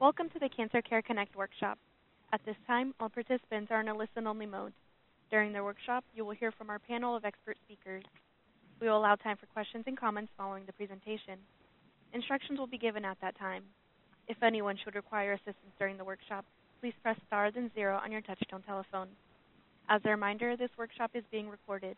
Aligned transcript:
Welcome 0.00 0.28
to 0.30 0.38
the 0.38 0.48
Cancer 0.48 0.80
Care 0.80 1.02
Connect 1.02 1.34
workshop. 1.34 1.76
At 2.32 2.40
this 2.46 2.54
time, 2.68 2.94
all 3.00 3.08
participants 3.08 3.72
are 3.72 3.80
in 3.80 3.88
a 3.88 3.96
listen-only 3.96 4.46
mode. 4.46 4.72
During 5.28 5.52
the 5.52 5.64
workshop, 5.64 6.04
you 6.14 6.24
will 6.24 6.36
hear 6.36 6.52
from 6.52 6.70
our 6.70 6.78
panel 6.78 7.16
of 7.16 7.24
expert 7.24 7.56
speakers. 7.64 8.04
We 8.80 8.86
will 8.86 8.98
allow 8.98 9.16
time 9.16 9.36
for 9.38 9.46
questions 9.46 9.82
and 9.88 9.98
comments 9.98 10.30
following 10.38 10.62
the 10.66 10.72
presentation. 10.72 11.40
Instructions 12.12 12.60
will 12.60 12.68
be 12.68 12.78
given 12.78 13.04
at 13.04 13.18
that 13.20 13.36
time. 13.40 13.64
If 14.28 14.40
anyone 14.40 14.78
should 14.84 14.94
require 14.94 15.32
assistance 15.32 15.74
during 15.80 15.96
the 15.96 16.04
workshop, 16.04 16.44
please 16.80 16.94
press 17.02 17.16
star 17.26 17.50
then 17.50 17.68
zero 17.74 17.98
on 18.00 18.12
your 18.12 18.22
touchtone 18.22 18.64
telephone. 18.64 19.08
As 19.88 20.00
a 20.04 20.10
reminder, 20.10 20.56
this 20.56 20.70
workshop 20.78 21.10
is 21.14 21.24
being 21.32 21.48
recorded. 21.48 21.96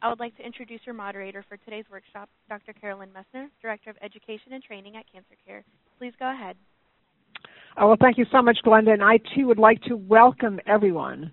I 0.00 0.08
would 0.08 0.20
like 0.20 0.34
to 0.38 0.46
introduce 0.46 0.80
your 0.86 0.94
moderator 0.94 1.44
for 1.46 1.58
today's 1.58 1.84
workshop, 1.92 2.30
Dr. 2.48 2.72
Carolyn 2.72 3.10
Messner, 3.12 3.48
Director 3.60 3.90
of 3.90 3.96
Education 4.00 4.54
and 4.54 4.62
Training 4.62 4.96
at 4.96 5.04
Cancer 5.12 5.36
Care. 5.46 5.64
Please 5.98 6.14
go 6.18 6.32
ahead. 6.32 6.56
Oh, 7.78 7.88
well, 7.88 7.96
thank 8.00 8.16
you 8.16 8.24
so 8.32 8.40
much, 8.40 8.56
Glenda. 8.64 8.90
And 8.94 9.02
I, 9.02 9.18
too, 9.34 9.46
would 9.48 9.58
like 9.58 9.82
to 9.82 9.96
welcome 9.96 10.58
everyone 10.66 11.30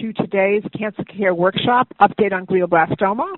to 0.00 0.12
today's 0.14 0.64
Cancer 0.76 1.04
Care 1.04 1.32
Workshop 1.32 1.86
Update 2.00 2.32
on 2.32 2.44
Glioblastoma. 2.44 3.36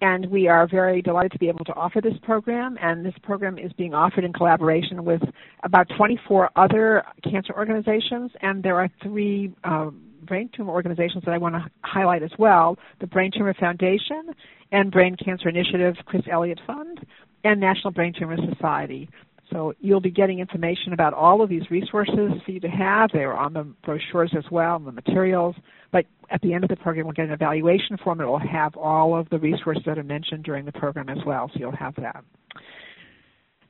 And 0.00 0.26
we 0.26 0.48
are 0.48 0.66
very 0.66 1.00
delighted 1.00 1.30
to 1.32 1.38
be 1.38 1.48
able 1.48 1.64
to 1.66 1.72
offer 1.74 2.00
this 2.00 2.14
program. 2.22 2.76
And 2.82 3.06
this 3.06 3.14
program 3.22 3.58
is 3.58 3.72
being 3.74 3.94
offered 3.94 4.24
in 4.24 4.32
collaboration 4.32 5.04
with 5.04 5.22
about 5.62 5.86
24 5.96 6.50
other 6.56 7.04
cancer 7.22 7.54
organizations. 7.56 8.32
And 8.42 8.60
there 8.60 8.80
are 8.80 8.90
three 9.00 9.54
um, 9.62 10.02
brain 10.24 10.50
tumor 10.52 10.72
organizations 10.72 11.22
that 11.26 11.32
I 11.32 11.38
want 11.38 11.54
to 11.54 11.64
highlight 11.82 12.24
as 12.24 12.32
well 12.40 12.76
the 13.00 13.06
Brain 13.06 13.30
Tumor 13.32 13.54
Foundation 13.54 14.34
and 14.72 14.90
Brain 14.90 15.16
Cancer 15.24 15.48
Initiative 15.48 15.94
Chris 16.06 16.22
Elliott 16.28 16.58
Fund 16.66 17.06
and 17.44 17.60
National 17.60 17.92
Brain 17.92 18.12
Tumor 18.18 18.36
Society. 18.52 19.08
So 19.50 19.74
you'll 19.80 20.00
be 20.00 20.10
getting 20.10 20.40
information 20.40 20.92
about 20.92 21.14
all 21.14 21.42
of 21.42 21.48
these 21.48 21.70
resources 21.70 22.32
for 22.44 22.50
you 22.50 22.60
to 22.60 22.68
have. 22.68 23.10
They 23.12 23.20
are 23.20 23.34
on 23.34 23.52
the 23.52 23.64
brochures 23.84 24.32
as 24.36 24.44
well, 24.50 24.76
and 24.76 24.86
the 24.86 24.92
materials. 24.92 25.54
But 25.92 26.06
at 26.30 26.40
the 26.42 26.52
end 26.52 26.64
of 26.64 26.70
the 26.70 26.76
program, 26.76 27.06
we'll 27.06 27.12
get 27.12 27.26
an 27.26 27.32
evaluation 27.32 27.96
form 28.02 28.18
that 28.18 28.26
will 28.26 28.38
have 28.38 28.76
all 28.76 29.16
of 29.16 29.28
the 29.30 29.38
resources 29.38 29.84
that 29.86 29.98
are 29.98 30.02
mentioned 30.02 30.44
during 30.44 30.64
the 30.64 30.72
program 30.72 31.08
as 31.08 31.18
well, 31.24 31.48
so 31.52 31.60
you'll 31.60 31.76
have 31.76 31.94
that. 31.96 32.24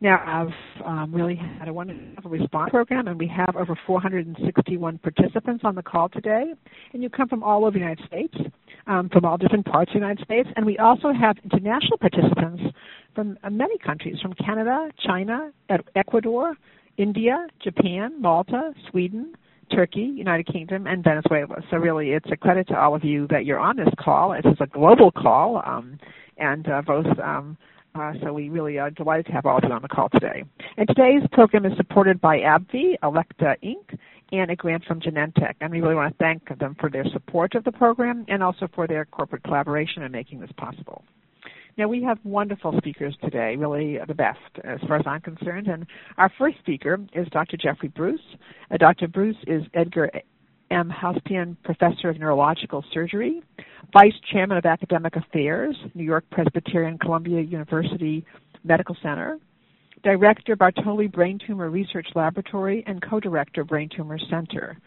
Now, 0.01 0.23
I've 0.27 0.87
um, 0.87 1.15
really 1.15 1.37
had 1.37 1.69
a 1.69 1.73
wonderful 1.73 2.31
response 2.31 2.71
program, 2.71 3.09
and 3.09 3.19
we 3.19 3.27
have 3.29 3.57
over 3.57 3.79
461 3.87 4.99
participants 4.99 5.63
on 5.65 5.75
the 5.75 5.83
call 5.83 6.11
today. 6.11 6.53
And 6.93 7.03
you 7.03 7.09
come 7.09 7.29
from 7.29 7.43
all 7.43 7.65
over 7.65 7.73
the 7.73 7.79
United 7.79 8.07
States, 8.07 8.35
um, 8.87 9.09
from 9.09 9.25
all 9.25 9.37
different 9.37 9.67
parts 9.67 9.91
of 9.91 9.95
the 9.95 10.01
United 10.01 10.25
States. 10.25 10.49
And 10.57 10.65
we 10.65 10.79
also 10.79 11.13
have 11.13 11.37
international 11.45 11.99
participants 11.99 12.63
from 13.15 13.39
uh, 13.43 13.51
many 13.51 13.79
countries, 13.79 14.17
from 14.21 14.35
Canada, 14.35 14.91
China, 15.05 15.51
Ecuador, 15.95 16.55
India, 16.97 17.47
Japan, 17.63 18.21
Malta, 18.21 18.73
Sweden, 18.91 19.35
Turkey, 19.73 20.13
United 20.15 20.47
Kingdom, 20.47 20.87
and 20.87 21.03
Venezuela. 21.03 21.57
So 21.71 21.77
really, 21.77 22.11
it's 22.11 22.31
a 22.31 22.37
credit 22.37 22.69
to 22.69 22.79
all 22.79 22.95
of 22.95 23.05
you 23.05 23.27
that 23.29 23.45
you're 23.45 23.59
on 23.59 23.77
this 23.77 23.89
call. 23.99 24.33
This 24.33 24.53
is 24.53 24.59
a 24.61 24.67
global 24.67 25.11
call, 25.11 25.63
um, 25.67 25.99
and 26.39 26.69
uh, 26.69 26.83
both 26.83 27.07
um, 27.19 27.57
uh, 27.97 28.13
so 28.23 28.33
we 28.33 28.49
really 28.51 28.79
are 28.79 28.91
delighted 28.91 29.27
to 29.27 29.33
have 29.33 29.47
all 29.47 29.57
of 29.57 29.65
you 29.65 29.71
on 29.71 29.81
the 29.81 29.89
call 29.89 30.09
today. 30.11 30.45
And 30.77 30.87
today's 30.87 31.23
program 31.33 31.65
is 31.65 31.73
supported 31.77 32.21
by 32.21 32.39
AbbVie, 32.39 32.99
Elekta 33.03 33.57
Inc., 33.65 33.99
and 34.33 34.51
a 34.51 34.57
grant 34.57 34.85
from 34.85 35.01
Genentech. 35.01 35.55
And 35.61 35.71
we 35.71 35.81
really 35.81 35.95
want 35.95 36.13
to 36.13 36.19
thank 36.19 36.59
them 36.59 36.77
for 36.81 36.91
their 36.91 37.05
support 37.13 37.55
of 37.55 37.65
the 37.65 37.73
program 37.73 38.25
and 38.29 38.43
also 38.43 38.69
for 38.75 38.87
their 38.87 39.05
corporate 39.05 39.45
collaboration 39.45 40.03
in 40.03 40.13
making 40.13 40.41
this 40.41 40.51
possible. 40.57 41.05
Now, 41.79 41.89
we 41.89 42.03
have 42.05 42.19
wonderful 42.25 42.75
speakers 42.79 43.15
today, 43.23 43.55
really 43.57 43.99
the 44.09 44.15
best 44.15 44.39
as 44.65 44.81
far 44.89 44.97
as 44.97 45.07
I'm 45.07 45.21
concerned. 45.21 45.69
And 45.69 45.87
our 46.17 46.33
first 46.39 46.59
speaker 46.59 46.99
is 47.13 47.29
Dr. 47.29 47.59
Jeffrey 47.59 47.89
Bruce. 47.91 48.21
Uh, 48.71 48.79
Dr. 48.79 49.09
Bruce 49.09 49.37
is 49.47 49.63
Edgar 49.75 50.11
M. 50.71 50.91
Housepian 50.91 51.57
Professor 51.65 52.09
of 52.09 52.19
Neurological 52.19 52.83
Surgery, 52.93 53.43
Vice 53.93 54.15
Chairman 54.33 54.57
of 54.57 54.65
Academic 54.65 55.17
Affairs, 55.17 55.77
New 55.95 56.03
York 56.03 56.25
Presbyterian 56.31 56.99
Columbia 56.99 57.43
University 57.43 58.25
Medical 58.65 58.97
Center, 59.03 59.39
Director 60.03 60.57
Bartoli 60.57 61.11
Brain 61.11 61.39
Tumor 61.47 61.71
Research 61.71 62.09
Laboratory, 62.15 62.85
and 62.87 63.03
Co-Director 63.03 63.65
Brain 63.65 63.89
Tumor 63.95 64.19
Center. 64.31 64.79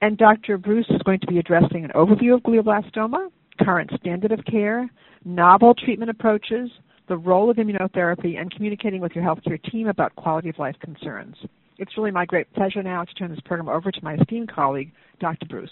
And 0.00 0.18
Dr. 0.18 0.58
Bruce 0.58 0.86
is 0.90 1.02
going 1.02 1.20
to 1.20 1.26
be 1.26 1.38
addressing 1.38 1.84
an 1.84 1.90
overview 1.94 2.34
of 2.34 2.42
glioblastoma, 2.42 3.30
current 3.60 3.90
standard 4.00 4.32
of 4.32 4.44
care, 4.44 4.90
novel 5.24 5.74
treatment 5.74 6.10
approaches, 6.10 6.70
the 7.08 7.16
role 7.16 7.50
of 7.50 7.56
immunotherapy, 7.56 8.38
and 8.38 8.50
communicating 8.50 9.00
with 9.00 9.12
your 9.12 9.24
healthcare 9.24 9.62
team 9.70 9.88
about 9.88 10.14
quality 10.16 10.48
of 10.48 10.58
life 10.58 10.76
concerns. 10.80 11.36
It's 11.78 11.96
really 11.96 12.10
my 12.10 12.24
great 12.24 12.52
pleasure 12.54 12.82
now 12.82 13.04
to 13.04 13.14
turn 13.14 13.30
this 13.30 13.40
program 13.44 13.68
over 13.68 13.90
to 13.90 14.00
my 14.02 14.14
esteemed 14.14 14.52
colleague, 14.52 14.92
Dr. 15.20 15.46
Bruce. 15.46 15.70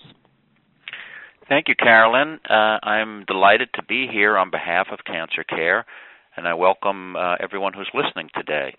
Thank 1.49 1.69
you, 1.69 1.75
Carolyn. 1.75 2.41
Uh, 2.49 2.79
I'm 2.83 3.25
delighted 3.27 3.69
to 3.75 3.83
be 3.83 4.07
here 4.11 4.39
on 4.39 4.51
behalf 4.51 4.89
of 4.91 5.01
Cancer 5.05 5.45
Care, 5.45 5.85
and 6.37 6.49
I 6.49 6.55
welcome 6.55 7.17
uh, 7.17 7.37
everyone 7.41 7.73
who's 7.73 7.91
listening 7.95 8.29
today. 8.35 8.75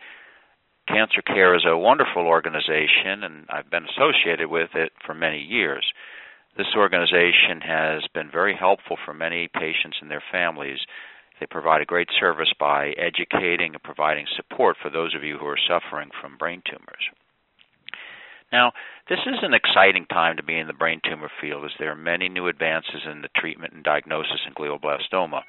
Cancer 0.87 1.21
Care 1.21 1.55
is 1.55 1.65
a 1.65 1.77
wonderful 1.77 2.27
organization, 2.27 3.23
and 3.23 3.45
I've 3.49 3.71
been 3.71 3.85
associated 3.85 4.49
with 4.49 4.69
it 4.75 4.91
for 5.05 5.13
many 5.13 5.39
years. 5.39 5.85
This 6.57 6.67
organization 6.75 7.61
has 7.61 8.03
been 8.13 8.29
very 8.31 8.55
helpful 8.55 8.97
for 9.03 9.13
many 9.13 9.47
patients 9.47 9.97
and 10.01 10.11
their 10.11 10.23
families. 10.31 10.79
They 11.39 11.45
provide 11.45 11.81
a 11.81 11.85
great 11.85 12.09
service 12.19 12.53
by 12.59 12.89
educating 12.97 13.73
and 13.73 13.83
providing 13.83 14.25
support 14.35 14.77
for 14.81 14.89
those 14.89 15.15
of 15.15 15.23
you 15.23 15.37
who 15.37 15.47
are 15.47 15.57
suffering 15.57 16.09
from 16.21 16.37
brain 16.37 16.61
tumors. 16.69 17.09
Now, 18.51 18.71
this 19.09 19.19
is 19.25 19.39
an 19.41 19.53
exciting 19.53 20.05
time 20.05 20.37
to 20.37 20.43
be 20.43 20.57
in 20.57 20.67
the 20.67 20.73
brain 20.73 21.01
tumor 21.03 21.31
field 21.41 21.65
as 21.65 21.71
there 21.79 21.91
are 21.91 21.95
many 21.95 22.29
new 22.29 22.47
advances 22.47 23.01
in 23.09 23.21
the 23.21 23.29
treatment 23.35 23.73
and 23.73 23.83
diagnosis 23.83 24.41
in 24.47 24.53
glioblastoma. 24.53 25.41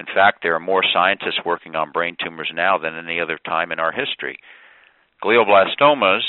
In 0.00 0.06
fact, 0.06 0.42
there 0.42 0.54
are 0.54 0.60
more 0.60 0.82
scientists 0.92 1.40
working 1.44 1.76
on 1.76 1.92
brain 1.92 2.16
tumors 2.22 2.50
now 2.52 2.78
than 2.78 2.96
any 2.96 3.20
other 3.20 3.38
time 3.44 3.70
in 3.70 3.78
our 3.78 3.92
history. 3.92 4.38
Glioblastomas 5.22 6.22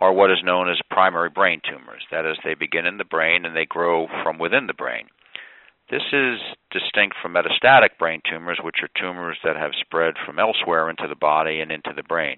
are 0.00 0.12
what 0.12 0.30
is 0.30 0.38
known 0.42 0.70
as 0.70 0.78
primary 0.90 1.28
brain 1.28 1.60
tumors. 1.68 2.02
That 2.10 2.24
is, 2.24 2.38
they 2.44 2.54
begin 2.54 2.86
in 2.86 2.96
the 2.98 3.04
brain 3.04 3.44
and 3.44 3.54
they 3.54 3.66
grow 3.66 4.06
from 4.22 4.38
within 4.38 4.66
the 4.66 4.74
brain. 4.74 5.08
This 5.90 6.02
is 6.12 6.38
distinct 6.70 7.16
from 7.20 7.34
metastatic 7.34 7.96
brain 7.98 8.20
tumors, 8.28 8.58
which 8.62 8.76
are 8.82 9.00
tumors 9.00 9.38
that 9.42 9.56
have 9.56 9.72
spread 9.80 10.14
from 10.24 10.38
elsewhere 10.38 10.90
into 10.90 11.08
the 11.08 11.16
body 11.16 11.60
and 11.60 11.72
into 11.72 11.92
the 11.96 12.02
brain. 12.02 12.36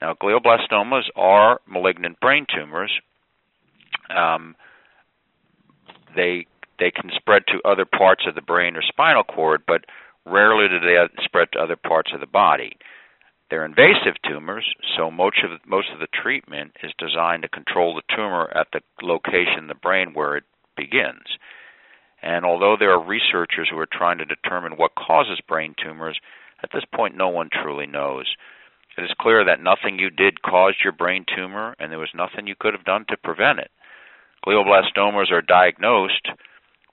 Now, 0.00 0.14
glioblastomas 0.14 1.04
are 1.16 1.60
malignant 1.66 2.20
brain 2.20 2.46
tumors. 2.54 2.92
Um, 4.14 4.54
they 6.14 6.46
they 6.78 6.90
can 6.90 7.10
spread 7.14 7.42
to 7.48 7.68
other 7.68 7.84
parts 7.84 8.24
of 8.26 8.34
the 8.34 8.42
brain 8.42 8.76
or 8.76 8.82
spinal 8.82 9.24
cord, 9.24 9.62
but 9.66 9.84
rarely 10.26 10.68
do 10.68 10.80
they 10.80 10.96
spread 11.24 11.48
to 11.52 11.60
other 11.60 11.76
parts 11.76 12.10
of 12.14 12.20
the 12.20 12.26
body. 12.26 12.76
They're 13.50 13.64
invasive 13.64 14.16
tumors, 14.26 14.64
so 14.96 15.10
most 15.10 15.38
of 15.44 15.50
most 15.66 15.88
of 15.92 16.00
the 16.00 16.08
treatment 16.22 16.72
is 16.82 16.92
designed 16.98 17.42
to 17.42 17.48
control 17.48 17.94
the 17.94 18.14
tumor 18.14 18.50
at 18.54 18.68
the 18.72 18.80
location 19.02 19.58
in 19.58 19.66
the 19.66 19.74
brain 19.74 20.14
where 20.14 20.36
it 20.36 20.44
begins. 20.76 21.38
And 22.22 22.46
although 22.46 22.76
there 22.78 22.92
are 22.92 23.04
researchers 23.04 23.68
who 23.70 23.78
are 23.78 23.86
trying 23.86 24.18
to 24.18 24.24
determine 24.24 24.72
what 24.72 24.94
causes 24.94 25.40
brain 25.46 25.74
tumors, 25.80 26.18
at 26.62 26.70
this 26.72 26.84
point 26.94 27.16
no 27.16 27.28
one 27.28 27.50
truly 27.52 27.86
knows. 27.86 28.26
It 28.96 29.04
is 29.04 29.10
clear 29.20 29.44
that 29.44 29.60
nothing 29.62 29.98
you 29.98 30.08
did 30.08 30.40
caused 30.40 30.78
your 30.82 30.92
brain 30.92 31.26
tumor, 31.36 31.74
and 31.78 31.92
there 31.92 31.98
was 31.98 32.14
nothing 32.14 32.46
you 32.46 32.54
could 32.58 32.74
have 32.74 32.84
done 32.84 33.04
to 33.08 33.16
prevent 33.16 33.58
it. 33.58 33.70
Glioblastomas 34.46 35.30
are 35.30 35.42
diagnosed 35.42 36.28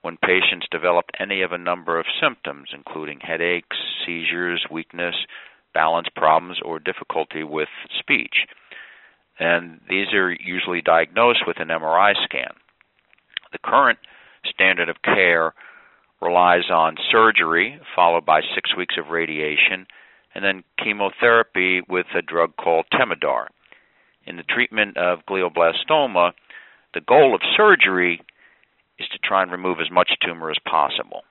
when 0.01 0.17
patients 0.17 0.67
develop 0.72 1.06
any 1.19 1.41
of 1.41 1.51
a 1.51 1.57
number 1.57 2.00
of 2.00 2.06
symptoms, 2.22 2.69
including 2.73 3.19
headaches, 3.19 3.78
seizures, 4.06 4.66
weakness, 4.72 5.16
balance 5.73 6.07
problems, 6.16 6.59
or 6.63 6.79
difficulty 6.79 7.44
with 7.44 7.69
speech. 8.00 8.47
And 9.40 9.79
these 9.90 10.14
are 10.14 10.31
usually 10.31 10.81
diagnosed 10.81 11.43
with 11.47 11.59
an 11.59 11.70
MRI 11.70 12.14
scan. 12.23 12.53
The 13.52 13.59
current 13.64 13.99
standard 14.46 14.90
of 14.90 15.02
care 15.03 15.53
relies 16.22 16.70
on 16.72 16.97
surgery, 17.11 17.79
followed 17.96 18.26
by 18.26 18.41
six 18.55 18.76
weeks 18.76 18.96
of 18.97 19.09
radiation, 19.09 19.87
and 20.34 20.43
then 20.43 20.64
chemotherapy 20.81 21.81
with 21.87 22.05
a 22.16 22.22
drug 22.22 22.55
called 22.55 22.85
Temodar. 22.93 23.47
In 24.26 24.37
the 24.37 24.43
treatment 24.43 24.97
of 24.97 25.26
glioblastoma, 25.28 26.31
the 26.93 27.02
goal 27.02 27.34
of 27.34 27.41
surgery 27.55 28.22
is 29.02 29.09
to 29.09 29.20
try 29.20 29.42
and 29.42 29.52
remove 29.52 29.80
as 29.82 29.92
much 29.92 30.12
tumor 30.26 30.50
as 30.50 30.58
possible. 30.70 31.24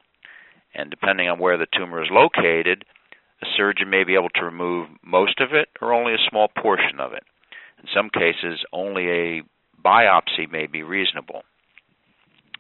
And 0.75 0.91
depending 0.91 1.29
on 1.29 1.39
where 1.39 1.59
the 1.59 1.67
tumor 1.77 2.03
is 2.03 2.11
located, 2.11 2.85
a 3.43 3.47
surgeon 3.57 3.91
may 3.91 4.05
be 4.05 4.15
able 4.15 4.31
to 4.35 4.45
remove 4.45 4.89
most 5.03 5.41
of 5.41 5.53
it 5.53 5.69
or 5.81 5.93
only 5.93 6.15
a 6.15 6.29
small 6.29 6.49
portion 6.49 7.01
of 7.01 7.13
it. 7.13 7.25
In 7.83 7.89
some 7.95 8.11
cases, 8.11 8.61
only 8.73 9.09
a 9.09 9.43
biopsy 9.85 10.51
may 10.51 10.67
be 10.67 10.83
reasonable. 10.83 11.43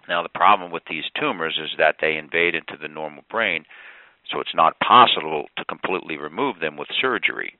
Now, 0.08 0.22
the 0.22 0.30
problem 0.30 0.72
with 0.72 0.82
these 0.88 1.04
tumors 1.18 1.58
is 1.62 1.70
that 1.78 1.96
they 2.00 2.16
invade 2.16 2.54
into 2.54 2.76
the 2.80 2.88
normal 2.88 3.22
brain, 3.30 3.64
so 4.30 4.40
it's 4.40 4.54
not 4.54 4.80
possible 4.80 5.46
to 5.56 5.64
completely 5.64 6.16
remove 6.16 6.60
them 6.60 6.76
with 6.76 6.88
surgery. 7.00 7.54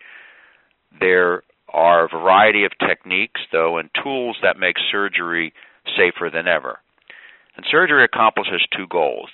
There 0.99 1.43
are 1.69 2.07
a 2.07 2.09
variety 2.09 2.65
of 2.65 2.73
techniques, 2.85 3.41
though, 3.53 3.79
and 3.79 3.91
tools 4.03 4.39
that 4.43 4.59
make 4.59 4.77
surgery 4.91 5.53
safer 5.97 6.31
than 6.33 6.49
ever. 6.49 6.81
And 7.61 7.67
surgery 7.71 8.03
accomplishes 8.05 8.67
two 8.75 8.87
goals. 8.87 9.29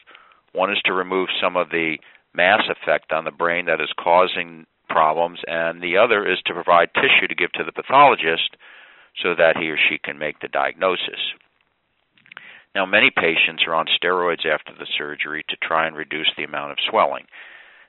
One 0.50 0.73
is 0.73 0.82
to 0.87 0.93
remove 0.93 1.28
some 1.40 1.56
of 1.56 1.70
the 1.70 1.99
mass 2.34 2.62
effect 2.69 3.12
on 3.12 3.23
the 3.23 3.31
brain 3.31 3.67
that 3.67 3.81
is 3.81 3.93
causing 4.02 4.67
problems, 4.88 5.38
and 5.46 5.81
the 5.81 5.96
other 5.96 6.26
is 6.26 6.38
to 6.46 6.52
provide 6.52 6.88
tissue 6.93 7.28
to 7.28 7.37
give 7.37 7.52
to 7.52 7.62
the 7.62 7.70
pathologist 7.70 8.56
so 9.23 9.37
that 9.37 9.56
he 9.56 9.70
or 9.70 9.78
she 9.78 9.99
can 10.02 10.19
make 10.19 10.40
the 10.40 10.49
diagnosis. 10.49 11.38
Now, 12.75 12.84
many 12.84 13.12
patients 13.14 13.62
are 13.64 13.76
on 13.76 13.87
steroids 13.87 14.44
after 14.44 14.72
the 14.76 14.90
surgery 14.99 15.44
to 15.49 15.56
try 15.62 15.87
and 15.87 15.94
reduce 15.94 16.32
the 16.37 16.43
amount 16.43 16.72
of 16.72 16.79
swelling. 16.90 17.26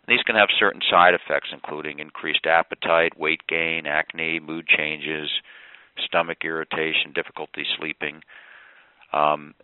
These 0.07 0.21
can 0.21 0.35
have 0.35 0.49
certain 0.59 0.81
side 0.87 1.15
effects, 1.15 1.49
including 1.51 1.97
increased 1.97 2.45
appetite, 2.45 3.17
weight 3.17 3.41
gain, 3.49 3.87
acne, 3.87 4.39
mood 4.39 4.67
changes, 4.67 5.31
stomach 6.05 6.45
irritation, 6.45 7.11
difficulty 7.15 7.65
sleeping. 7.79 8.21
Um, 9.13 9.55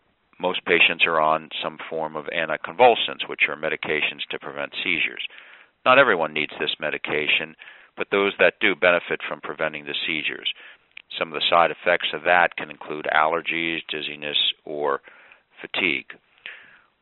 most 0.44 0.66
patients 0.66 1.06
are 1.06 1.22
on 1.22 1.50
some 1.64 1.78
form 1.90 2.18
of 2.18 2.26
anticonvulsants, 2.26 3.30
which 3.30 3.48
are 3.48 3.56
medications 3.56 4.28
to 4.30 4.38
prevent 4.38 4.74
seizures. 4.84 5.26
Not 5.86 5.98
everyone 5.98 6.34
needs 6.34 6.52
this 6.60 6.76
medication, 6.82 7.56
but 7.96 8.08
those 8.12 8.34
that 8.40 8.60
do 8.60 8.76
benefit 8.76 9.22
from 9.28 9.40
preventing 9.40 9.86
the 9.86 9.96
seizures. 10.06 10.54
Some 11.18 11.30
of 11.30 11.36
the 11.36 11.48
side 11.50 11.72
effects 11.72 12.10
of 12.14 12.24
that 12.26 12.58
can 12.58 12.70
include 12.70 13.08
allergies, 13.16 13.80
dizziness, 13.90 14.38
or 14.66 15.00
fatigue. 15.62 16.08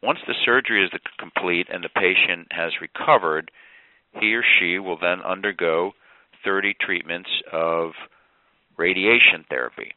Once 0.03 0.19
the 0.27 0.35
surgery 0.45 0.85
is 0.85 0.91
complete 1.17 1.67
and 1.73 1.83
the 1.83 1.89
patient 1.89 2.47
has 2.51 2.73
recovered, 2.79 3.49
he 4.19 4.35
or 4.35 4.43
she 4.59 4.77
will 4.77 4.97
then 4.99 5.21
undergo 5.21 5.93
30 6.45 6.75
treatments 6.79 7.29
of 7.51 7.91
radiation 8.77 9.45
therapy. 9.49 9.93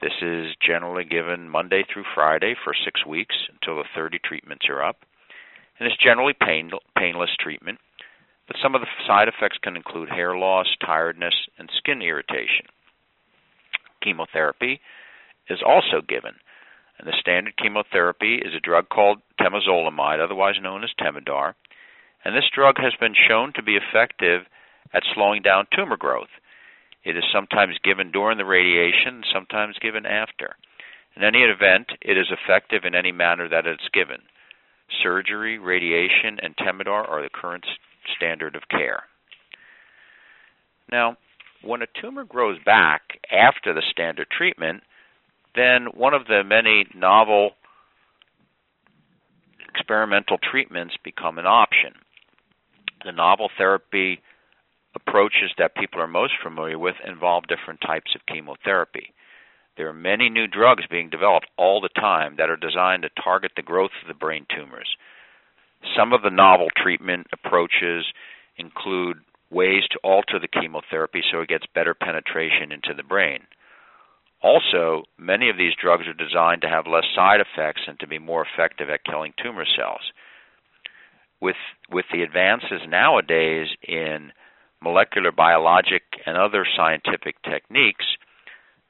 This 0.00 0.12
is 0.22 0.54
generally 0.66 1.04
given 1.04 1.48
Monday 1.48 1.84
through 1.84 2.04
Friday 2.14 2.54
for 2.64 2.72
six 2.84 3.04
weeks 3.04 3.36
until 3.52 3.76
the 3.76 3.88
30 3.94 4.18
treatments 4.24 4.66
are 4.68 4.82
up. 4.82 4.96
And 5.78 5.86
it's 5.86 6.02
generally 6.02 6.32
pain, 6.32 6.70
painless 6.96 7.30
treatment, 7.38 7.78
but 8.46 8.56
some 8.62 8.74
of 8.74 8.80
the 8.80 8.86
side 9.06 9.28
effects 9.28 9.58
can 9.62 9.76
include 9.76 10.08
hair 10.08 10.36
loss, 10.36 10.66
tiredness, 10.84 11.34
and 11.58 11.70
skin 11.76 12.02
irritation. 12.02 12.66
Chemotherapy 14.02 14.80
is 15.48 15.60
also 15.64 16.00
given, 16.06 16.32
and 16.98 17.06
the 17.06 17.16
standard 17.20 17.56
chemotherapy 17.56 18.36
is 18.36 18.54
a 18.54 18.60
drug 18.60 18.88
called 18.88 19.20
temozolomide, 19.38 20.22
otherwise 20.22 20.56
known 20.62 20.82
as 20.82 20.90
Temodar, 20.98 21.54
and 22.24 22.34
this 22.34 22.50
drug 22.54 22.76
has 22.78 22.92
been 22.98 23.14
shown 23.28 23.52
to 23.54 23.62
be 23.62 23.76
effective 23.76 24.42
at 24.92 25.02
slowing 25.14 25.42
down 25.42 25.66
tumor 25.74 25.96
growth. 25.96 26.28
It 27.04 27.16
is 27.16 27.24
sometimes 27.32 27.78
given 27.82 28.10
during 28.10 28.38
the 28.38 28.44
radiation, 28.44 29.22
sometimes 29.32 29.78
given 29.80 30.04
after. 30.04 30.56
In 31.16 31.24
any 31.24 31.40
event, 31.42 31.90
it 32.02 32.16
is 32.16 32.30
effective 32.30 32.84
in 32.84 32.94
any 32.94 33.12
manner 33.12 33.48
that 33.48 33.66
it's 33.66 33.88
given. 33.92 34.20
Surgery, 35.02 35.58
radiation, 35.58 36.38
and 36.42 36.56
Temodar 36.56 37.08
are 37.08 37.22
the 37.22 37.30
current 37.30 37.64
standard 38.16 38.54
of 38.54 38.68
care. 38.68 39.04
Now, 40.90 41.16
when 41.62 41.82
a 41.82 41.86
tumor 42.00 42.24
grows 42.24 42.58
back 42.64 43.02
after 43.30 43.72
the 43.72 43.82
standard 43.90 44.28
treatment, 44.30 44.82
then 45.54 45.86
one 45.94 46.14
of 46.14 46.26
the 46.26 46.42
many 46.44 46.86
novel 46.94 47.52
experimental 49.68 50.38
treatments 50.38 50.94
become 51.04 51.38
an 51.38 51.46
option. 51.46 51.92
The 53.04 53.12
novel 53.12 53.50
therapy 53.56 54.20
approaches 54.94 55.50
that 55.58 55.76
people 55.76 56.00
are 56.00 56.08
most 56.08 56.34
familiar 56.42 56.78
with 56.78 56.96
involve 57.06 57.44
different 57.46 57.80
types 57.80 58.14
of 58.14 58.26
chemotherapy. 58.26 59.12
There 59.76 59.88
are 59.88 59.94
many 59.94 60.28
new 60.28 60.46
drugs 60.46 60.84
being 60.90 61.10
developed 61.10 61.46
all 61.56 61.80
the 61.80 62.00
time 62.00 62.34
that 62.36 62.50
are 62.50 62.56
designed 62.56 63.02
to 63.02 63.22
target 63.22 63.52
the 63.56 63.62
growth 63.62 63.92
of 64.02 64.08
the 64.08 64.18
brain 64.18 64.46
tumors. 64.54 64.96
Some 65.96 66.12
of 66.12 66.22
the 66.22 66.30
novel 66.30 66.68
treatment 66.76 67.28
approaches 67.32 68.04
include 68.56 69.18
ways 69.50 69.84
to 69.90 69.98
alter 70.04 70.38
the 70.38 70.48
chemotherapy 70.48 71.22
so 71.30 71.40
it 71.40 71.48
gets 71.48 71.64
better 71.74 71.94
penetration 71.94 72.72
into 72.72 72.94
the 72.94 73.02
brain. 73.02 73.40
Also, 74.42 75.04
many 75.18 75.50
of 75.50 75.58
these 75.58 75.74
drugs 75.80 76.06
are 76.06 76.14
designed 76.14 76.62
to 76.62 76.68
have 76.68 76.86
less 76.86 77.04
side 77.14 77.40
effects 77.40 77.82
and 77.86 77.98
to 78.00 78.06
be 78.06 78.18
more 78.18 78.46
effective 78.46 78.88
at 78.88 79.04
killing 79.04 79.34
tumor 79.42 79.66
cells. 79.76 80.12
With 81.40 81.56
with 81.90 82.06
the 82.12 82.22
advances 82.22 82.82
nowadays 82.88 83.68
in 83.86 84.32
molecular 84.82 85.32
biologic 85.32 86.02
and 86.26 86.36
other 86.36 86.66
scientific 86.76 87.42
techniques, 87.42 88.04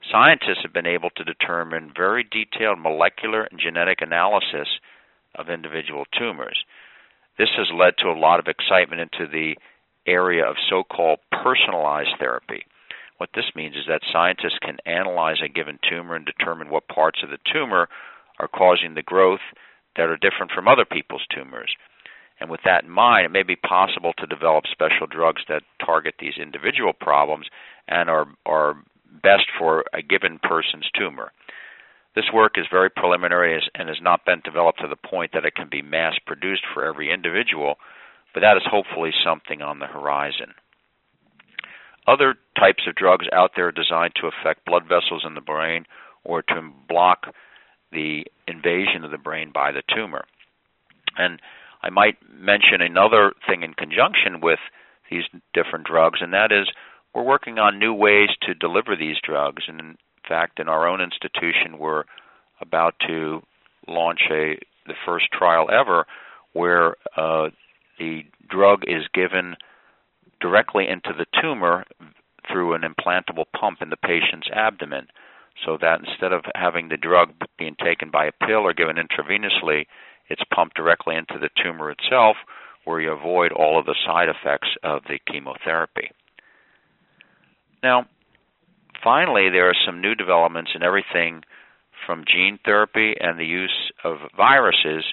scientists 0.09 0.63
have 0.63 0.73
been 0.73 0.87
able 0.87 1.09
to 1.11 1.23
determine 1.23 1.93
very 1.95 2.23
detailed 2.23 2.79
molecular 2.79 3.43
and 3.43 3.59
genetic 3.59 3.99
analysis 4.01 4.67
of 5.35 5.49
individual 5.49 6.05
tumors. 6.17 6.65
This 7.37 7.49
has 7.57 7.67
led 7.73 7.93
to 7.97 8.09
a 8.09 8.19
lot 8.19 8.39
of 8.39 8.47
excitement 8.47 9.01
into 9.01 9.27
the 9.31 9.55
area 10.07 10.45
of 10.45 10.55
so 10.69 10.83
called 10.83 11.19
personalized 11.31 12.17
therapy. 12.19 12.63
What 13.17 13.29
this 13.35 13.51
means 13.55 13.75
is 13.75 13.85
that 13.87 14.01
scientists 14.11 14.59
can 14.61 14.77
analyze 14.85 15.41
a 15.43 15.47
given 15.47 15.77
tumor 15.87 16.15
and 16.15 16.25
determine 16.25 16.69
what 16.69 16.87
parts 16.87 17.19
of 17.23 17.29
the 17.29 17.37
tumor 17.51 17.87
are 18.39 18.47
causing 18.47 18.95
the 18.95 19.03
growth 19.03 19.41
that 19.95 20.09
are 20.09 20.17
different 20.17 20.51
from 20.51 20.67
other 20.67 20.85
people's 20.85 21.25
tumors. 21.33 21.75
And 22.41 22.49
with 22.49 22.61
that 22.65 22.85
in 22.85 22.89
mind, 22.89 23.27
it 23.27 23.31
may 23.31 23.43
be 23.43 23.55
possible 23.55 24.13
to 24.17 24.25
develop 24.25 24.65
special 24.65 25.05
drugs 25.05 25.43
that 25.47 25.61
target 25.85 26.15
these 26.19 26.39
individual 26.41 26.91
problems 26.91 27.45
and 27.87 28.09
are, 28.09 28.25
are 28.47 28.75
best 29.21 29.45
for 29.59 29.85
a 29.93 30.01
given 30.01 30.39
person's 30.41 30.89
tumor. 30.97 31.31
This 32.15 32.25
work 32.33 32.53
is 32.57 32.65
very 32.69 32.89
preliminary 32.89 33.61
and 33.75 33.87
has 33.87 33.99
not 34.01 34.25
been 34.25 34.41
developed 34.43 34.79
to 34.81 34.87
the 34.87 34.95
point 34.95 35.31
that 35.33 35.45
it 35.45 35.53
can 35.53 35.69
be 35.69 35.83
mass 35.83 36.15
produced 36.25 36.63
for 36.73 36.83
every 36.83 37.13
individual, 37.13 37.75
but 38.33 38.39
that 38.39 38.57
is 38.57 38.63
hopefully 38.65 39.11
something 39.23 39.61
on 39.61 39.77
the 39.77 39.85
horizon. 39.85 40.55
Other 42.07 42.33
types 42.59 42.87
of 42.87 42.95
drugs 42.95 43.27
out 43.31 43.51
there 43.55 43.67
are 43.67 43.71
designed 43.71 44.13
to 44.15 44.27
affect 44.27 44.65
blood 44.65 44.83
vessels 44.89 45.23
in 45.27 45.35
the 45.35 45.41
brain 45.41 45.85
or 46.23 46.41
to 46.41 46.71
block 46.89 47.27
the 47.91 48.25
invasion 48.47 49.05
of 49.05 49.11
the 49.11 49.19
brain 49.19 49.51
by 49.53 49.71
the 49.71 49.83
tumor. 49.95 50.25
And 51.17 51.39
I 51.83 51.89
might 51.89 52.17
mention 52.29 52.81
another 52.81 53.33
thing 53.47 53.63
in 53.63 53.73
conjunction 53.73 54.41
with 54.41 54.59
these 55.09 55.23
different 55.53 55.85
drugs, 55.85 56.19
and 56.21 56.33
that 56.33 56.51
is 56.51 56.67
we're 57.13 57.23
working 57.23 57.59
on 57.59 57.79
new 57.79 57.93
ways 57.93 58.29
to 58.43 58.53
deliver 58.53 58.95
these 58.95 59.17
drugs. 59.23 59.63
And 59.67 59.79
in 59.79 59.97
fact, 60.27 60.59
in 60.59 60.69
our 60.69 60.87
own 60.87 61.01
institution, 61.01 61.77
we're 61.77 62.03
about 62.61 62.95
to 63.07 63.41
launch 63.87 64.21
a 64.31 64.57
the 64.87 64.93
first 65.05 65.25
trial 65.31 65.69
ever 65.71 66.05
where 66.53 66.95
uh, 67.15 67.49
the 67.99 68.21
drug 68.49 68.81
is 68.87 69.03
given 69.13 69.55
directly 70.39 70.87
into 70.87 71.11
the 71.17 71.25
tumor 71.41 71.85
through 72.51 72.73
an 72.73 72.81
implantable 72.81 73.45
pump 73.57 73.79
in 73.81 73.89
the 73.89 73.97
patient's 73.97 74.49
abdomen 74.53 75.07
so 75.65 75.77
that 75.79 75.99
instead 75.99 76.31
of 76.31 76.43
having 76.55 76.89
the 76.89 76.97
drug 76.97 77.29
being 77.59 77.75
taken 77.83 78.09
by 78.09 78.25
a 78.25 78.45
pill 78.45 78.65
or 78.65 78.73
given 78.73 78.95
intravenously, 78.95 79.85
it's 80.29 80.43
pumped 80.53 80.75
directly 80.75 81.15
into 81.15 81.37
the 81.39 81.49
tumor 81.61 81.91
itself 81.91 82.37
where 82.85 82.99
you 82.99 83.11
avoid 83.11 83.51
all 83.51 83.79
of 83.79 83.85
the 83.85 83.95
side 84.05 84.29
effects 84.29 84.69
of 84.83 85.03
the 85.03 85.19
chemotherapy. 85.31 86.09
Now, 87.83 88.05
finally, 89.03 89.49
there 89.49 89.69
are 89.69 89.75
some 89.85 90.01
new 90.01 90.15
developments 90.15 90.71
in 90.75 90.83
everything 90.83 91.43
from 92.05 92.25
gene 92.27 92.59
therapy 92.65 93.15
and 93.19 93.39
the 93.39 93.45
use 93.45 93.91
of 94.03 94.17
viruses 94.35 95.05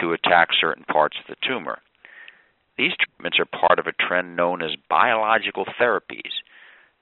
to 0.00 0.12
attack 0.12 0.48
certain 0.58 0.84
parts 0.84 1.16
of 1.18 1.26
the 1.28 1.46
tumor. 1.46 1.78
These 2.76 2.92
treatments 2.98 3.38
are 3.38 3.46
part 3.46 3.78
of 3.78 3.86
a 3.86 3.92
trend 3.92 4.36
known 4.36 4.62
as 4.62 4.76
biological 4.88 5.64
therapies. 5.80 6.42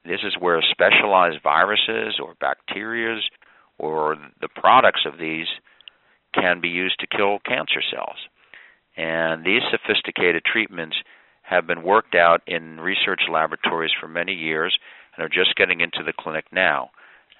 This 0.05 0.21
is 0.23 0.37
where 0.39 0.63
specialized 0.63 1.43
viruses 1.43 2.21
or 2.23 2.35
bacteria 2.41 3.19
or 3.79 4.17
the 4.41 4.49
products 4.49 5.01
of 5.05 5.19
these 5.19 5.49
can 6.35 6.61
be 6.61 6.69
used 6.69 6.99
to 7.01 7.07
kill 7.07 7.39
cancer 7.41 7.83
cells. 7.93 8.19
And 8.97 9.45
these 9.45 9.63
sophisticated 9.71 10.45
treatments 10.45 10.97
have 11.43 11.67
been 11.67 11.83
worked 11.83 12.15
out 12.15 12.43
in 12.47 12.81
research 12.81 13.23
laboratories 13.31 13.93
for 13.99 14.09
many 14.09 14.33
years 14.33 14.77
and 15.17 15.25
are 15.25 15.29
just 15.29 15.57
getting 15.57 15.81
into 15.81 16.03
the 16.05 16.13
clinic 16.19 16.47
now. 16.53 16.91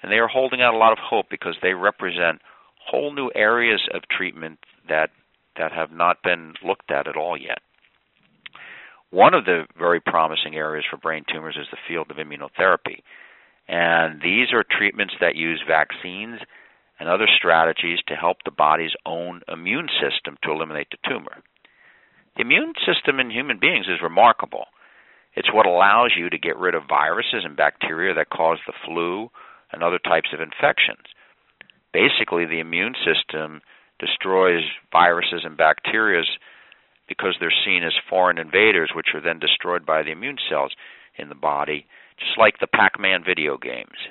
And 0.01 0.11
they 0.11 0.17
are 0.17 0.27
holding 0.27 0.61
out 0.61 0.73
a 0.73 0.77
lot 0.77 0.91
of 0.91 0.99
hope 0.99 1.27
because 1.29 1.55
they 1.61 1.73
represent 1.73 2.41
whole 2.85 3.13
new 3.13 3.31
areas 3.33 3.81
of 3.93 4.03
treatment 4.15 4.59
that 4.87 5.09
that 5.57 5.71
have 5.71 5.91
not 5.91 6.21
been 6.21 6.53
looked 6.63 6.91
at 6.91 7.07
at 7.07 7.15
all 7.15 7.37
yet. 7.37 7.59
One 9.09 9.33
of 9.33 9.45
the 9.45 9.63
very 9.79 10.01
promising 10.01 10.55
areas 10.55 10.85
for 10.89 10.97
brain 10.97 11.23
tumors 11.31 11.57
is 11.59 11.67
the 11.71 11.77
field 11.87 12.11
of 12.11 12.17
immunotherapy. 12.17 13.01
And 13.67 14.21
these 14.21 14.51
are 14.53 14.65
treatments 14.69 15.13
that 15.21 15.35
use 15.35 15.63
vaccines 15.65 16.41
and 16.99 17.09
other 17.09 17.27
strategies 17.27 17.99
to 18.07 18.15
help 18.15 18.37
the 18.43 18.51
body's 18.51 18.95
own 19.05 19.41
immune 19.47 19.87
system 20.01 20.37
to 20.43 20.51
eliminate 20.51 20.87
the 20.91 21.09
tumor. 21.09 21.43
The 22.35 22.41
immune 22.41 22.73
system 22.85 23.19
in 23.19 23.31
human 23.31 23.59
beings 23.59 23.87
is 23.87 24.01
remarkable. 24.01 24.65
It's 25.35 25.53
what 25.53 25.65
allows 25.65 26.11
you 26.17 26.29
to 26.29 26.37
get 26.37 26.57
rid 26.57 26.75
of 26.75 26.83
viruses 26.87 27.43
and 27.43 27.57
bacteria 27.57 28.13
that 28.13 28.29
cause 28.29 28.59
the 28.65 28.73
flu 28.85 29.29
and 29.71 29.83
other 29.83 29.99
types 29.99 30.29
of 30.33 30.39
infections. 30.39 31.05
Basically, 31.91 32.45
the 32.45 32.59
immune 32.59 32.95
system 33.03 33.61
destroys 33.99 34.63
viruses 34.91 35.41
and 35.43 35.57
bacteria 35.57 36.23
because 37.07 37.35
they're 37.39 37.53
seen 37.65 37.83
as 37.83 37.93
foreign 38.09 38.37
invaders, 38.37 38.91
which 38.95 39.07
are 39.13 39.21
then 39.21 39.39
destroyed 39.39 39.85
by 39.85 40.03
the 40.03 40.11
immune 40.11 40.37
cells 40.49 40.73
in 41.17 41.29
the 41.29 41.35
body, 41.35 41.85
just 42.19 42.37
like 42.37 42.59
the 42.59 42.67
Pac 42.67 42.99
Man 42.99 43.23
video 43.25 43.57
games. 43.57 44.09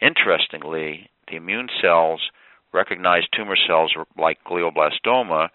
Interestingly, 0.00 1.08
the 1.28 1.36
immune 1.36 1.68
cells 1.80 2.20
recognize 2.72 3.22
tumor 3.34 3.56
cells 3.66 3.92
like 4.18 4.38
glioblastoma 4.44 5.48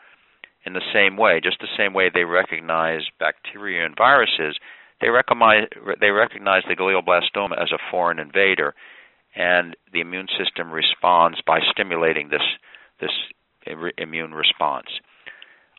in 0.65 0.73
the 0.73 0.81
same 0.93 1.17
way, 1.17 1.39
just 1.41 1.59
the 1.59 1.67
same 1.77 1.93
way 1.93 2.09
they 2.09 2.23
recognize 2.23 3.01
bacteria 3.19 3.85
and 3.85 3.95
viruses. 3.97 4.57
They 4.99 5.09
recognize, 5.09 5.67
they 5.99 6.11
recognize 6.11 6.63
the 6.67 6.75
glioblastoma 6.75 7.61
as 7.61 7.71
a 7.71 7.81
foreign 7.89 8.19
invader, 8.19 8.75
and 9.35 9.75
the 9.91 10.01
immune 10.01 10.27
system 10.37 10.71
responds 10.71 11.39
by 11.45 11.59
stimulating 11.71 12.29
this 12.29 12.41
this 12.99 13.11
immune 13.97 14.33
response. 14.33 14.87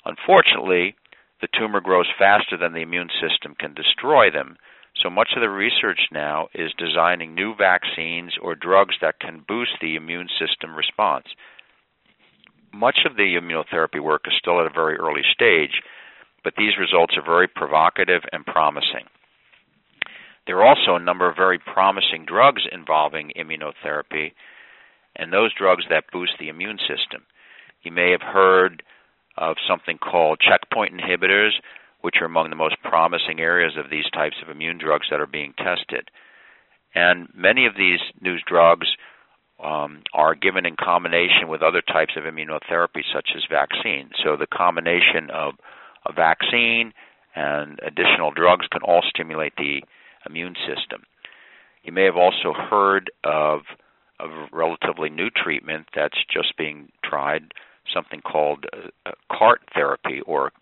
Unfortunately, 0.05 0.97
the 1.41 1.49
tumor 1.57 1.81
grows 1.81 2.07
faster 2.19 2.57
than 2.57 2.73
the 2.73 2.83
immune 2.83 3.11
system 3.21 3.55
can 3.59 3.75
destroy 3.75 4.31
them. 4.31 4.57
So 5.03 5.11
much 5.11 5.31
of 5.35 5.43
the 5.43 5.51
research 5.51 6.01
now 6.13 6.49
is 6.55 6.71
designing 6.79 7.35
new 7.35 7.55
vaccines 7.57 8.35
or 8.41 8.55
drugs 8.55 8.95
that 9.01 9.19
can 9.19 9.45
boost 9.47 9.73
the 9.81 9.97
immune 9.97 10.29
system 10.39 10.77
response. 10.77 11.27
Much 12.73 13.01
of 13.05 13.17
the 13.17 13.37
immunotherapy 13.37 14.01
work 14.01 14.23
is 14.27 14.35
still 14.39 14.61
at 14.61 14.67
a 14.67 14.73
very 14.73 14.97
early 14.97 15.23
stage, 15.33 15.83
but 16.45 16.55
these 16.57 16.79
results 16.79 17.15
are 17.17 17.25
very 17.25 17.49
provocative 17.49 18.23
and 18.33 18.47
promising. 18.47 19.07
There 20.47 20.59
are 20.59 20.67
also 20.67 20.95
a 20.95 21.05
number 21.05 21.29
of 21.29 21.37
very 21.37 21.59
promising 21.59 22.25
drugs 22.25 22.63
involving 22.71 23.33
immunotherapy, 23.37 24.33
and 25.17 25.33
those 25.33 25.53
drugs 25.53 25.85
that 25.91 26.11
boost 26.13 26.33
the 26.39 26.49
immune 26.49 26.79
system. 26.79 27.23
You 27.83 27.93
may 27.93 28.13
have 28.13 28.23
heard 28.23 28.83
of 29.37 29.57
something 29.69 29.99
called 29.99 30.41
checkpoint 30.41 30.95
inhibitors, 30.95 31.53
which 32.03 32.17
are 32.21 32.27
among 32.27 32.51
the 32.51 32.57
most 32.57 32.77
promising 32.83 33.41
areas 33.41 33.73
of 33.77 33.91
these 33.91 34.09
types 34.13 34.37
of 34.43 34.51
immune 34.51 34.79
drugs 34.79 35.07
that 35.11 35.21
are 35.21 35.27
being 35.27 35.55
tested. 35.57 36.11
And 36.95 37.29
many 37.35 37.67
of 37.67 37.75
these 37.77 38.01
new 38.21 38.37
drugs 38.47 38.87
um, 39.63 40.03
are 40.13 40.35
given 40.35 40.67
in 40.67 40.77
combination 40.77 41.49
with 41.49 41.63
other 41.63 41.81
types 41.81 42.15
of 42.17 42.25
immunotherapy, 42.25 43.03
such 43.15 43.31
as 43.37 43.43
vaccine. 43.51 44.11
So 44.23 44.37
the 44.37 44.47
combination 44.47 45.31
of 45.33 45.55
a 46.07 46.13
vaccine 46.13 46.93
and 47.35 47.79
additional 47.87 48.33
drugs 48.33 48.67
can 48.71 48.83
all 48.83 49.03
stimulate 49.09 49.55
the 49.57 49.83
immune 50.27 50.55
system. 50.67 51.03
You 51.83 51.93
may 51.93 52.05
have 52.05 52.17
also 52.17 52.53
heard 52.53 53.11
of 53.25 53.61
a 54.21 54.29
relatively 54.53 55.09
new 55.09 55.31
treatment 55.31 55.87
that's 55.95 56.19
just 56.33 56.57
being 56.57 56.91
tried, 57.05 57.53
something 57.93 58.21
called 58.21 58.67
uh, 59.07 59.13
CART 59.33 59.63
therapy, 59.75 60.21
or 60.27 60.53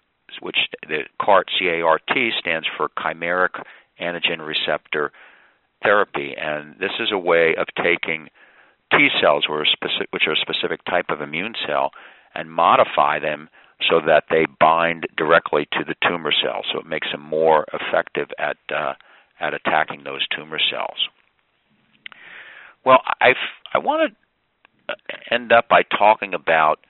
which 0.40 0.56
the 0.88 1.02
CART 1.20 1.48
C-A-R-T 1.58 2.30
stands 2.38 2.66
for 2.76 2.88
chimeric 2.98 3.62
antigen 4.00 4.46
receptor 4.46 5.12
therapy, 5.82 6.34
and 6.36 6.74
this 6.78 6.92
is 7.00 7.10
a 7.12 7.18
way 7.18 7.54
of 7.56 7.66
taking 7.82 8.28
T 8.92 9.08
cells, 9.20 9.46
which 9.48 10.26
are 10.26 10.32
a 10.32 10.36
specific 10.36 10.84
type 10.84 11.06
of 11.10 11.20
immune 11.20 11.54
cell, 11.66 11.92
and 12.34 12.50
modify 12.50 13.18
them 13.18 13.48
so 13.88 14.00
that 14.04 14.24
they 14.30 14.46
bind 14.58 15.06
directly 15.16 15.66
to 15.72 15.84
the 15.84 15.94
tumor 16.06 16.32
cell. 16.32 16.62
So 16.72 16.80
it 16.80 16.86
makes 16.86 17.10
them 17.12 17.22
more 17.22 17.66
effective 17.72 18.28
at 18.38 18.56
uh, 18.74 18.94
at 19.38 19.54
attacking 19.54 20.04
those 20.04 20.26
tumor 20.36 20.58
cells. 20.70 21.08
Well, 22.84 23.00
I 23.20 23.34
I 23.72 23.78
want 23.78 24.12
to 24.12 24.96
end 25.30 25.52
up 25.52 25.68
by 25.68 25.82
talking 25.82 26.34
about 26.34 26.80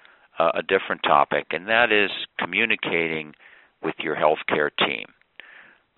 uh, 0.41 0.53
a 0.55 0.63
different 0.63 1.03
topic, 1.03 1.49
and 1.51 1.69
that 1.69 1.93
is 1.93 2.11
communicating 2.39 3.35
with 3.83 3.95
your 3.99 4.17
healthcare 4.17 4.71
team. 4.79 5.07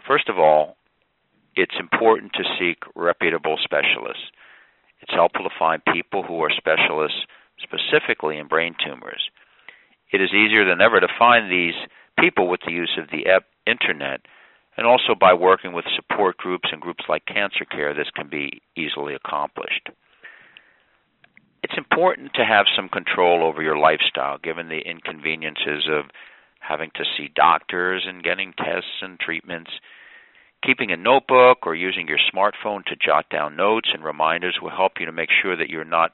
First 0.07 0.29
of 0.29 0.39
all, 0.39 0.77
it's 1.55 1.75
important 1.79 2.33
to 2.35 2.45
seek 2.59 2.79
reputable 2.97 3.57
specialists. 3.63 4.25
It's 5.01 5.13
helpful 5.13 5.45
to 5.45 5.59
find 5.59 5.83
people 5.93 6.23
who 6.23 6.43
are 6.43 6.51
specialists 6.57 7.27
specifically 7.63 8.39
in 8.39 8.49
brain 8.49 8.75
tumors. 8.85 9.31
It 10.13 10.21
is 10.21 10.31
easier 10.33 10.65
than 10.69 10.81
ever 10.81 10.99
to 11.01 11.09
find 11.19 11.51
these 11.51 11.75
people 12.19 12.49
with 12.49 12.61
the 12.67 12.73
use 12.73 12.99
of 12.99 13.11
the 13.11 13.25
internet, 13.67 14.23
and 14.77 14.87
also 14.87 15.15
by 15.19 15.35
working 15.35 15.73
with 15.73 15.85
support 15.95 16.37
groups 16.39 16.69
and 16.73 16.81
groups 16.81 17.05
like 17.09 17.27
Cancer 17.27 17.65
Care, 17.65 17.95
this 17.95 18.11
can 18.15 18.29
be 18.29 18.63
easily 18.77 19.15
accomplished. 19.15 19.91
It's 21.63 21.79
important 21.79 22.35
to 22.35 22.45
have 22.45 22.67
some 22.75 22.89
control 22.89 23.45
over 23.45 23.63
your 23.63 23.79
lifestyle, 23.79 24.39
given 24.39 24.69
the 24.69 24.81
inconveniences 24.81 25.89
of 25.89 26.07
having 26.59 26.91
to 26.95 27.05
see 27.17 27.29
doctors 27.35 28.05
and 28.07 28.23
getting 28.23 28.53
tests 28.57 29.01
and 29.01 29.19
treatments. 29.19 29.71
Keeping 30.65 30.91
a 30.93 30.97
notebook 30.97 31.67
or 31.67 31.75
using 31.75 32.09
your 32.09 32.19
smartphone 32.33 32.85
to 32.85 32.97
jot 32.97 33.27
down 33.31 33.57
notes 33.57 33.91
and 33.93 34.05
reminders 34.05 34.59
will 34.61 34.71
help 34.71 34.93
you 34.99 35.07
to 35.07 35.13
make 35.13 35.31
sure 35.31 35.57
that 35.57 35.71
you're 35.71 35.85
not 35.85 36.13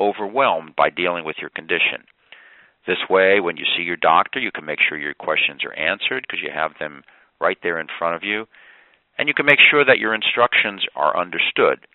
overwhelmed 0.00 0.74
by 0.76 0.90
dealing 0.90 1.24
with 1.24 1.36
your 1.40 1.50
condition. 1.50 2.04
This 2.86 2.98
way, 3.10 3.40
when 3.40 3.56
you 3.56 3.64
see 3.76 3.82
your 3.82 3.96
doctor, 3.96 4.38
you 4.38 4.52
can 4.52 4.64
make 4.64 4.78
sure 4.80 4.98
your 4.98 5.14
questions 5.14 5.62
are 5.64 5.74
answered 5.74 6.24
because 6.26 6.42
you 6.42 6.50
have 6.54 6.72
them 6.78 7.02
right 7.40 7.58
there 7.62 7.80
in 7.80 7.88
front 7.98 8.14
of 8.14 8.22
you. 8.22 8.46
And 9.18 9.28
you 9.28 9.34
can 9.34 9.46
make 9.46 9.58
sure 9.70 9.84
that 9.84 9.98
your 9.98 10.14
instructions 10.14 10.84
are 10.94 11.16
understood. 11.16 11.86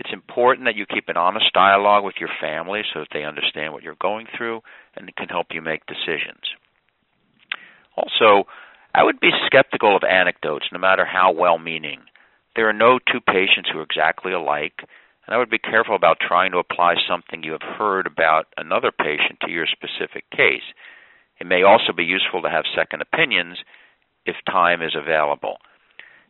It's 0.00 0.14
important 0.14 0.64
that 0.64 0.76
you 0.76 0.86
keep 0.86 1.10
an 1.10 1.18
honest 1.18 1.52
dialogue 1.52 2.04
with 2.04 2.14
your 2.18 2.30
family 2.40 2.80
so 2.90 3.00
that 3.00 3.08
they 3.12 3.24
understand 3.24 3.74
what 3.74 3.82
you're 3.82 4.00
going 4.00 4.26
through 4.34 4.62
and 4.96 5.14
can 5.14 5.28
help 5.28 5.48
you 5.50 5.60
make 5.60 5.82
decisions. 5.84 6.40
Also, 7.98 8.48
I 8.94 9.02
would 9.02 9.20
be 9.20 9.28
skeptical 9.44 9.94
of 9.94 10.02
anecdotes, 10.02 10.64
no 10.72 10.78
matter 10.78 11.04
how 11.04 11.32
well 11.32 11.58
meaning. 11.58 12.00
There 12.56 12.66
are 12.66 12.72
no 12.72 12.98
two 12.98 13.20
patients 13.20 13.68
who 13.70 13.78
are 13.78 13.82
exactly 13.82 14.32
alike, 14.32 14.72
and 14.78 15.34
I 15.34 15.36
would 15.36 15.50
be 15.50 15.58
careful 15.58 15.96
about 15.96 16.16
trying 16.18 16.52
to 16.52 16.58
apply 16.58 16.94
something 17.06 17.42
you 17.42 17.52
have 17.52 17.76
heard 17.76 18.06
about 18.06 18.46
another 18.56 18.90
patient 18.90 19.38
to 19.42 19.50
your 19.50 19.66
specific 19.66 20.24
case. 20.30 20.64
It 21.38 21.46
may 21.46 21.62
also 21.62 21.92
be 21.94 22.04
useful 22.04 22.40
to 22.40 22.48
have 22.48 22.64
second 22.74 23.02
opinions 23.02 23.58
if 24.24 24.36
time 24.46 24.80
is 24.80 24.96
available. 24.96 25.58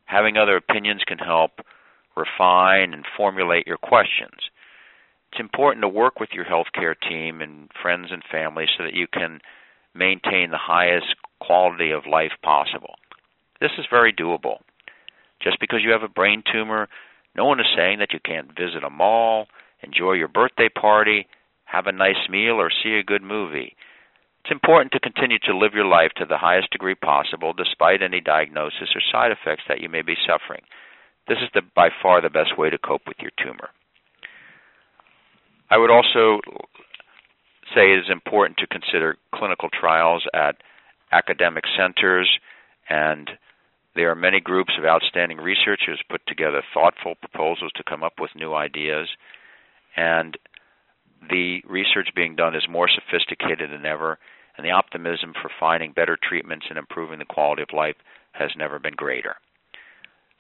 Having 0.07 0.39
other 0.39 0.57
opinions 0.57 1.03
can 1.07 1.19
help 1.19 1.53
refine 2.17 2.93
and 2.93 3.05
formulate 3.17 3.67
your 3.67 3.79
questions. 3.79 4.51
It's 5.33 5.41
important 5.41 5.83
to 5.83 5.89
work 5.89 6.19
with 6.19 6.31
your 6.33 6.45
healthcare 6.45 6.95
team 7.09 7.41
and 7.41 7.71
friends 7.81 8.09
and 8.11 8.23
family 8.31 8.67
so 8.77 8.85
that 8.85 8.95
you 8.95 9.07
can 9.07 9.41
maintain 9.95 10.51
the 10.51 10.59
highest 10.59 11.15
quality 11.41 11.91
of 11.91 12.07
life 12.07 12.33
possible. 12.43 12.95
This 13.61 13.73
is 13.79 13.87
very 13.91 14.13
doable. 14.13 14.59
Just 15.43 15.61
because 15.61 15.81
you 15.83 15.93
have 15.93 16.03
a 16.03 16.09
brain 16.09 16.43
tumor, 16.51 16.89
no 17.37 17.45
one 17.45 17.61
is 17.61 17.67
saying 17.77 17.99
that 18.01 18.13
you 18.13 18.21
can't 18.25 18.57
visit 18.57 18.85
a 18.85 18.91
mall, 18.91 19.47
enjoy 19.83 20.13
your 20.13 20.29
birthday 20.29 20.69
party, 20.69 21.27
have 21.65 21.87
a 21.87 21.93
nice 21.93 22.29
meal, 22.29 22.55
or 22.55 22.71
see 22.71 22.95
a 22.95 23.05
good 23.05 23.23
movie. 23.23 23.77
It's 24.45 24.51
important 24.51 24.93
to 24.93 25.01
continue 25.01 25.39
to 25.45 25.57
live 25.57 25.75
your 25.75 25.85
life 25.85 26.13
to 26.17 26.25
the 26.25 26.39
highest 26.39 26.71
degree 26.71 26.95
possible 26.95 27.53
despite 27.53 28.03
any 28.03 28.21
diagnosis 28.21 28.95
or 28.95 29.03
side 29.13 29.31
effects 29.31 29.65
that 29.69 29.81
you 29.81 29.89
may 29.89 30.03
be 30.03 30.17
suffering. 30.27 30.63
This 31.31 31.39
is 31.43 31.49
the, 31.55 31.63
by 31.77 31.91
far 32.03 32.21
the 32.21 32.29
best 32.29 32.59
way 32.59 32.71
to 32.71 32.79
cope 32.79 33.03
with 33.07 33.19
your 33.21 33.31
tumor. 33.41 33.71
I 35.71 35.79
would 35.79 35.89
also 35.89 36.41
say 37.73 37.93
it 37.93 38.01
is 38.01 38.11
important 38.11 38.59
to 38.59 38.67
consider 38.67 39.17
clinical 39.33 39.69
trials 39.71 40.25
at 40.35 40.57
academic 41.13 41.63
centers, 41.79 42.29
and 42.89 43.31
there 43.95 44.11
are 44.11 44.17
many 44.17 44.41
groups 44.41 44.73
of 44.77 44.85
outstanding 44.85 45.39
researchers 45.39 46.03
put 46.11 46.21
together 46.27 46.65
thoughtful 46.75 47.15
proposals 47.15 47.71
to 47.77 47.85
come 47.85 48.03
up 48.03 48.15
with 48.19 48.35
new 48.35 48.53
ideas. 48.53 49.09
And 49.97 50.37
the 51.31 51.63
research 51.65 52.09
being 52.17 52.35
done 52.35 52.57
is 52.57 52.67
more 52.69 52.89
sophisticated 52.89 53.71
than 53.71 53.87
ever, 53.87 54.19
and 54.57 54.67
the 54.67 54.73
optimism 54.73 55.35
for 55.41 55.51
finding 55.61 55.93
better 55.93 56.19
treatments 56.21 56.67
and 56.69 56.77
improving 56.77 57.21
the 57.21 57.25
quality 57.25 57.63
of 57.63 57.69
life 57.73 57.97
has 58.33 58.51
never 58.57 58.81
been 58.81 58.95
greater. 58.97 59.37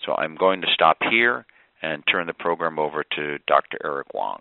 So 0.05 0.15
I'm 0.17 0.35
going 0.37 0.61
to 0.63 0.67
stop 0.73 0.99
here 1.11 1.47
and 1.83 2.03
turn 2.11 2.27
the 2.27 2.35
program 2.35 2.79
over 2.79 3.05
to 3.17 3.39
Dr. 3.47 3.79
Eric 3.85 4.15
Wong. 4.15 4.41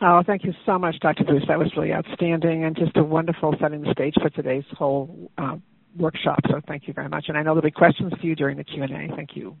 Oh, 0.00 0.22
thank 0.26 0.44
you 0.44 0.52
so 0.66 0.78
much, 0.78 0.96
Dr. 1.00 1.24
Bruce. 1.24 1.44
That 1.48 1.58
was 1.58 1.72
really 1.76 1.92
outstanding 1.92 2.64
and 2.64 2.76
just 2.76 2.96
a 2.96 3.02
wonderful 3.02 3.54
setting 3.60 3.82
the 3.82 3.92
stage 3.92 4.14
for 4.20 4.28
today's 4.28 4.64
whole 4.76 5.30
uh, 5.38 5.56
workshop. 5.96 6.38
So 6.50 6.60
thank 6.68 6.86
you 6.86 6.92
very 6.92 7.08
much. 7.08 7.26
And 7.28 7.38
I 7.38 7.42
know 7.42 7.54
there'll 7.54 7.62
be 7.62 7.70
questions 7.70 8.12
for 8.20 8.26
you 8.26 8.34
during 8.34 8.58
the 8.58 8.64
Q&A. 8.64 8.88
Thank 9.16 9.30
you. 9.34 9.56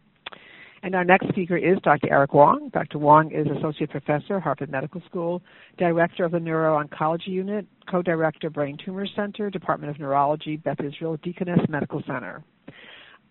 And 0.82 0.94
our 0.94 1.04
next 1.04 1.28
speaker 1.30 1.56
is 1.56 1.78
Dr. 1.82 2.12
Eric 2.12 2.34
Wong. 2.34 2.70
Dr. 2.72 2.98
Wong 2.98 3.32
is 3.32 3.46
Associate 3.58 3.90
Professor, 3.90 4.38
Harvard 4.38 4.70
Medical 4.70 5.00
School, 5.08 5.42
Director 5.78 6.24
of 6.24 6.32
the 6.32 6.38
Neuro-Oncology 6.38 7.28
Unit, 7.28 7.66
Co-Director, 7.90 8.50
Brain 8.50 8.76
Tumor 8.84 9.06
Center, 9.16 9.48
Department 9.48 9.90
of 9.90 9.98
Neurology, 9.98 10.58
Beth 10.58 10.80
Israel 10.84 11.16
Deaconess 11.22 11.60
Medical 11.68 12.02
Center. 12.06 12.44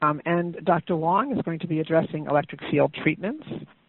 Um, 0.06 0.22
and 0.26 0.58
Dr. 0.64 0.96
Wong 0.96 1.36
is 1.36 1.42
going 1.44 1.60
to 1.60 1.68
be 1.68 1.80
addressing 1.80 2.26
electric 2.30 2.62
field 2.72 2.94
treatments, 3.02 3.46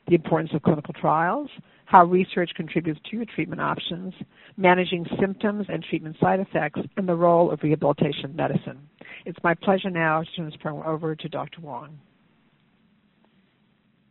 the 0.08 0.14
importance 0.14 0.50
of 0.54 0.62
clinical 0.62 0.94
trials, 0.94 1.48
how 1.84 2.04
research 2.04 2.50
contributes 2.56 3.00
to 3.10 3.16
your 3.16 3.26
treatment 3.34 3.60
options, 3.60 4.14
managing 4.56 5.06
symptoms 5.20 5.66
and 5.68 5.84
treatment 5.84 6.16
side 6.20 6.40
effects, 6.40 6.80
and 6.96 7.08
the 7.08 7.14
role 7.14 7.50
of 7.50 7.60
rehabilitation 7.62 8.34
medicine. 8.34 8.78
It's 9.24 9.38
my 9.44 9.54
pleasure 9.54 9.90
now 9.90 10.22
to 10.22 10.28
turn 10.36 10.46
this 10.46 10.56
program 10.60 10.86
over 10.86 11.14
to 11.14 11.28
Dr. 11.28 11.60
Wong. 11.60 11.98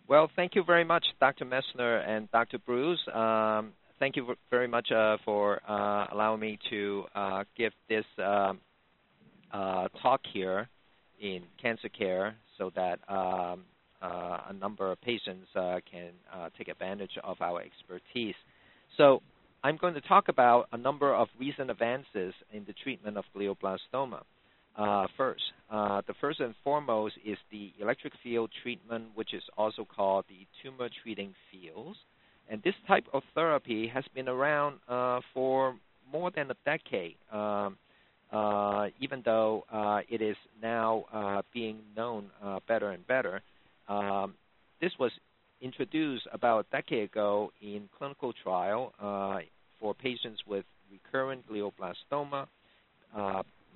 Well, 0.07 0.29
thank 0.35 0.53
you 0.55 0.63
very 0.63 0.83
much, 0.83 1.05
Dr. 1.19 1.45
Messner 1.45 2.07
and 2.07 2.29
Dr. 2.31 2.59
Bruce. 2.59 2.99
Um, 3.13 3.73
thank 3.99 4.15
you 4.15 4.35
very 4.51 4.67
much 4.67 4.91
uh, 4.91 5.17
for 5.25 5.61
uh, 5.67 6.07
allowing 6.11 6.39
me 6.39 6.59
to 6.69 7.05
uh, 7.15 7.43
give 7.57 7.73
this 7.89 8.05
um, 8.19 8.59
uh, 9.51 9.87
talk 10.01 10.21
here 10.31 10.69
in 11.21 11.43
cancer 11.61 11.89
care 11.89 12.35
so 12.57 12.71
that 12.75 12.99
um, 13.09 13.63
uh, 14.01 14.39
a 14.49 14.53
number 14.53 14.91
of 14.91 15.01
patients 15.01 15.47
uh, 15.55 15.79
can 15.89 16.11
take 16.57 16.67
advantage 16.67 17.17
of 17.23 17.41
our 17.41 17.61
expertise. 17.61 18.35
So 18.97 19.21
I'm 19.63 19.77
going 19.77 19.95
to 19.95 20.01
talk 20.01 20.27
about 20.27 20.67
a 20.71 20.77
number 20.77 21.13
of 21.13 21.27
recent 21.39 21.71
advances 21.71 22.33
in 22.53 22.63
the 22.67 22.73
treatment 22.83 23.17
of 23.17 23.25
glioblastoma. 23.35 24.21
Uh, 24.77 25.07
first. 25.15 25.41
Uh, 25.71 26.01
the 26.05 26.13
first 26.19 26.41
and 26.41 26.53
foremost 26.61 27.15
is 27.25 27.37
the 27.49 27.71
electric 27.79 28.11
field 28.21 28.51
treatment, 28.61 29.05
which 29.15 29.33
is 29.33 29.41
also 29.57 29.85
called 29.85 30.25
the 30.27 30.45
tumor 30.61 30.89
treating 31.01 31.33
fields. 31.49 31.97
And 32.49 32.61
this 32.61 32.73
type 32.85 33.05
of 33.13 33.23
therapy 33.33 33.87
has 33.87 34.03
been 34.13 34.27
around 34.27 34.79
uh, 34.89 35.21
for 35.33 35.77
more 36.11 36.29
than 36.29 36.51
a 36.51 36.55
decade, 36.65 37.15
um, 37.31 37.77
uh, 38.31 38.87
even 38.99 39.21
though 39.23 39.63
uh, 39.71 40.01
it 40.09 40.21
is 40.21 40.35
now 40.61 41.05
uh, 41.13 41.41
being 41.53 41.79
known 41.95 42.29
better 42.67 42.91
and 42.91 43.05
better. 43.07 43.41
Um, 43.87 44.33
this 44.81 44.91
was 44.99 45.11
introduced 45.61 46.27
about 46.33 46.65
a 46.71 46.77
decade 46.77 47.05
ago 47.05 47.51
in 47.61 47.89
clinical 47.97 48.33
trial 48.43 48.93
for 49.79 49.93
patients 49.93 50.41
with 50.47 50.65
recurrent 50.91 51.43
glioblastoma 51.49 52.47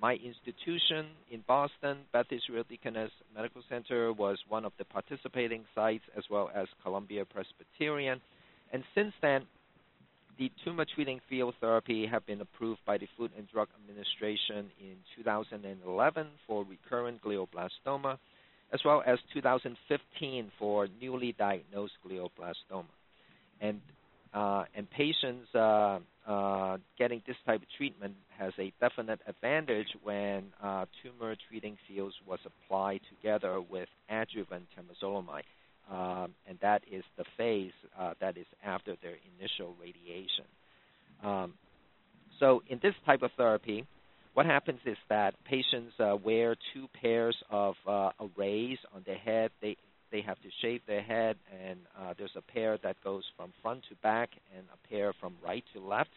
my 0.01 0.13
institution 0.13 1.07
in 1.31 1.43
Boston, 1.47 1.99
Beth 2.13 2.27
Israel 2.31 2.63
Deaconess 2.69 3.11
Medical 3.35 3.61
Center, 3.69 4.13
was 4.13 4.37
one 4.47 4.65
of 4.65 4.71
the 4.77 4.85
participating 4.85 5.63
sites, 5.75 6.03
as 6.17 6.23
well 6.29 6.49
as 6.55 6.67
Columbia 6.83 7.25
Presbyterian. 7.25 8.21
And 8.71 8.83
since 8.95 9.13
then, 9.21 9.43
the 10.39 10.49
tumor 10.63 10.85
treating 10.95 11.19
field 11.29 11.53
therapy 11.59 12.07
have 12.07 12.25
been 12.25 12.39
approved 12.39 12.79
by 12.85 12.97
the 12.97 13.07
Food 13.17 13.31
and 13.37 13.47
Drug 13.51 13.67
Administration 13.83 14.71
in 14.79 14.95
2011 15.17 16.27
for 16.47 16.63
recurrent 16.63 17.21
glioblastoma, 17.21 18.17
as 18.73 18.79
well 18.85 19.03
as 19.05 19.19
2015 19.33 20.51
for 20.57 20.87
newly 21.01 21.35
diagnosed 21.37 21.93
glioblastoma. 22.07 22.85
And 23.59 23.81
uh, 24.33 24.63
and 24.75 24.87
patients 24.91 25.47
uh, 25.55 25.99
uh, 26.27 26.77
getting 26.99 27.21
this 27.25 27.35
type 27.47 27.61
of 27.63 27.67
treatment 27.77 28.13
has 28.37 28.53
a 28.59 28.71
definite 28.79 29.19
advantage 29.27 29.87
when 30.03 30.43
uh, 30.61 30.85
tumor 31.01 31.35
treating 31.49 31.75
fields 31.87 32.13
was 32.27 32.39
applied 32.45 33.01
together 33.09 33.59
with 33.59 33.89
adjuvant 34.07 34.65
temozolomide, 34.77 35.41
um, 35.91 36.33
and 36.47 36.57
that 36.61 36.83
is 36.91 37.03
the 37.17 37.25
phase 37.37 37.71
uh, 37.99 38.13
that 38.19 38.37
is 38.37 38.45
after 38.63 38.95
their 39.01 39.15
initial 39.37 39.75
radiation. 39.81 40.45
Um, 41.23 41.53
so 42.39 42.63
in 42.67 42.79
this 42.81 42.93
type 43.05 43.21
of 43.21 43.31
therapy, 43.37 43.85
what 44.33 44.45
happens 44.45 44.79
is 44.85 44.97
that 45.09 45.33
patients 45.45 45.93
uh, 45.99 46.15
wear 46.23 46.55
two 46.73 46.87
pairs 47.01 47.35
of 47.49 47.75
uh, 47.87 48.11
arrays 48.21 48.77
on 48.95 49.03
their 49.05 49.17
head. 49.17 49.51
They 49.61 49.75
they 50.11 50.21
have 50.21 50.37
to 50.41 50.49
shave 50.63 50.81
their 50.87 51.03
head, 51.03 51.35
and 51.63 51.77
uh, 51.99 52.15
there's 52.17 52.35
a 52.35 52.41
pair 52.41 52.79
that 52.81 52.95
goes 53.03 53.23
from 53.37 53.53
front 53.61 53.83
to 53.89 53.95
back 54.01 54.29
and 54.57 54.65
a 54.73 54.87
pair 54.87 55.13
from 55.19 55.35
right 55.45 55.63
to 55.73 55.79
left 55.79 56.09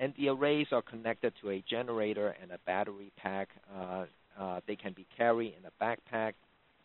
and 0.00 0.14
the 0.18 0.30
arrays 0.30 0.66
are 0.72 0.82
connected 0.82 1.32
to 1.42 1.50
a 1.50 1.62
generator 1.68 2.34
and 2.42 2.50
a 2.50 2.58
battery 2.66 3.12
pack. 3.18 3.48
Uh, 3.72 4.06
uh, 4.38 4.60
they 4.66 4.74
can 4.74 4.94
be 4.94 5.06
carried 5.16 5.54
in 5.58 5.66
a 5.66 5.84
backpack. 5.84 6.32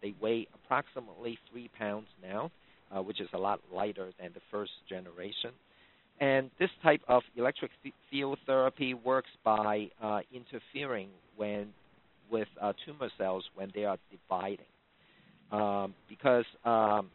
They 0.02 0.14
weigh 0.22 0.48
approximately 0.54 1.38
three 1.52 1.70
pounds 1.78 2.08
now, 2.22 2.52
uh, 2.96 3.02
which 3.02 3.20
is 3.22 3.30
a 3.34 3.38
lot 3.38 3.60
lighter 3.74 4.12
than 4.20 4.32
the 4.34 4.42
first 4.52 4.72
generation. 4.88 5.52
And 6.20 6.50
this 6.60 6.70
type 6.82 7.02
of 7.08 7.24
electric 7.36 7.72
field 8.10 8.38
therapy 8.46 8.94
works 8.94 9.30
by 9.44 9.90
uh, 10.02 10.20
interfering 10.34 11.10
when 11.36 11.74
with 12.32 12.48
uh, 12.62 12.74
tumor 12.86 13.10
cells 13.18 13.44
when 13.56 13.72
they 13.76 13.84
are 13.84 13.98
dividing, 14.12 14.66
um, 15.52 15.94
because 16.10 16.46
um, 16.64 17.10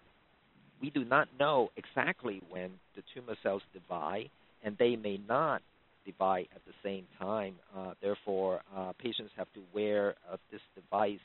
we 0.80 0.90
do 0.90 1.04
not 1.04 1.28
know 1.38 1.70
exactly 1.76 2.40
when 2.50 2.70
the 2.94 3.02
tumor 3.14 3.36
cells 3.42 3.62
divide, 3.72 4.30
and 4.62 4.76
they 4.78 4.96
may 4.96 5.18
not 5.28 5.62
divide 6.06 6.46
at 6.54 6.62
the 6.66 6.72
same 6.82 7.06
time. 7.18 7.54
Uh, 7.76 7.92
therefore, 8.00 8.60
uh, 8.76 8.92
patients 8.98 9.30
have 9.36 9.48
to 9.54 9.60
wear 9.74 10.14
uh, 10.32 10.36
this 10.52 10.60
device 10.74 11.18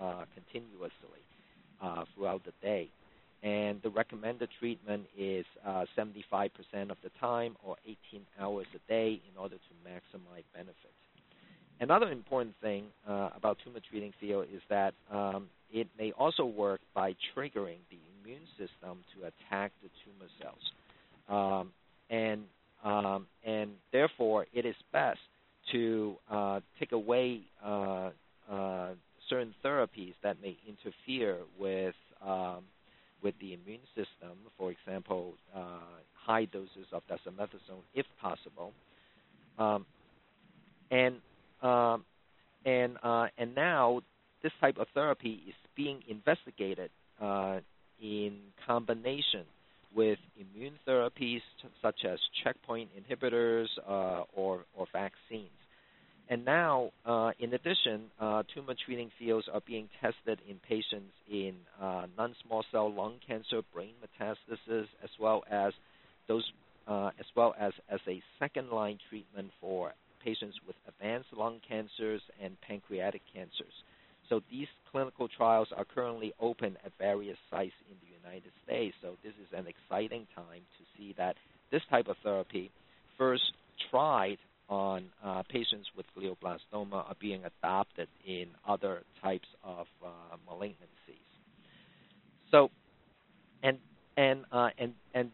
uh, 0.00 0.04
uh, 0.04 0.24
continuously 0.34 1.22
uh, 1.82 2.04
throughout 2.14 2.42
the 2.44 2.52
day. 2.62 2.88
And 3.42 3.80
the 3.82 3.90
recommended 3.90 4.48
treatment 4.58 5.06
is 5.16 5.46
75% 5.96 6.50
of 6.90 6.96
the 7.02 7.10
time 7.18 7.56
or 7.64 7.76
18 7.84 7.96
hours 8.38 8.66
a 8.74 8.90
day 8.90 9.20
in 9.30 9.38
order 9.38 9.56
to 9.56 9.88
maximize 9.88 10.44
benefits. 10.54 10.76
Another 11.80 12.12
important 12.12 12.54
thing 12.60 12.84
about 13.06 13.56
tumor 13.64 13.80
treating 13.90 14.12
field 14.20 14.46
is 14.54 14.60
that 14.68 14.92
um, 15.10 15.48
it 15.72 15.86
may 15.98 16.12
also 16.12 16.44
work 16.44 16.80
by 16.94 17.14
triggering 17.34 17.78
the 17.90 17.98
immune 18.22 18.46
system 18.58 18.98
to 19.14 19.26
attack 19.26 19.72
the 19.82 19.88
tumor 20.04 20.30
cells. 20.40 20.72
Um, 21.30 21.72
and 22.10 22.42
um, 22.84 23.26
and 23.44 23.70
therefore 23.92 24.46
it 24.52 24.64
is 24.66 24.74
best 24.92 25.20
to 25.72 26.16
uh, 26.30 26.60
take 26.78 26.92
away 26.92 27.40
uh, 27.64 28.10
uh, 28.50 28.88
certain 29.28 29.54
therapies 29.64 30.14
that 30.22 30.36
may 30.42 30.56
interfere 30.66 31.38
with 31.58 31.94
um, 32.26 32.64
with 33.22 33.34
the 33.40 33.54
immune 33.54 33.86
system. 33.94 34.36
For 34.58 34.72
example, 34.72 35.34
uh, 35.54 35.78
high 36.14 36.46
doses 36.46 36.86
of 36.92 37.02
dexamethasone, 37.68 37.82
if 37.94 38.06
possible. 38.20 38.72
Um, 39.58 39.86
and 40.90 41.16
um, 41.62 42.04
and 42.64 42.96
uh, 43.02 43.26
and 43.38 43.54
now 43.54 44.00
this 44.42 44.52
type 44.60 44.78
of 44.78 44.86
therapy 44.94 45.42
is 45.48 45.54
being 45.76 46.02
investigated 46.08 46.90
uh, 47.20 47.60
in 48.02 48.38
combination 48.66 49.44
with 49.94 50.18
immune 50.38 50.74
therapies 50.86 51.40
such 51.82 52.04
as 52.04 52.18
checkpoint 52.44 52.88
inhibitors 52.96 53.66
uh, 53.88 54.22
or, 54.34 54.64
or 54.74 54.86
vaccines. 54.92 55.50
And 56.28 56.44
now, 56.44 56.90
uh, 57.04 57.32
in 57.40 57.52
addition, 57.54 58.02
uh, 58.20 58.44
tumor 58.54 58.74
treating 58.86 59.10
fields 59.18 59.48
are 59.52 59.62
being 59.66 59.88
tested 60.00 60.38
in 60.48 60.60
patients 60.68 61.12
in 61.28 61.54
uh, 61.82 62.06
non-small 62.16 62.64
cell 62.70 62.92
lung 62.92 63.14
cancer, 63.26 63.62
brain 63.74 63.94
metastasis, 64.00 64.86
as 65.02 65.10
well 65.18 65.42
as 65.50 65.72
those, 66.28 66.44
uh, 66.86 67.10
as 67.18 67.26
well 67.34 67.54
as 67.58 67.72
as 67.90 67.98
a 68.06 68.22
second-line 68.38 68.98
treatment 69.08 69.50
for 69.60 69.92
patients 70.24 70.56
with 70.68 70.76
advanced 70.86 71.32
lung 71.36 71.58
cancers 71.68 72.22
and 72.40 72.56
pancreatic 72.60 73.22
cancers. 73.34 73.72
So 74.30 74.40
these 74.48 74.68
clinical 74.92 75.28
trials 75.28 75.68
are 75.76 75.84
currently 75.84 76.32
open 76.40 76.76
at 76.86 76.92
various 76.98 77.36
sites 77.50 77.74
in 77.90 77.96
the 78.00 78.28
United 78.28 78.52
States. 78.64 78.94
So 79.02 79.16
this 79.24 79.32
is 79.32 79.48
an 79.52 79.66
exciting 79.66 80.26
time 80.34 80.62
to 80.78 80.84
see 80.96 81.14
that 81.18 81.34
this 81.72 81.82
type 81.90 82.06
of 82.06 82.16
therapy, 82.22 82.70
first 83.18 83.42
tried 83.90 84.38
on 84.68 85.06
uh, 85.24 85.42
patients 85.50 85.88
with 85.96 86.06
glioblastoma, 86.16 86.92
are 86.92 87.16
being 87.20 87.42
adopted 87.44 88.08
in 88.24 88.46
other 88.66 89.02
types 89.20 89.48
of 89.64 89.86
uh, 90.04 90.36
malignancies. 90.48 90.76
So, 92.52 92.70
and 93.64 93.78
and 94.16 94.44
uh, 94.52 94.70
and 94.78 94.94
and 95.12 95.30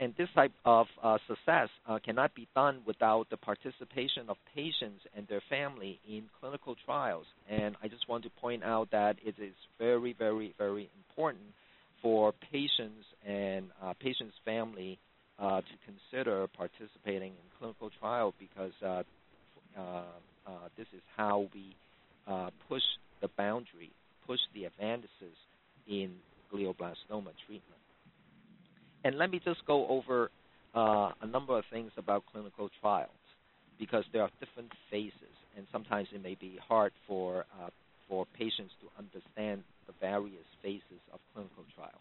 and 0.00 0.14
this 0.16 0.28
type 0.34 0.52
of 0.64 0.86
uh, 1.02 1.18
success 1.26 1.68
uh, 1.88 1.98
cannot 2.04 2.34
be 2.34 2.46
done 2.54 2.80
without 2.86 3.28
the 3.30 3.36
participation 3.36 4.28
of 4.28 4.36
patients 4.54 5.00
and 5.16 5.26
their 5.28 5.42
family 5.48 5.98
in 6.08 6.24
clinical 6.40 6.76
trials. 6.84 7.26
And 7.48 7.76
I 7.82 7.88
just 7.88 8.08
want 8.08 8.22
to 8.24 8.30
point 8.40 8.62
out 8.62 8.90
that 8.92 9.16
it 9.24 9.34
is 9.42 9.54
very, 9.78 10.12
very, 10.12 10.54
very 10.56 10.88
important 10.96 11.44
for 12.00 12.32
patients 12.52 13.06
and 13.26 13.66
uh, 13.82 13.92
patients' 13.98 14.36
family 14.44 14.98
uh, 15.40 15.60
to 15.62 15.74
consider 15.84 16.46
participating 16.48 17.32
in 17.32 17.58
clinical 17.58 17.90
trial 17.98 18.34
because 18.38 18.72
uh, 18.84 19.02
uh, 19.76 20.02
this 20.76 20.86
is 20.94 21.02
how 21.16 21.48
we 21.52 21.74
push 22.68 22.82
the 23.20 23.28
boundary, 23.36 23.90
push 24.26 24.38
the 24.54 24.64
advances 24.64 25.08
in 25.88 26.12
glioblastoma 26.52 27.32
treatment. 27.46 27.78
And 29.04 29.16
let 29.16 29.30
me 29.30 29.40
just 29.44 29.64
go 29.66 29.86
over 29.88 30.30
uh, 30.74 31.12
a 31.22 31.26
number 31.26 31.56
of 31.56 31.64
things 31.70 31.90
about 31.96 32.24
clinical 32.32 32.68
trials 32.80 33.10
because 33.78 34.04
there 34.12 34.22
are 34.22 34.30
different 34.40 34.72
phases, 34.90 35.12
and 35.56 35.66
sometimes 35.70 36.08
it 36.12 36.22
may 36.22 36.34
be 36.34 36.58
hard 36.66 36.92
for 37.06 37.44
uh, 37.62 37.70
for 38.08 38.26
patients 38.36 38.72
to 38.80 38.97
understand 39.08 39.62
the 39.86 39.92
various 40.00 40.46
phases 40.62 41.02
of 41.12 41.20
clinical 41.32 41.64
trial. 41.74 42.00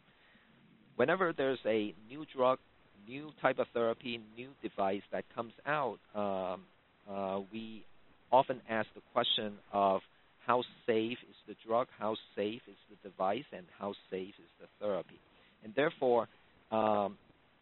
Whenever 0.96 1.34
there's 1.36 1.60
a 1.66 1.94
new 2.10 2.26
drug, 2.36 2.60
new 3.08 3.32
type 3.42 3.60
of 3.60 3.68
therapy, 3.74 4.20
new 4.36 4.50
device 4.62 5.04
that 5.12 5.24
comes 5.36 5.54
out, 5.66 6.00
um, 6.16 6.62
uh, 7.10 7.40
we 7.52 7.84
often 8.32 8.62
ask 8.70 8.88
the 8.96 9.02
question 9.14 9.54
of 9.72 10.02
how 10.46 10.64
safe 10.86 11.18
is 11.30 11.36
the 11.48 11.56
drug, 11.66 11.88
how 12.00 12.16
safe 12.36 12.62
is 12.68 12.76
the 12.90 13.10
device, 13.10 13.44
and 13.52 13.66
how 13.78 13.94
safe 14.10 14.34
is 14.40 14.52
the 14.60 14.68
therapy. 14.80 15.20
And 15.64 15.74
therefore, 15.76 16.28
um, 16.72 17.18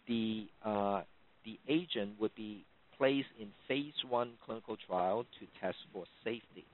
the 0.07 0.45
uh, 0.63 1.01
the 1.45 1.59
agent 1.67 2.11
would 2.19 2.35
be 2.35 2.63
placed 2.97 3.27
in 3.39 3.47
phase 3.67 3.93
one 4.07 4.31
clinical 4.45 4.77
trial 4.87 5.25
to 5.39 5.45
test 5.61 5.77
for 5.93 6.05
safety. 6.23 6.65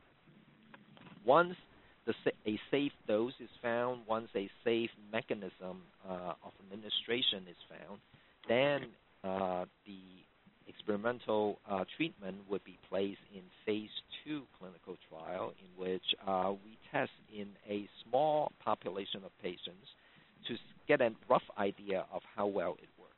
Once 1.26 1.56
the, 2.06 2.14
a 2.46 2.60
safe 2.70 2.92
dose 3.08 3.34
is 3.40 3.50
found, 3.62 4.02
once 4.08 4.30
a 4.36 4.50
safe 4.64 4.90
mechanism 5.12 5.82
uh, 6.08 6.34
of 6.44 6.52
administration 6.66 7.44
is 7.50 7.58
found, 7.70 8.00
then 8.48 8.90
uh, 9.24 9.66
the 9.86 10.00
experimental 10.68 11.60
uh, 11.70 11.84
treatment 11.98 12.38
would 12.50 12.64
be 12.64 12.78
placed 12.90 13.20
in 13.36 13.42
phase 13.66 13.90
two 14.24 14.44
clinical 14.58 14.98
trial, 15.10 15.54
in 15.60 15.84
which 15.84 16.04
uh, 16.26 16.52
we 16.64 16.78
test 16.92 17.12
in 17.36 17.48
a 17.70 17.88
small 18.04 18.52
population 18.64 19.22
of 19.26 19.32
patients 19.42 19.88
to 20.48 20.56
get 20.88 21.02
a 21.02 21.12
rough 21.30 21.44
idea 21.58 22.06
of 22.12 22.22
how 22.36 22.48
well 22.48 22.76
it 22.82 22.90
works. 23.00 23.12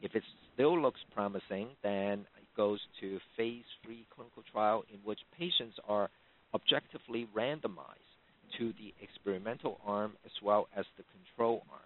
If 0.00 0.14
it 0.14 0.22
still 0.54 0.80
looks 0.80 1.00
promising, 1.14 1.68
then 1.82 2.20
it 2.20 2.56
goes 2.56 2.80
to 3.00 3.18
phase 3.36 3.64
three 3.84 4.06
clinical 4.14 4.42
trial, 4.50 4.84
in 4.92 5.00
which 5.04 5.20
patients 5.38 5.76
are 5.86 6.08
objectively 6.54 7.28
randomized 7.36 8.10
to 8.58 8.72
the 8.78 8.92
experimental 9.02 9.78
arm 9.86 10.12
as 10.24 10.32
well 10.42 10.68
as 10.76 10.84
the 10.96 11.04
control 11.14 11.62
arm. 11.70 11.80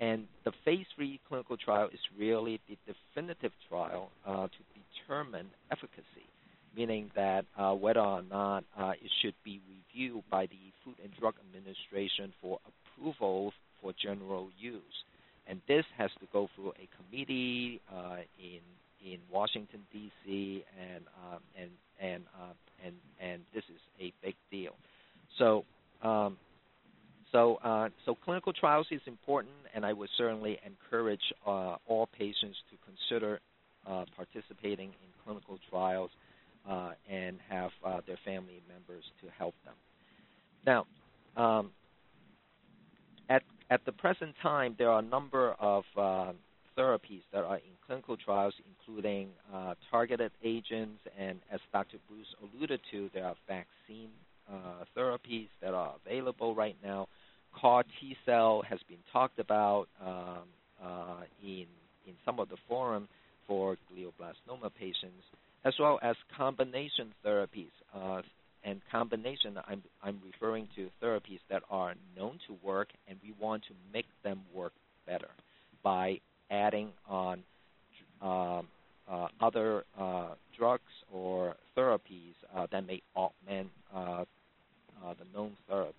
And 0.00 0.26
the 0.44 0.52
phase 0.64 0.86
three 0.96 1.20
clinical 1.28 1.56
trial 1.56 1.88
is 1.92 2.00
really 2.18 2.60
the 2.68 2.76
definitive 2.86 3.52
trial 3.68 4.10
uh, 4.26 4.48
to 4.48 4.58
determine 5.06 5.46
efficacy, 5.70 6.26
meaning 6.76 7.10
that 7.14 7.44
uh, 7.56 7.72
whether 7.72 8.00
or 8.00 8.22
not 8.22 8.64
uh, 8.78 8.92
it 8.92 9.10
should 9.22 9.34
be 9.44 9.60
reviewed 9.68 10.24
by 10.30 10.46
the 10.46 10.58
Food 10.84 10.96
and 11.02 11.12
Drug 11.18 11.34
Administration 11.48 12.32
for 12.42 12.58
approval 12.66 13.52
for 13.80 13.92
general 14.02 14.48
use. 14.58 15.04
And 15.46 15.60
this 15.68 15.84
has 15.96 16.10
to 16.20 16.26
go 16.32 16.48
through 16.56 16.72
a 16.72 16.88
committee 16.96 17.80
uh, 17.94 18.16
in 18.38 18.60
in 19.04 19.18
Washington 19.30 19.80
D.C. 19.92 20.64
and 20.80 21.04
um, 21.22 21.40
and 21.60 21.70
and 22.00 22.22
uh, 22.34 22.52
and 22.84 22.94
and 23.20 23.42
this 23.54 23.64
is 23.64 23.80
a 24.00 24.12
big 24.24 24.34
deal. 24.50 24.74
So 25.38 25.64
um, 26.02 26.36
so, 27.34 27.58
uh, 27.64 27.88
so 28.06 28.14
clinical 28.14 28.52
trials 28.52 28.86
is 28.92 29.00
important, 29.08 29.54
and 29.74 29.84
I 29.84 29.92
would 29.92 30.08
certainly 30.16 30.56
encourage 30.64 31.20
uh, 31.44 31.74
all 31.88 32.08
patients 32.16 32.56
to 32.70 32.76
consider 32.86 33.40
uh, 33.84 34.04
participating 34.14 34.90
in 34.90 35.08
clinical 35.24 35.58
trials 35.68 36.10
uh, 36.70 36.92
and 37.10 37.38
have 37.48 37.72
uh, 37.84 38.00
their 38.06 38.18
family 38.24 38.62
members 38.68 39.02
to 39.20 39.26
help 39.36 39.54
them. 39.64 39.74
Now, 40.64 40.86
um, 41.36 41.72
at 43.28 43.42
at 43.68 43.84
the 43.84 43.92
present 43.92 44.36
time, 44.40 44.76
there 44.78 44.90
are 44.90 45.00
a 45.00 45.02
number 45.02 45.56
of 45.58 45.82
therapies 46.78 47.22
that 47.32 47.44
are 47.44 47.56
in 47.56 47.72
clinical 47.86 48.16
trials, 48.16 48.54
including 48.68 49.28
targeted 49.90 50.32
agents, 50.42 51.00
and 51.18 51.40
as 51.52 51.60
Dr. 51.72 51.98
Bruce 52.08 52.34
alluded 52.42 52.80
to, 52.90 53.10
there 53.14 53.24
are 53.24 53.34
vaccine 53.48 54.10
therapies 54.96 55.48
that 55.62 55.74
are 55.74 55.94
available 56.04 56.54
right 56.54 56.76
now. 56.82 57.08
CAR 57.60 57.84
T 58.00 58.16
cell 58.26 58.62
has 58.68 58.80
been 58.88 58.98
talked 59.12 59.38
about 59.38 59.86
um, 60.04 60.48
uh, 60.82 61.22
in 61.42 61.66
in 62.06 62.14
some 62.24 62.38
of 62.38 62.48
the 62.48 62.56
forum 62.68 63.08
for 63.46 63.76
glioblastoma 63.90 64.70
patients, 64.78 65.24
as 65.64 65.74
well 65.78 65.98
as 66.02 66.16
combination 66.36 67.12
therapies. 67.24 67.70
Uh, 67.94 68.22
and 68.64 68.80
combination, 68.90 69.58
I'm 69.66 69.82
I'm 70.02 70.20
referring 70.24 70.68
to 70.76 70.88
therapies 71.02 71.40
that 71.50 71.62
are 71.70 71.94
known 72.16 72.38
to 72.48 72.56
work, 72.62 72.88
and 73.08 73.18
we 73.22 73.34
want 73.38 73.62
to 73.64 73.74
make 73.92 74.06
them 74.22 74.40
work 74.54 74.72
better 75.06 75.28
by 75.82 76.20
adding 76.50 76.90
on 77.08 77.42
um, 78.22 78.66
uh, 79.10 79.28
other 79.40 79.84
uh, 79.98 80.28
drugs 80.56 80.82
or 81.12 81.56
therapies 81.76 82.34
uh, 82.56 82.66
that 82.72 82.86
may 82.86 83.02
augment 83.16 83.68
uh, 83.94 84.24
the 85.18 85.38
known 85.38 85.52
therapies. 85.70 85.92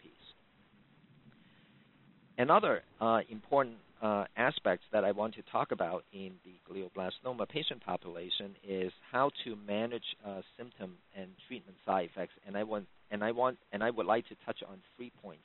Another 2.38 2.82
uh, 3.00 3.20
important 3.30 3.78
uh, 4.02 4.26
aspect 4.36 4.84
that 4.92 5.04
I 5.06 5.12
want 5.12 5.36
to 5.36 5.42
talk 5.52 5.72
about 5.72 6.04
in 6.14 6.32
the 6.44 6.52
glioblastoma 6.70 7.48
patient 7.48 7.84
population 7.84 8.56
is 8.68 8.92
how 9.12 9.32
to 9.46 9.56
manage 9.68 10.04
uh, 10.26 10.42
symptom 10.58 10.96
and 11.18 11.28
treatment 11.48 11.78
side 11.86 12.10
effects. 12.12 12.34
And 12.46 12.58
I 12.58 12.64
want 12.64 12.86
and 13.10 13.24
I 13.24 13.32
want 13.32 13.58
and 13.72 13.84
I 13.84 13.90
would 13.90 14.06
like 14.06 14.28
to 14.28 14.36
touch 14.46 14.58
on 14.68 14.78
three 14.98 15.12
points. 15.22 15.44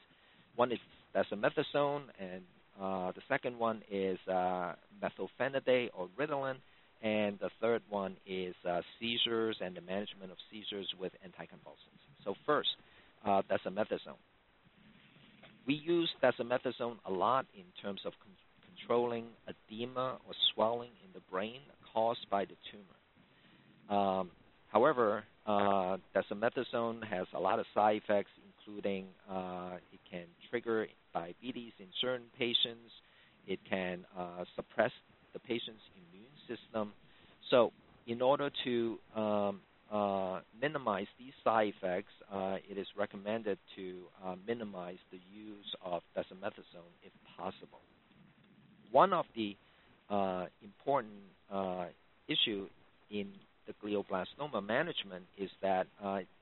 One 0.56 0.72
is 0.72 0.78
dexamethasone, 1.14 2.02
and 2.18 2.42
uh, 2.80 3.12
the 3.12 3.20
second 3.28 3.58
one 3.58 3.82
is 3.90 4.18
uh, 4.28 4.72
methylphenidate 5.02 5.90
or 5.96 6.08
Ritalin, 6.18 6.56
and 7.02 7.38
the 7.38 7.50
third 7.60 7.82
one 7.88 8.16
is 8.26 8.54
uh, 8.68 8.80
seizures 8.98 9.56
and 9.60 9.76
the 9.76 9.80
management 9.80 10.30
of 10.30 10.38
seizures 10.50 10.88
with 10.98 11.12
anticonvulsants. 11.26 12.00
So 12.24 12.34
first, 12.46 12.70
uh, 13.24 13.42
dexamethasone. 13.50 14.16
We 15.66 15.74
use 15.74 16.10
dexamethasone 16.22 16.96
a 17.06 17.10
lot 17.12 17.46
in 17.54 17.64
terms 17.82 18.00
of 18.04 18.12
con- 18.22 18.32
controlling 18.76 19.26
edema 19.46 20.18
or 20.26 20.34
swelling 20.54 20.90
in 21.04 21.10
the 21.12 21.20
brain 21.30 21.60
caused 21.92 22.26
by 22.30 22.44
the 22.44 22.54
tumor. 22.70 24.00
Um, 24.00 24.30
however, 24.68 25.24
uh, 25.46 25.98
dexamethasone 26.14 27.04
has 27.04 27.26
a 27.34 27.40
lot 27.40 27.58
of 27.58 27.66
side 27.74 28.00
effects, 28.02 28.30
including 28.58 29.06
uh, 29.30 29.76
it 29.92 30.00
can 30.10 30.24
trigger 30.48 30.86
diabetes 31.12 31.72
in 31.78 31.86
certain 32.00 32.26
patients. 32.38 32.92
It 33.46 33.58
can 33.68 34.04
uh, 34.16 34.44
suppress 34.56 34.92
the 35.32 35.38
patient's 35.38 35.82
immune 35.96 36.34
system. 36.48 36.92
So, 37.50 37.72
in 38.06 38.22
order 38.22 38.50
to 38.64 38.98
um, 39.14 39.60
uh, 39.90 40.40
minimize 40.60 41.06
these 41.18 41.32
side 41.42 41.72
effects, 41.76 42.12
uh, 42.32 42.56
it 42.68 42.78
is 42.78 42.86
recommended 42.96 43.58
to 43.76 44.02
uh, 44.24 44.36
minimize 44.46 44.98
the 45.10 45.18
use 45.32 45.74
of 45.84 46.02
dexamethasone 46.16 46.94
if 47.02 47.12
possible. 47.36 47.80
One 48.92 49.12
of 49.12 49.24
the 49.34 49.56
uh, 50.08 50.46
important 50.62 51.12
uh, 51.52 51.86
issue 52.28 52.66
in 53.10 53.28
the 53.66 53.74
glioblastoma 53.84 54.64
management 54.64 55.24
is 55.36 55.50
that 55.62 55.86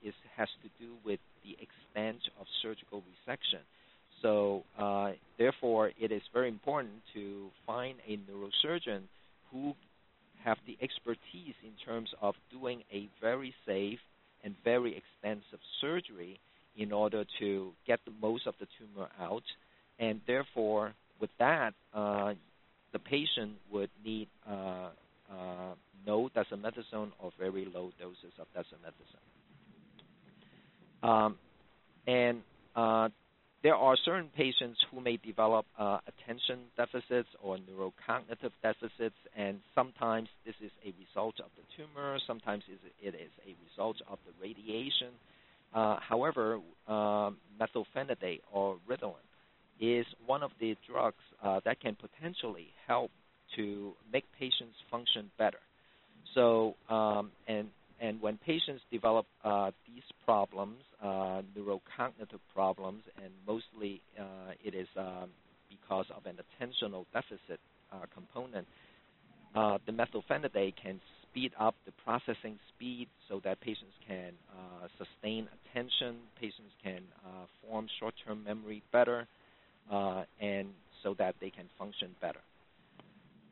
it 0.02 0.14
has 0.36 0.48
to 0.62 0.68
do 0.84 0.92
with 1.04 1.20
the 1.42 1.52
extent 1.52 2.20
of 2.38 2.46
surgical 2.62 3.02
resection. 3.02 3.60
So, 4.22 4.64
therefore, 5.38 5.92
it 6.00 6.10
is 6.10 6.22
very 6.32 6.48
important 6.48 7.02
to 7.14 7.48
find 7.66 7.96
a 8.06 8.18
neurosurgeon 8.18 9.02
who 9.52 9.74
have 10.44 10.58
the 10.66 10.76
expertise 10.80 11.54
in 11.62 11.72
terms 11.84 12.10
of 12.20 12.34
doing 12.50 12.82
a 12.92 13.08
very 13.20 13.54
safe 13.66 13.98
and 14.44 14.54
very 14.64 14.96
extensive 14.96 15.60
surgery 15.80 16.38
in 16.76 16.92
order 16.92 17.24
to 17.40 17.72
get 17.86 18.00
the 18.04 18.12
most 18.20 18.46
of 18.46 18.54
the 18.60 18.66
tumor 18.78 19.08
out. 19.20 19.42
And 19.98 20.20
therefore, 20.26 20.94
with 21.20 21.30
that, 21.38 21.74
uh, 21.92 22.34
the 22.92 22.98
patient 23.00 23.52
would 23.70 23.90
need 24.04 24.28
uh, 24.48 24.90
uh, 25.30 25.74
no 26.06 26.30
dexamethasone 26.34 27.10
or 27.18 27.32
very 27.38 27.66
low 27.74 27.90
doses 27.98 28.32
of 28.38 28.46
dexamethasone. 28.56 29.26
Um, 31.08 31.36
and 32.06 32.42
uh, 32.76 33.08
there 33.62 33.74
are 33.74 33.96
certain 34.04 34.30
patients 34.36 34.78
who 34.90 35.00
may 35.00 35.16
develop 35.16 35.66
uh, 35.78 35.98
attention 36.06 36.60
deficits 36.76 37.28
or 37.42 37.58
neurocognitive 37.58 38.52
deficits, 38.62 39.16
and 39.36 39.58
sometimes 39.74 40.28
this 40.46 40.54
is 40.62 40.70
a 40.84 40.94
result 41.00 41.34
of 41.40 41.50
the 41.56 41.62
tumor, 41.76 42.18
sometimes 42.26 42.62
it 42.68 43.14
is 43.14 43.30
a 43.46 43.56
result 43.68 43.96
of 44.08 44.18
the 44.26 44.32
radiation. 44.40 45.08
Uh, 45.74 45.96
however, 46.00 46.60
uh, 46.86 47.30
methylphenidate 47.60 48.40
or 48.52 48.76
Ritalin 48.88 49.14
is 49.80 50.06
one 50.26 50.42
of 50.42 50.50
the 50.60 50.76
drugs 50.90 51.16
uh, 51.42 51.60
that 51.64 51.80
can 51.80 51.96
potentially 51.96 52.68
help 52.86 53.10
to 53.56 53.92
make 54.12 54.24
patients 54.38 54.76
function 54.90 55.30
better. 55.36 55.58
So, 56.34 56.74
um, 56.88 57.30
and 57.46 57.68
and 58.00 58.20
when 58.20 58.36
patients 58.38 58.82
develop 58.90 59.26
uh, 59.44 59.70
these 59.86 60.04
problems, 60.24 60.78
uh, 61.02 61.42
neurocognitive 61.56 62.40
problems, 62.54 63.02
and 63.22 63.32
mostly 63.46 64.00
uh, 64.18 64.52
it 64.62 64.74
is 64.74 64.86
um, 64.96 65.30
because 65.68 66.06
of 66.16 66.24
an 66.26 66.36
attentional 66.36 67.06
deficit 67.12 67.60
uh, 67.92 67.96
component, 68.14 68.66
uh, 69.54 69.78
the 69.86 69.92
methylphenidate 69.92 70.74
can 70.80 71.00
speed 71.22 71.52
up 71.58 71.74
the 71.86 71.92
processing 72.04 72.58
speed 72.74 73.08
so 73.28 73.40
that 73.44 73.60
patients 73.60 73.94
can 74.06 74.32
uh, 74.52 74.86
sustain 74.96 75.48
attention, 75.70 76.16
patients 76.40 76.72
can 76.82 77.02
form 77.62 77.86
short-term 77.98 78.44
memory 78.44 78.82
better, 78.92 79.26
and 80.40 80.68
so 81.02 81.14
that 81.18 81.34
they 81.40 81.50
can 81.50 81.64
function 81.78 82.14
better. 82.20 82.40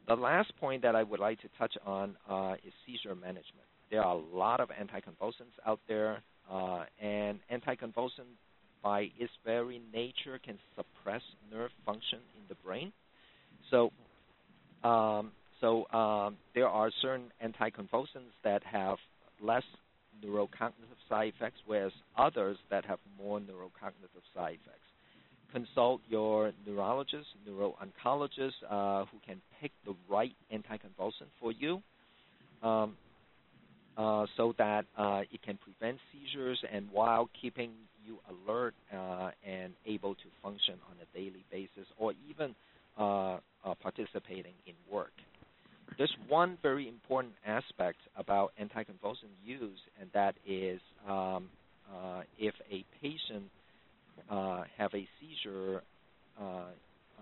The 0.06 0.14
last 0.14 0.56
point 0.60 0.82
that 0.82 0.94
I 0.94 1.02
would 1.02 1.20
like 1.20 1.40
to 1.40 1.48
touch 1.58 1.76
on 1.84 2.16
is 2.64 2.72
seizure 2.86 3.14
management. 3.14 3.66
There 3.90 4.02
are 4.02 4.14
a 4.16 4.36
lot 4.36 4.60
of 4.60 4.70
anticonvulsants 4.70 5.56
out 5.66 5.80
there, 5.88 6.22
uh, 6.50 6.84
and 7.00 7.38
anticonvulsant 7.52 8.34
by 8.82 9.10
its 9.18 9.32
very 9.44 9.80
nature 9.92 10.38
can 10.44 10.58
suppress 10.74 11.22
nerve 11.52 11.70
function 11.84 12.18
in 12.36 12.42
the 12.48 12.54
brain. 12.64 12.92
So 13.70 13.90
um, 14.84 15.32
so 15.60 15.88
um, 15.90 16.36
there 16.54 16.68
are 16.68 16.90
certain 17.02 17.32
anticonvulsants 17.44 18.34
that 18.44 18.62
have 18.64 18.98
less 19.42 19.62
neurocognitive 20.24 21.00
side 21.08 21.32
effects, 21.36 21.58
whereas 21.66 21.92
others 22.16 22.56
that 22.70 22.84
have 22.84 22.98
more 23.18 23.40
neurocognitive 23.40 24.24
side 24.34 24.58
effects. 24.64 24.80
Consult 25.52 26.00
your 26.08 26.52
neurologist, 26.66 27.26
neuro-oncologist, 27.46 28.52
uh, 28.68 29.04
who 29.06 29.18
can 29.26 29.40
pick 29.60 29.72
the 29.86 29.94
right 30.10 30.34
anticonvulsant 30.52 31.30
for 31.40 31.52
you, 31.52 31.82
um, 32.62 32.96
so 33.96 34.54
that 34.58 34.84
uh, 34.96 35.22
it 35.32 35.42
can 35.42 35.58
prevent 35.58 35.98
seizures 36.12 36.62
and 36.72 36.86
while 36.92 37.28
keeping 37.40 37.70
you 38.06 38.18
alert 38.30 38.74
uh, 38.94 39.30
and 39.46 39.72
able 39.86 40.14
to 40.14 40.24
function 40.42 40.74
on 40.88 40.96
a 41.02 41.18
daily 41.18 41.44
basis, 41.50 41.86
or 41.98 42.12
even 42.30 42.54
uh, 42.98 43.38
uh, 43.64 43.74
participating 43.82 44.54
in 44.66 44.74
work. 44.90 45.12
There's 45.98 46.14
one 46.28 46.58
very 46.62 46.88
important 46.88 47.34
aspect 47.46 47.98
about 48.16 48.52
anticonvulsant 48.60 49.32
use, 49.44 49.78
and 50.00 50.10
that 50.12 50.34
is 50.46 50.80
um, 51.08 51.48
uh, 51.90 52.22
if 52.38 52.54
a 52.70 52.84
patient 53.00 53.44
uh, 54.30 54.62
have 54.76 54.92
a 54.94 55.06
seizure 55.20 55.82
uh, 56.40 56.44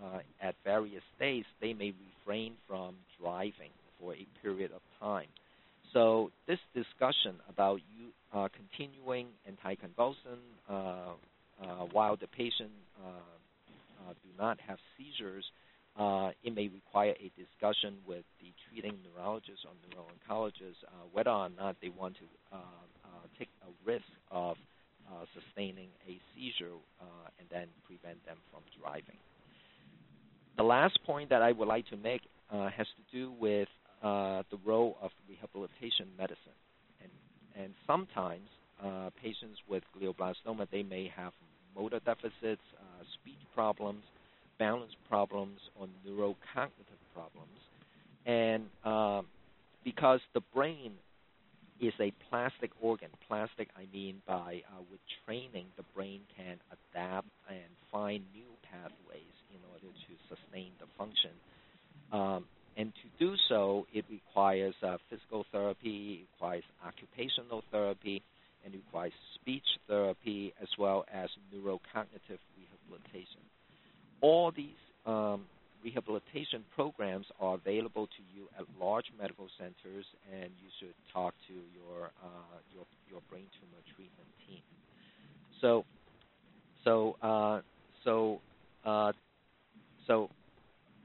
uh, 0.02 0.18
at 0.42 0.54
various 0.64 1.02
states, 1.16 1.46
they 1.60 1.72
may 1.72 1.92
refrain 2.16 2.54
from 2.66 2.96
driving 3.20 3.70
for 4.00 4.14
a 4.14 4.26
period 4.42 4.72
of 4.72 4.80
time. 5.00 5.28
So 5.94 6.30
this 6.46 6.58
discussion 6.74 7.36
about 7.48 7.80
you 7.96 8.10
continuing 8.50 9.28
anticonvulsant 9.48 10.42
while 11.92 12.16
the 12.16 12.26
patient 12.26 12.70
do 14.22 14.28
not 14.38 14.58
have 14.60 14.78
seizures 14.98 15.44
uh, 15.96 16.30
it 16.42 16.54
may 16.54 16.68
require 16.68 17.14
a 17.20 17.30
discussion 17.38 17.94
with 18.06 18.24
the 18.40 18.50
treating 18.66 18.98
neurologist 19.06 19.64
or 19.64 19.72
neuro-oncologist 19.88 20.82
uh, 20.86 21.06
whether 21.12 21.30
or 21.30 21.48
not 21.50 21.76
they 21.80 21.88
want 21.88 22.14
to 22.16 22.24
uh, 22.52 22.56
uh 23.04 23.08
take 23.38 23.48
a 23.62 23.88
risk 23.88 24.04
of 24.30 24.56
uh, 25.08 25.24
sustaining 25.34 25.88
a 26.08 26.18
seizure 26.34 26.74
uh, 27.00 27.28
and 27.38 27.46
then 27.50 27.68
prevent 27.86 28.24
them 28.26 28.36
from 28.50 28.62
driving. 28.80 29.18
The 30.56 30.64
last 30.64 30.98
point 31.04 31.30
that 31.30 31.42
I 31.42 31.52
would 31.52 31.68
like 31.68 31.86
to 31.88 31.96
make 31.96 32.22
has 32.50 32.86
to 32.86 33.16
do 33.16 33.32
with 33.38 33.68
the 34.04 34.58
role 34.64 34.96
of 35.02 35.10
rehabilitation 35.28 36.08
medicine. 36.18 36.58
And, 37.00 37.10
and 37.64 37.74
sometimes 37.86 38.48
patients 39.22 39.58
with 39.68 39.82
glioblastoma, 39.96 40.68
they 40.70 40.82
may 40.82 41.10
have 41.16 41.32
motor 41.74 42.00
deficits, 42.04 42.62
speech 43.14 43.40
problems, 43.54 44.02
balance 44.58 44.92
problems 45.08 45.60
or 45.78 45.88
neurocognitive 46.06 47.02
problems. 47.14 47.58
And 48.26 48.64
uh, 48.84 49.22
because 49.84 50.20
the 50.32 50.40
brain 50.54 50.92
is 51.80 51.92
a 52.00 52.12
plastic 52.30 52.70
organ, 52.80 53.08
plastic 53.28 53.68
I 53.76 53.86
mean 53.92 54.22
by 54.26 54.62
uh, 54.68 54.82
with 54.90 55.00
training, 55.26 55.66
the 55.76 55.84
brain 55.94 56.20
can 56.36 56.56
adapt 56.72 57.28
and 57.48 57.70
find 57.90 58.22
new 58.32 58.52
pathways 58.70 59.36
in 59.50 59.60
order 59.72 59.92
to 59.92 60.12
sustain 60.28 60.70
the 60.80 60.86
function. 60.96 61.30
Um, 62.12 62.44
and 62.76 62.92
to 62.94 63.24
do 63.24 63.34
so, 63.48 63.86
it 63.92 64.04
requires 64.10 64.74
uh, 64.82 64.96
physical 65.08 65.44
therapy, 65.52 66.26
requires 66.32 66.64
occupational 66.84 67.62
therapy, 67.70 68.22
and 68.64 68.74
requires 68.74 69.12
speech 69.34 69.64
therapy 69.86 70.52
as 70.60 70.68
well 70.78 71.04
as 71.12 71.28
neurocognitive 71.54 72.40
rehabilitation 72.56 73.40
all 74.24 74.50
these 74.50 74.80
um, 75.04 75.44
rehabilitation 75.84 76.64
programs 76.74 77.26
are 77.40 77.56
available 77.56 78.06
to 78.06 78.22
you 78.34 78.48
at 78.58 78.64
large 78.80 79.04
medical 79.20 79.48
centers, 79.58 80.06
and 80.32 80.50
you 80.62 80.70
should 80.80 80.94
talk 81.12 81.34
to 81.46 81.52
your 81.52 82.06
uh, 82.22 82.56
your, 82.74 82.86
your 83.10 83.20
brain 83.28 83.44
tumor 83.60 83.82
treatment 83.94 84.30
team. 84.48 84.62
So, 85.60 85.84
so, 86.84 87.16
uh, 87.22 87.60
so, 88.02 88.40
uh, 88.84 89.12
so, 90.06 90.30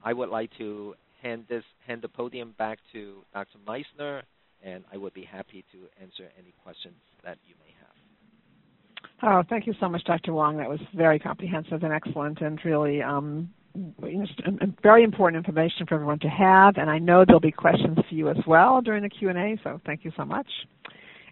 I 0.04 0.14
would 0.14 0.30
like 0.30 0.50
to 0.58 0.96
hand 1.22 1.46
this 1.50 1.64
hand 1.86 2.02
the 2.02 2.08
podium 2.08 2.56
back 2.58 2.80
to 2.94 3.24
Dr. 3.34 3.58
Messner, 3.68 4.24
and 4.64 4.84
I 4.92 4.98
would 4.98 5.14
be 5.14 5.24
happy 5.24 5.64
to 5.72 5.78
answer 6.02 6.30
any 6.38 6.54
questions 6.64 6.96
that 7.24 7.38
you 7.48 7.56
may 7.60 7.74
have. 7.80 7.90
Oh, 9.22 9.48
thank 9.50 9.68
you 9.68 9.74
so 9.80 9.90
much, 9.90 10.04
Dr. 10.06 10.34
Wong. 10.34 10.58
That 10.58 10.70
was 10.70 10.80
very 10.96 11.20
comprehensive 11.20 11.84
and 11.84 11.94
excellent, 11.94 12.42
and 12.42 12.60
really 12.64 13.02
um, 13.02 13.50
very 14.82 15.04
important 15.04 15.46
information 15.46 15.86
for 15.86 15.96
everyone 15.96 16.20
to 16.20 16.30
have. 16.30 16.78
And 16.78 16.90
I 16.90 17.00
know 17.00 17.26
there'll 17.26 17.40
be 17.40 17.52
questions 17.52 17.98
for 18.08 18.16
you 18.16 18.30
as 18.30 18.38
well 18.48 18.82
during 18.82 19.04
the 19.04 19.10
Q 19.10 19.30
and 19.30 19.38
A. 19.38 19.58
So 19.64 19.80
thank 19.86 20.04
you 20.04 20.12
so 20.18 20.26
much. 20.26 20.48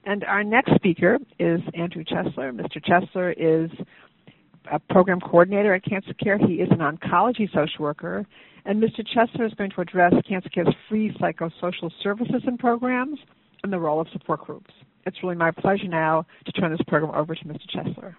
And 0.05 0.23
our 0.23 0.43
next 0.43 0.73
speaker 0.75 1.17
is 1.39 1.59
Andrew 1.73 2.03
Chesler. 2.03 2.53
Mr. 2.53 2.81
Chesler 2.81 3.33
is 3.37 3.69
a 4.71 4.79
program 4.79 5.19
coordinator 5.19 5.73
at 5.73 5.83
Cancer 5.83 6.13
Care. 6.13 6.37
He 6.37 6.55
is 6.55 6.69
an 6.71 6.79
oncology 6.79 7.47
social 7.53 7.83
worker. 7.83 8.25
And 8.65 8.83
Mr. 8.83 8.99
Chesler 8.99 9.45
is 9.45 9.53
going 9.53 9.71
to 9.71 9.81
address 9.81 10.13
Cancer 10.27 10.49
Care's 10.49 10.73
free 10.89 11.15
psychosocial 11.19 11.89
services 12.03 12.43
and 12.45 12.59
programs 12.59 13.17
and 13.63 13.71
the 13.71 13.79
role 13.79 14.01
of 14.01 14.07
support 14.11 14.41
groups. 14.41 14.73
It's 15.05 15.23
really 15.23 15.35
my 15.35 15.51
pleasure 15.51 15.87
now 15.87 16.25
to 16.45 16.51
turn 16.51 16.71
this 16.71 16.81
program 16.87 17.15
over 17.15 17.33
to 17.33 17.45
Mr. 17.45 17.65
Chesler. 17.73 18.15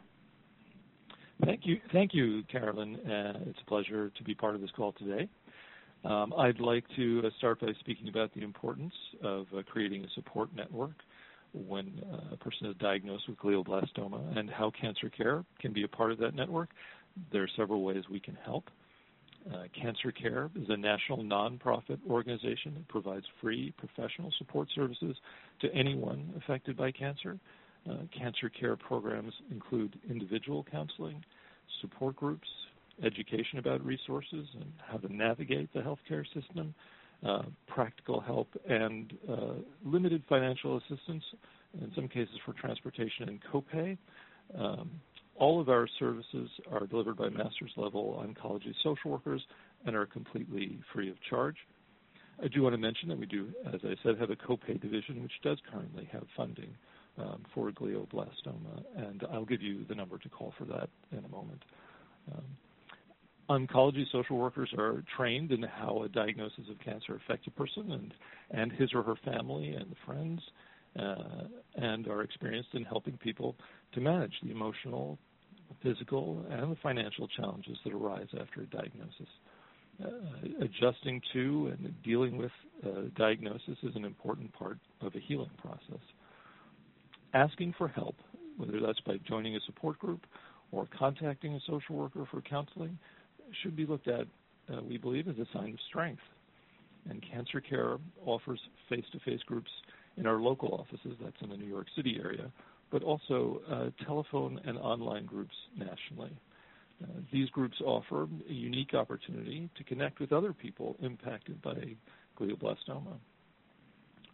Thank 1.45 1.61
you, 1.65 1.79
thank 1.93 2.15
you, 2.15 2.43
Carolyn. 2.51 2.97
Uh, 2.97 3.41
it's 3.47 3.59
a 3.65 3.69
pleasure 3.69 4.11
to 4.11 4.25
be 4.25 4.35
part 4.35 4.55
of 4.55 4.61
this 4.61 4.71
call 4.75 4.93
today. 4.93 5.29
Um, 6.05 6.33
I'd 6.37 6.61
like 6.61 6.85
to 6.97 7.23
uh, 7.25 7.31
start 7.39 7.61
by 7.61 7.73
speaking 7.81 8.09
about 8.09 8.33
the 8.35 8.43
importance 8.43 8.95
of 9.23 9.47
uh, 9.57 9.63
creating 9.71 10.05
a 10.05 10.09
support 10.15 10.49
network 10.55 10.95
when 11.53 12.03
a 12.33 12.37
person 12.37 12.67
is 12.67 12.77
diagnosed 12.77 13.29
with 13.29 13.39
glioblastoma 13.39 14.37
and 14.37 14.51
how 14.51 14.71
cancer 14.71 15.09
care 15.09 15.45
can 15.61 15.73
be 15.73 15.85
a 15.85 15.89
part 15.89 16.13
of 16.13 16.19
that 16.19 16.35
network. 16.35 16.71
There 17.33 17.43
are 17.43 17.51
several 17.57 17.83
ways 17.83 18.05
we 18.11 18.21
can 18.21 18.37
help. 18.45 18.71
Uh, 19.53 19.65
cancer 19.81 20.13
Care 20.13 20.51
is 20.57 20.69
a 20.69 20.77
national 20.77 21.19
nonprofit 21.19 21.99
organization 22.11 22.75
that 22.75 22.87
provides 22.89 23.25
free 23.41 23.73
professional 23.79 24.33
support 24.37 24.69
services 24.75 25.17
to 25.61 25.73
anyone 25.73 26.35
affected 26.37 26.77
by 26.77 26.91
cancer. 26.91 27.39
Uh, 27.89 27.99
cancer 28.17 28.51
care 28.51 28.77
programs 28.77 29.33
include 29.51 29.99
individual 30.11 30.67
counseling, 30.71 31.25
support 31.81 32.15
groups, 32.17 32.49
education 33.03 33.59
about 33.59 33.85
resources 33.85 34.47
and 34.55 34.73
how 34.87 34.99
to 34.99 35.13
navigate 35.15 35.73
the 35.73 35.81
healthcare 35.81 36.25
system, 36.35 36.75
uh, 37.25 37.43
practical 37.67 38.21
help, 38.21 38.49
and 38.69 39.13
uh, 39.29 39.55
limited 39.85 40.23
financial 40.29 40.77
assistance, 40.79 41.25
in 41.81 41.93
some 41.95 42.09
cases 42.09 42.35
for 42.45 42.53
transportation 42.55 43.29
and 43.29 43.41
copay. 43.53 43.99
Um, 44.57 44.91
all 45.37 45.61
of 45.61 45.69
our 45.69 45.87
services 45.99 46.51
are 46.71 46.87
delivered 46.87 47.17
by 47.17 47.29
master's 47.29 47.71
level 47.77 48.25
oncology 48.27 48.75
social 48.83 49.11
workers 49.11 49.43
and 49.87 49.95
are 49.95 50.07
completely 50.07 50.81
free 50.93 51.11
of 51.11 51.17
charge. 51.29 51.57
I 52.43 52.49
do 52.49 52.63
want 52.63 52.75
to 52.75 52.79
mention 52.79 53.09
that 53.09 53.19
we 53.19 53.27
do, 53.27 53.49
as 53.73 53.81
I 53.85 53.95
said, 54.03 54.19
have 54.19 54.31
a 54.31 54.37
copay 54.37 54.81
division 54.81 55.23
which 55.23 55.33
does 55.43 55.59
currently 55.73 56.09
have 56.13 56.25
funding 56.37 56.71
um, 57.19 57.45
for 57.53 57.71
glioblastoma, 57.73 58.85
and 58.97 59.25
I'll 59.33 59.45
give 59.45 59.61
you 59.61 59.85
the 59.89 59.95
number 59.95 60.19
to 60.19 60.29
call 60.29 60.55
for 60.57 60.65
that 60.67 60.89
in 61.11 61.25
a 61.25 61.29
moment. 61.29 61.65
Um, 62.33 62.45
oncology 63.49 64.05
social 64.13 64.37
workers 64.37 64.71
are 64.77 65.03
trained 65.17 65.53
in 65.53 65.63
how 65.63 66.03
a 66.03 66.09
diagnosis 66.09 66.65
of 66.71 66.79
cancer 66.85 67.17
affects 67.17 67.47
a 67.47 67.51
person 67.51 67.93
and, 67.93 68.15
and 68.51 68.73
his 68.73 68.91
or 68.95 69.03
her 69.03 69.17
family 69.25 69.71
and 69.71 69.95
friends, 70.05 70.41
uh, 70.99 71.45
and 71.77 72.09
are 72.09 72.23
experienced 72.23 72.71
in 72.75 72.85
helping 72.85 73.17
people 73.19 73.57
to 73.93 74.01
manage 74.01 74.33
the 74.43 74.51
emotional, 74.51 75.19
physical, 75.83 76.45
and 76.51 76.73
the 76.73 76.77
financial 76.83 77.29
challenges 77.29 77.77
that 77.85 77.93
arise 77.93 78.27
after 78.41 78.63
a 78.63 78.67
diagnosis. 78.67 79.29
Uh, 80.03 80.09
adjusting 80.61 81.21
to 81.33 81.73
and 81.73 81.93
dealing 82.05 82.37
with 82.37 82.53
uh, 82.87 83.03
diagnosis 83.17 83.77
is 83.83 83.97
an 83.97 84.05
important 84.05 84.53
part 84.53 84.79
of 85.01 85.15
a 85.15 85.19
healing 85.19 85.51
process. 85.59 86.03
Asking 87.35 87.75
for 87.77 87.89
help, 87.89 88.17
whether 88.57 88.81
that's 88.81 89.01
by 89.01 89.19
joining 89.29 89.57
a 89.57 89.61
support 89.67 89.99
group 89.99 90.25
or 90.71 90.87
contacting 90.97 91.55
a 91.55 91.61
social 91.67 91.97
worker 91.97 92.25
for 92.31 92.41
counseling, 92.43 92.99
should 93.63 93.77
be 93.77 93.87
looked 93.87 94.09
at, 94.09 94.27
uh, 94.73 94.83
we 94.83 94.99
believe, 94.99 95.29
as 95.29 95.37
a 95.39 95.47
sign 95.53 95.75
of 95.75 95.81
strength. 95.89 96.23
And 97.09 97.25
Cancer 97.33 97.61
Care 97.61 97.97
offers 98.27 98.61
face-to-face 98.89 99.41
groups 99.47 99.71
in 100.17 100.27
our 100.27 100.41
local 100.41 100.75
offices, 100.75 101.17
that's 101.23 101.37
in 101.41 101.51
the 101.51 101.57
New 101.57 101.67
York 101.67 101.87
City 101.97 102.19
area, 102.23 102.51
but 102.91 103.03
also 103.03 103.61
uh, 103.71 104.05
telephone 104.05 104.61
and 104.65 104.77
online 104.79 105.27
groups 105.27 105.55
nationally. 105.77 106.37
Uh, 107.03 107.07
these 107.33 107.49
groups 107.51 107.77
offer 107.85 108.25
a 108.49 108.53
unique 108.53 108.95
opportunity 108.95 109.71
to 109.77 109.85
connect 109.85 110.19
with 110.19 110.33
other 110.33 110.53
people 110.53 110.97
impacted 111.01 111.63
by 111.63 111.75
glioblastoma, 112.39 113.17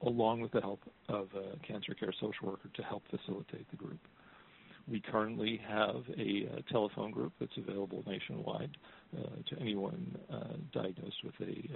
along 0.03 0.41
with 0.41 0.53
the 0.53 0.61
help 0.61 0.81
of 1.09 1.29
a 1.35 1.67
cancer 1.67 1.95
care 1.95 2.13
social 2.21 2.49
worker 2.49 2.71
to 2.75 2.83
help 2.83 3.03
facilitate 3.11 3.71
the 3.71 3.77
group. 3.77 4.01
We 4.87 5.01
currently 5.01 5.61
have 5.67 6.03
a 6.19 6.47
uh, 6.47 6.61
telephone 6.71 7.11
group 7.11 7.33
that's 7.41 7.57
available 7.57 8.05
nationwide 8.07 8.77
uh, 9.17 9.23
to 9.49 9.61
anyone 9.61 10.17
uh, 10.31 10.57
diagnosed 10.73 11.17
with 11.25 11.35
a 11.49 11.71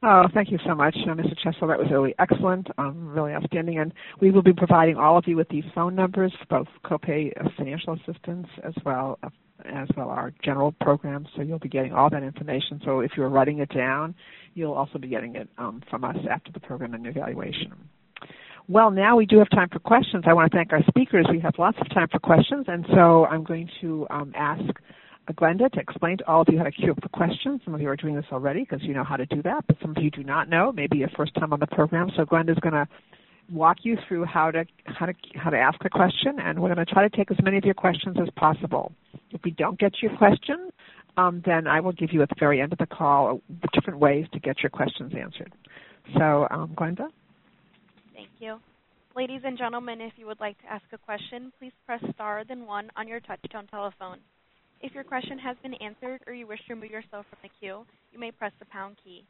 Oh, 0.04 0.26
thank 0.34 0.52
you 0.52 0.60
so 0.66 0.76
much, 0.76 0.96
uh, 1.08 1.14
Mr. 1.14 1.34
Chesler. 1.44 1.68
That 1.70 1.80
was 1.80 1.88
really 1.90 2.14
excellent, 2.20 2.68
um, 2.78 3.08
really 3.08 3.34
outstanding. 3.34 3.80
And 3.80 3.94
we 4.22 4.30
will 4.30 4.44
be 4.44 4.54
providing 4.54 4.98
all 4.98 5.18
of 5.18 5.28
you 5.28 5.36
with 5.36 5.50
these 5.50 5.64
phone 5.74 5.96
numbers 5.96 6.34
both 6.50 6.68
copay 6.84 7.32
uh, 7.40 7.50
financial 7.58 7.94
assistance 7.94 8.48
as 8.64 8.74
well 8.86 9.18
uh, 9.24 9.30
as 9.64 9.88
well 9.96 10.10
our 10.10 10.32
general 10.44 10.74
programs. 10.82 11.28
So 11.36 11.42
you'll 11.42 11.60
be 11.60 11.70
getting 11.70 11.94
all 11.94 12.10
that 12.10 12.24
information. 12.24 12.82
So 12.86 13.00
if 13.00 13.12
you're 13.18 13.30
writing 13.30 13.60
it 13.60 13.70
down, 13.74 14.14
you'll 14.56 14.74
also 14.74 14.98
be 14.98 15.08
getting 15.08 15.36
it 15.36 15.48
um, 15.58 15.84
from 15.90 16.04
us 16.04 16.18
after 16.30 16.52
the 16.52 16.60
program 16.60 16.94
and 16.94 17.06
evaluation. 17.06 17.74
Well, 18.68 18.90
now 18.90 19.16
we 19.16 19.28
do 19.28 19.38
have 19.38 19.50
time 19.52 19.70
for 19.72 19.78
questions. 19.78 20.24
I 20.26 20.34
want 20.34 20.52
to 20.52 20.58
thank 20.58 20.74
our 20.74 20.82
speakers. 20.88 21.28
We 21.30 21.40
have 21.42 21.54
lots 21.60 21.78
of 21.80 21.88
time 21.94 22.08
for 22.12 22.18
questions, 22.18 22.66
and 22.68 22.84
so 22.96 23.26
I'm 23.26 23.44
going 23.44 23.70
to 23.82 24.08
um, 24.10 24.34
ask 24.36 24.64
Glenda 25.34 25.72
to 25.72 25.80
explain 25.80 26.18
to 26.18 26.28
all 26.28 26.42
of 26.42 26.48
you 26.50 26.58
how 26.58 26.64
to 26.64 26.72
queue 26.72 26.92
up 26.92 27.02
for 27.02 27.10
questions. 27.10 27.62
Some 27.64 27.76
of 27.76 27.82
you 27.82 27.90
are 27.90 27.96
doing 27.96 28.16
this 28.16 28.26
already 28.32 28.62
because 28.62 28.82
you 28.82 28.94
know 28.94 29.04
how 29.04 29.18
to 29.18 29.26
do 29.28 29.44
that, 29.44 29.66
but 29.68 29.78
some 29.82 29.92
of 29.92 30.02
you 30.02 30.10
do 30.10 30.24
not 30.24 30.50
know. 30.50 30.72
Maybe 30.72 30.98
your 30.98 31.10
first 31.10 31.36
time 31.36 31.54
on 31.54 31.60
the 31.60 31.68
program. 31.68 32.10
So 32.16 32.26
Glenda 32.26 32.52
is 32.52 32.60
going 32.62 32.74
to 32.74 32.88
walk 33.52 33.78
you 33.84 33.98
through 34.08 34.26
how 34.26 34.50
to 34.52 34.66
how 34.86 35.06
to 35.06 35.14
how 35.36 35.50
to 35.50 35.58
ask 35.58 35.78
a 35.86 35.90
question, 35.90 36.40
and 36.40 36.60
we're 36.60 36.74
going 36.74 36.86
to 36.86 36.92
try 36.92 37.08
to 37.08 37.16
take 37.16 37.30
as 37.32 37.38
many 37.44 37.58
of 37.58 37.66
your 37.66 37.74
questions 37.74 38.18
as 38.20 38.30
possible. 38.36 38.92
If 39.32 39.42
we 39.44 39.52
don't 39.52 39.80
get 39.80 40.02
your 40.02 40.16
question, 40.18 40.70
um, 41.18 41.42
then 41.46 41.68
I 41.68 41.80
will 41.80 41.92
give 41.92 42.12
you 42.12 42.22
at 42.22 42.30
the 42.30 42.36
very 42.40 42.62
end 42.62 42.74
of 42.74 42.80
the 42.80 42.86
call 42.86 43.42
the 43.62 43.68
different 43.74 44.00
ways 44.00 44.26
to 44.34 44.40
get 44.40 44.62
your 44.62 44.70
questions 44.70 45.14
answered. 45.18 45.54
So, 46.18 46.48
um, 46.52 46.74
Glenda. 46.76 47.08
Thank 48.14 48.30
you. 48.40 48.60
Ladies 49.16 49.42
and 49.46 49.58
gentlemen, 49.58 50.02
if 50.02 50.14
you 50.18 50.26
would 50.26 50.40
like 50.40 50.60
to 50.62 50.72
ask 50.72 50.84
a 50.92 50.98
question, 50.98 51.52
please 51.58 51.72
press 51.86 52.02
star 52.14 52.44
then 52.48 52.66
one 52.66 52.92
on 52.98 53.08
your 53.08 53.22
touchtone 53.22 53.70
telephone. 53.70 54.20
If 54.82 54.94
your 54.94 55.06
question 55.06 55.40
has 55.40 55.56
been 55.64 55.74
answered 55.76 56.22
or 56.28 56.34
you 56.34 56.46
wish 56.46 56.60
to 56.68 56.76
remove 56.76 56.92
yourself 56.92 57.26
from 57.30 57.40
the 57.42 57.50
queue, 57.60 57.86
you 58.12 58.20
may 58.20 58.32
press 58.32 58.52
the 58.60 58.66
pound 58.66 58.98
key. 59.04 59.24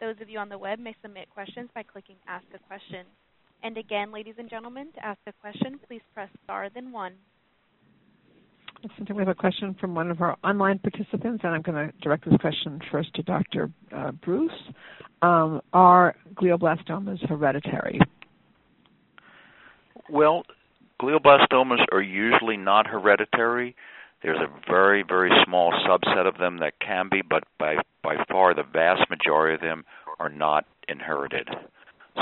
Those 0.00 0.14
of 0.20 0.30
you 0.30 0.38
on 0.38 0.48
the 0.48 0.58
web 0.58 0.78
may 0.78 0.94
submit 1.02 1.28
questions 1.30 1.68
by 1.74 1.82
clicking 1.82 2.16
Ask 2.28 2.46
a 2.54 2.58
Question. 2.66 3.04
And 3.62 3.76
again, 3.76 4.12
ladies 4.12 4.34
and 4.38 4.48
gentlemen, 4.48 4.88
to 4.94 5.04
ask 5.04 5.20
a 5.26 5.32
question, 5.32 5.78
please 5.86 6.02
press 6.14 6.30
star 6.44 6.68
then 6.72 6.92
one. 6.92 7.14
We 9.14 9.18
have 9.18 9.28
a 9.28 9.34
question 9.34 9.74
from 9.80 9.94
one 9.94 10.10
of 10.10 10.20
our 10.20 10.36
online 10.42 10.78
participants, 10.78 11.42
and 11.44 11.54
I'm 11.54 11.62
going 11.62 11.88
to 11.88 11.92
direct 12.00 12.24
this 12.24 12.38
question 12.40 12.80
first 12.90 13.14
to 13.14 13.22
Dr. 13.22 13.70
Uh, 13.94 14.12
Bruce. 14.12 14.50
Um, 15.22 15.60
are 15.72 16.16
glioblastomas 16.34 17.26
hereditary? 17.28 18.00
Well, 20.10 20.42
glioblastomas 21.00 21.84
are 21.92 22.02
usually 22.02 22.56
not 22.56 22.86
hereditary. 22.86 23.76
There's 24.22 24.38
a 24.38 24.70
very, 24.70 25.04
very 25.06 25.30
small 25.44 25.72
subset 25.88 26.26
of 26.26 26.38
them 26.38 26.58
that 26.58 26.74
can 26.80 27.08
be, 27.10 27.22
but 27.22 27.44
by 27.58 27.76
by 28.02 28.16
far 28.28 28.54
the 28.54 28.64
vast 28.64 29.08
majority 29.10 29.54
of 29.54 29.60
them 29.60 29.84
are 30.18 30.28
not 30.28 30.64
inherited. 30.88 31.48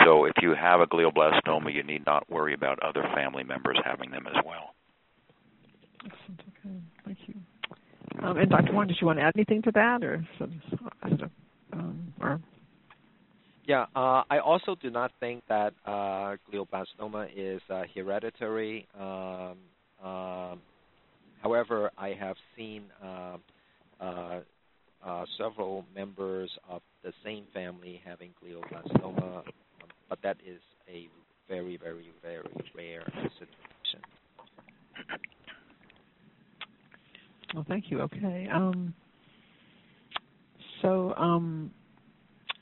So 0.04 0.24
if 0.24 0.34
you 0.40 0.54
have 0.54 0.80
a 0.80 0.86
glioblastoma, 0.86 1.74
you 1.74 1.82
need 1.82 2.04
not 2.06 2.30
worry 2.30 2.54
about 2.54 2.82
other 2.82 3.02
family 3.14 3.44
members 3.44 3.78
having 3.84 4.10
them 4.10 4.26
as 4.26 4.36
well. 4.44 4.74
Excellent. 6.04 6.40
Okay. 6.40 6.76
Thank 7.04 7.18
you. 7.26 7.34
Um, 8.22 8.36
and 8.36 8.50
Dr. 8.50 8.72
Wong, 8.72 8.86
did 8.86 8.96
you 9.00 9.06
want 9.06 9.18
to 9.18 9.22
add 9.22 9.32
anything 9.36 9.62
to 9.62 9.70
that, 9.72 10.02
or, 10.02 10.24
um, 11.72 12.12
or? 12.20 12.40
Yeah, 13.66 13.86
uh, 13.94 14.22
I 14.28 14.38
also 14.38 14.74
do 14.74 14.90
not 14.90 15.12
think 15.20 15.44
that 15.48 15.74
uh, 15.86 16.36
glioblastoma 16.52 17.28
is 17.36 17.60
uh, 17.70 17.84
hereditary. 17.94 18.86
Um, 18.98 19.58
um 20.02 20.60
however, 21.42 21.90
I 21.96 22.08
have 22.18 22.36
seen 22.56 22.84
uh, 23.02 23.36
uh, 24.00 24.40
uh, 25.04 25.24
several 25.38 25.84
members 25.94 26.50
of 26.68 26.82
the 27.04 27.12
same 27.24 27.44
family 27.54 28.00
having 28.04 28.30
glioblastoma 28.42 29.44
but 30.10 30.18
that 30.22 30.36
is 30.44 30.60
a 30.92 31.08
very, 31.48 31.78
very, 31.78 32.10
very 32.20 32.42
rare 32.76 33.04
situation. 33.38 34.02
Well, 37.54 37.64
thank 37.68 37.90
you. 37.90 38.00
Okay. 38.02 38.48
Um, 38.52 38.94
so, 40.82 41.14
um, 41.16 41.70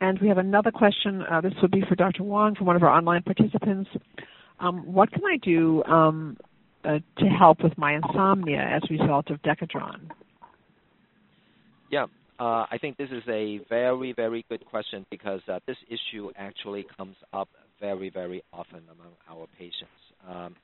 and 0.01 0.19
we 0.21 0.29
have 0.29 0.39
another 0.39 0.71
question. 0.71 1.23
Uh, 1.23 1.41
this 1.41 1.53
would 1.61 1.71
be 1.71 1.83
for 1.89 1.95
Dr. 1.95 2.23
Wong 2.23 2.55
from 2.55 2.67
one 2.67 2.77
of 2.77 2.83
our 2.83 2.91
online 2.91 3.23
participants. 3.23 3.91
Um, 4.61 4.93
what 4.93 5.11
can 5.13 5.23
I 5.25 5.37
do 5.43 5.83
um, 5.85 6.37
uh, 6.85 6.99
to 7.19 7.25
help 7.27 7.63
with 7.63 7.77
my 7.77 7.95
insomnia 7.95 8.61
as 8.61 8.83
a 8.89 8.93
result 8.93 9.31
of 9.31 9.41
Decadron? 9.43 10.11
Yeah, 11.91 12.07
uh, 12.39 12.67
I 12.71 12.79
think 12.81 12.97
this 12.97 13.11
is 13.11 13.23
a 13.29 13.61
very, 13.69 14.13
very 14.13 14.45
good 14.49 14.65
question 14.67 15.05
because 15.11 15.41
uh, 15.49 15.59
this 15.67 15.77
issue 15.89 16.31
actually 16.37 16.87
comes 16.97 17.17
up 17.33 17.49
very, 17.81 18.11
very 18.11 18.43
often 18.53 18.83
among 18.91 19.13
our 19.29 19.47
patients. 19.59 19.91
Um, 20.29 20.57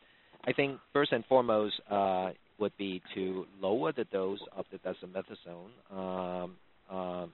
I 0.46 0.52
think 0.52 0.78
first 0.92 1.12
and 1.12 1.24
foremost 1.26 1.74
uh, 1.90 2.30
would 2.58 2.76
be 2.76 3.02
to 3.14 3.46
lower 3.60 3.92
the 3.92 4.04
dose 4.04 4.40
of 4.56 4.64
the 4.70 4.78
dexamethasone. 4.78 5.70
Um, 5.90 6.56
um, 6.90 7.32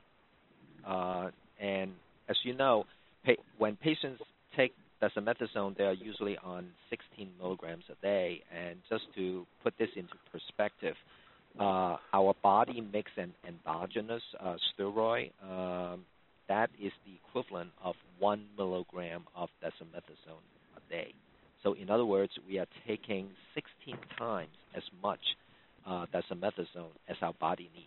uh, 0.87 1.31
and 1.61 1.93
as 2.29 2.37
you 2.45 2.55
know, 2.55 2.87
pa- 3.25 3.43
when 3.59 3.77
patients 3.77 4.23
take 4.57 4.73
dexamethasone, 5.03 5.77
they 5.77 5.85
are 5.85 5.93
usually 5.93 6.39
on 6.39 6.69
16 6.89 7.29
milligrams 7.39 7.85
a 7.91 8.01
day. 8.03 8.43
And 8.55 8.79
just 8.89 9.05
to 9.17 9.47
put 9.63 9.75
this 9.79 9.91
into 9.97 10.15
perspective, 10.33 10.95
uh, 11.59 11.97
our 12.13 12.35
body 12.43 12.81
makes 12.81 13.11
an 13.17 13.33
endogenous 13.47 14.23
uh, 14.39 14.57
steroid 14.79 15.33
um, 15.43 16.05
that 16.51 16.69
is 16.83 16.93
the 17.07 17.13
equivalent 17.25 17.71
of 17.83 17.95
one 18.19 18.45
milligram 18.59 19.23
of 19.37 19.49
dexamethasone 19.63 20.43
a 20.77 20.91
day. 20.91 21.15
So, 21.63 21.75
in 21.75 21.91
other 21.91 22.07
words, 22.07 22.33
we 22.49 22.59
are 22.59 22.67
taking 22.87 23.29
16 23.55 23.97
times 24.19 24.51
as 24.75 24.83
much 25.03 25.21
uh, 25.87 26.07
dexamethasone 26.13 26.95
as 27.09 27.17
our 27.23 27.35
body 27.35 27.71
needs. 27.75 27.87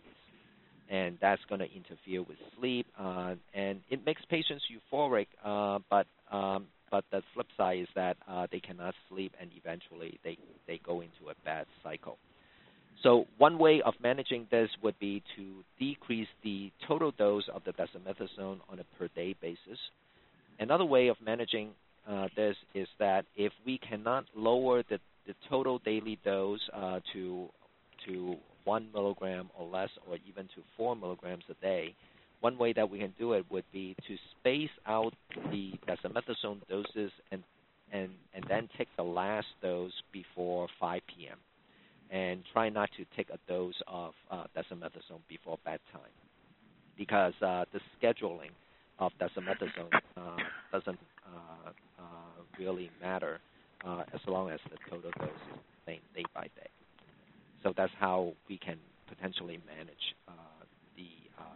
And 0.90 1.16
that's 1.20 1.42
going 1.48 1.60
to 1.60 1.66
interfere 1.74 2.22
with 2.22 2.36
sleep, 2.58 2.86
uh, 2.98 3.36
and 3.54 3.80
it 3.88 4.04
makes 4.04 4.20
patients 4.28 4.64
euphoric. 4.70 5.26
Uh, 5.42 5.78
but 5.88 6.06
um, 6.30 6.66
but 6.90 7.04
the 7.10 7.22
flip 7.32 7.46
side 7.56 7.78
is 7.80 7.88
that 7.94 8.18
uh, 8.28 8.46
they 8.52 8.60
cannot 8.60 8.94
sleep, 9.08 9.32
and 9.40 9.50
eventually 9.56 10.20
they 10.22 10.36
they 10.66 10.78
go 10.84 11.00
into 11.00 11.30
a 11.30 11.34
bad 11.44 11.66
cycle. 11.82 12.18
So 13.02 13.26
one 13.38 13.58
way 13.58 13.82
of 13.84 13.94
managing 14.02 14.46
this 14.50 14.68
would 14.82 14.98
be 14.98 15.22
to 15.36 15.64
decrease 15.78 16.28
the 16.42 16.70
total 16.86 17.12
dose 17.12 17.44
of 17.52 17.62
the 17.64 17.72
dexamethasone 17.72 18.60
on 18.68 18.78
a 18.78 18.84
per 18.98 19.08
day 19.16 19.34
basis. 19.40 19.78
Another 20.58 20.84
way 20.84 21.08
of 21.08 21.16
managing 21.24 21.70
uh, 22.08 22.28
this 22.36 22.56
is 22.74 22.88
that 22.98 23.24
if 23.36 23.52
we 23.64 23.78
cannot 23.78 24.24
lower 24.34 24.82
the, 24.88 24.98
the 25.26 25.34
total 25.48 25.78
daily 25.78 26.18
dose 26.24 26.60
uh, 26.72 27.00
to 27.12 27.48
to 28.06 28.36
one 28.64 28.88
milligram 28.92 29.48
or 29.58 29.66
less, 29.66 29.88
or 30.08 30.18
even 30.28 30.44
to 30.48 30.62
four 30.76 30.94
milligrams 30.94 31.44
a 31.50 31.54
day, 31.62 31.94
one 32.40 32.58
way 32.58 32.72
that 32.72 32.88
we 32.88 32.98
can 32.98 33.14
do 33.18 33.32
it 33.32 33.44
would 33.50 33.64
be 33.72 33.94
to 34.06 34.16
space 34.38 34.70
out 34.86 35.14
the 35.50 35.72
dexamethasone 35.88 36.60
doses 36.68 37.12
and 37.30 37.42
and 37.92 38.10
and 38.34 38.44
then 38.48 38.68
take 38.76 38.88
the 38.96 39.02
last 39.02 39.46
dose 39.62 39.92
before 40.12 40.68
5 40.80 41.00
p.m 41.06 41.38
and 42.10 42.42
try 42.52 42.68
not 42.68 42.88
to 42.96 43.04
take 43.16 43.28
a 43.30 43.38
dose 43.48 43.74
of 43.88 44.12
uh, 44.30 44.44
dexamethasone 44.56 45.20
before 45.28 45.58
bedtime. 45.64 46.14
Because 46.96 47.34
uh, 47.42 47.64
the 47.72 47.80
scheduling 48.00 48.50
of 48.98 49.12
dexamethasone 49.20 50.00
uh, 50.16 50.36
doesn't 50.72 50.98
uh, 51.26 51.70
uh, 51.98 52.02
really 52.58 52.90
matter 53.00 53.40
uh, 53.84 54.02
as 54.12 54.20
long 54.26 54.50
as 54.50 54.60
the 54.70 54.78
total 54.88 55.10
dose 55.18 55.28
is 55.30 55.58
the 55.86 55.92
same 55.92 56.00
day 56.14 56.24
by 56.34 56.42
day. 56.42 56.70
So 57.62 57.72
that's 57.76 57.92
how 57.98 58.32
we 58.48 58.58
can 58.58 58.78
potentially 59.08 59.58
manage 59.66 60.14
the 60.96 61.08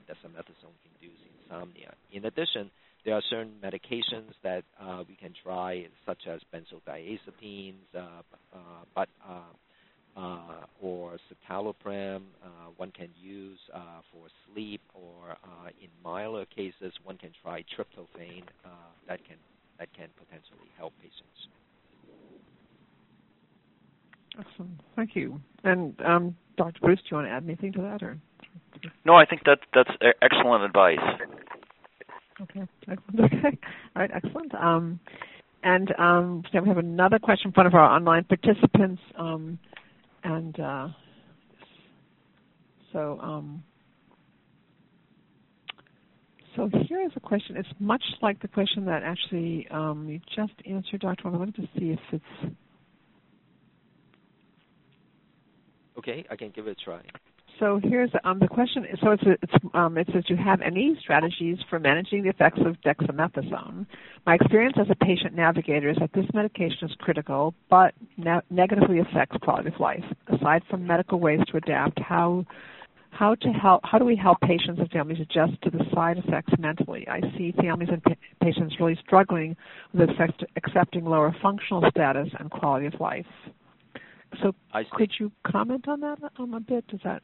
dexamethasone-induced 0.08 1.22
insomnia. 1.42 1.94
In 2.12 2.24
addition, 2.24 2.70
there 3.04 3.14
are 3.14 3.22
certain 3.30 3.54
medications 3.62 4.32
that 4.42 4.64
we 5.08 5.14
can 5.14 5.32
try, 5.42 5.86
such 6.06 6.26
as 6.26 6.40
benzodiazepines, 6.52 7.74
but 8.94 9.08
uh, 10.18 10.64
or 10.80 11.18
citalopram 11.30 12.22
uh, 12.42 12.48
one 12.76 12.90
can 12.90 13.08
use 13.20 13.58
uh, 13.72 13.78
for 14.12 14.26
sleep, 14.52 14.80
or 14.94 15.36
in 15.80 15.88
milder 16.02 16.44
cases 16.46 16.92
one 17.04 17.16
can 17.18 17.30
try 17.42 17.62
tryptophan 17.76 18.42
that 19.06 19.24
can 19.24 19.36
that 19.78 19.88
can 19.96 20.08
potentially 20.18 20.68
help 20.76 20.92
patients. 21.00 21.48
Excellent. 24.38 24.80
Thank 24.96 25.16
you. 25.16 25.40
And 25.64 25.94
um, 26.00 26.36
Dr. 26.56 26.80
Bruce, 26.80 26.98
do 27.00 27.08
you 27.10 27.16
want 27.16 27.28
to 27.28 27.32
add 27.32 27.44
anything 27.44 27.72
to 27.72 27.82
that, 27.82 28.02
or? 28.02 28.18
No, 29.04 29.14
I 29.14 29.24
think 29.24 29.42
that 29.44 29.58
that's 29.74 29.90
excellent 30.22 30.64
advice. 30.64 30.98
Okay. 32.42 32.62
Excellent. 32.88 33.32
Okay. 33.34 33.58
All 33.96 34.02
right. 34.02 34.10
Excellent. 34.14 34.54
Um, 34.54 35.00
and 35.64 35.92
um, 35.98 36.42
so 36.52 36.60
we 36.60 36.68
have 36.68 36.78
another 36.78 37.18
question 37.18 37.50
from 37.52 37.64
one 37.64 37.66
of 37.66 37.74
our 37.74 37.88
online 37.88 38.24
participants. 38.24 39.02
Um, 39.18 39.58
and 40.24 40.58
uh, 40.60 40.88
so 42.92 43.18
um, 43.20 43.62
so 46.56 46.68
here 46.88 47.02
is 47.02 47.12
a 47.14 47.20
question. 47.20 47.56
It's 47.56 47.68
much 47.78 48.02
like 48.20 48.40
the 48.42 48.48
question 48.48 48.84
that 48.86 49.02
actually 49.02 49.68
um, 49.70 50.08
you 50.08 50.20
just 50.34 50.54
answered, 50.68 51.00
Dr. 51.00 51.28
I 51.28 51.30
wanted 51.30 51.54
to 51.56 51.68
see 51.78 51.90
if 51.90 52.00
it's 52.10 52.54
okay. 55.98 56.24
I 56.30 56.36
can 56.36 56.50
give 56.50 56.66
it 56.66 56.72
a 56.80 56.84
try. 56.84 57.00
So 57.58 57.80
here's 57.82 58.10
um, 58.24 58.38
the 58.38 58.46
question. 58.46 58.86
So 59.02 59.10
it's, 59.10 59.22
it's 59.26 59.52
um, 59.74 59.98
it 59.98 60.08
says, 60.12 60.24
do 60.26 60.34
you 60.34 60.42
have 60.42 60.60
any 60.60 60.96
strategies 61.00 61.58
for 61.68 61.80
managing 61.80 62.22
the 62.22 62.28
effects 62.28 62.60
of 62.64 62.76
dexamethasone? 62.82 63.86
My 64.26 64.34
experience 64.34 64.76
as 64.80 64.86
a 64.90 65.04
patient 65.04 65.34
navigator 65.34 65.90
is 65.90 65.96
that 65.98 66.12
this 66.12 66.26
medication 66.34 66.88
is 66.88 66.92
critical, 67.00 67.54
but 67.68 67.94
ne- 68.16 68.40
negatively 68.50 69.00
affects 69.00 69.36
quality 69.42 69.70
of 69.74 69.80
life. 69.80 70.04
Aside 70.28 70.62
from 70.70 70.86
medical 70.86 71.18
ways 71.18 71.40
to 71.48 71.56
adapt, 71.56 71.98
how 71.98 72.44
how 73.10 73.34
to 73.34 73.48
help 73.48 73.80
how 73.84 73.98
do 73.98 74.04
we 74.04 74.14
help 74.14 74.40
patients 74.40 74.78
and 74.78 74.90
families 74.90 75.18
adjust 75.20 75.60
to 75.62 75.70
the 75.70 75.84
side 75.92 76.18
effects 76.18 76.52
mentally? 76.58 77.08
I 77.08 77.20
see 77.36 77.52
families 77.60 77.88
and 77.90 78.02
pa- 78.04 78.14
patients 78.40 78.76
really 78.78 78.98
struggling 79.04 79.56
with 79.92 80.10
accept- 80.10 80.44
accepting 80.56 81.04
lower 81.04 81.34
functional 81.42 81.84
status 81.90 82.28
and 82.38 82.50
quality 82.50 82.86
of 82.86 83.00
life. 83.00 83.26
So 84.42 84.54
could 84.92 85.10
you 85.18 85.32
comment 85.44 85.88
on 85.88 86.00
that 86.00 86.18
um, 86.38 86.54
a 86.54 86.60
bit? 86.60 86.86
Does 86.88 87.00
that 87.02 87.22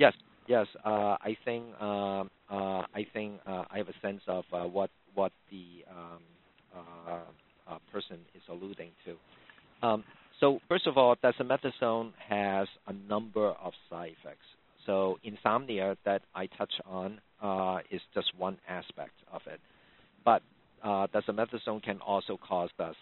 Yes, 0.00 0.14
yes. 0.48 0.66
Uh, 0.84 1.16
I 1.22 1.36
think 1.44 1.64
um, 1.80 2.30
uh, 2.50 2.82
I 2.94 3.06
think 3.14 3.40
uh, 3.46 3.64
I 3.70 3.78
have 3.78 3.88
a 3.88 4.00
sense 4.02 4.22
of 4.28 4.44
uh, 4.52 4.64
what 4.64 4.90
what 5.14 5.32
the 5.50 5.84
um, 5.90 6.22
uh, 6.76 7.72
uh, 7.72 7.78
person 7.92 8.18
is 8.34 8.42
alluding 8.50 8.90
to. 9.06 9.16
Um, 9.86 10.04
so 10.40 10.60
first 10.68 10.86
of 10.86 10.98
all, 10.98 11.16
dexamethasone 11.24 12.12
has 12.28 12.68
a 12.88 12.94
number 13.08 13.48
of 13.48 13.72
side 13.90 14.14
effects. 14.22 14.46
So 14.86 15.18
insomnia 15.24 15.96
that 16.06 16.22
I 16.34 16.46
touch 16.46 16.72
on 16.86 17.20
uh, 17.42 17.78
is 17.90 18.02
just 18.14 18.32
one 18.38 18.58
aspect 18.68 19.14
of 19.32 19.42
it, 19.46 19.60
but 20.24 20.42
uh, 20.84 21.06
dexamethasone 21.14 21.82
can 21.82 22.00
also 22.06 22.38
cause 22.38 22.70
the 22.78 22.92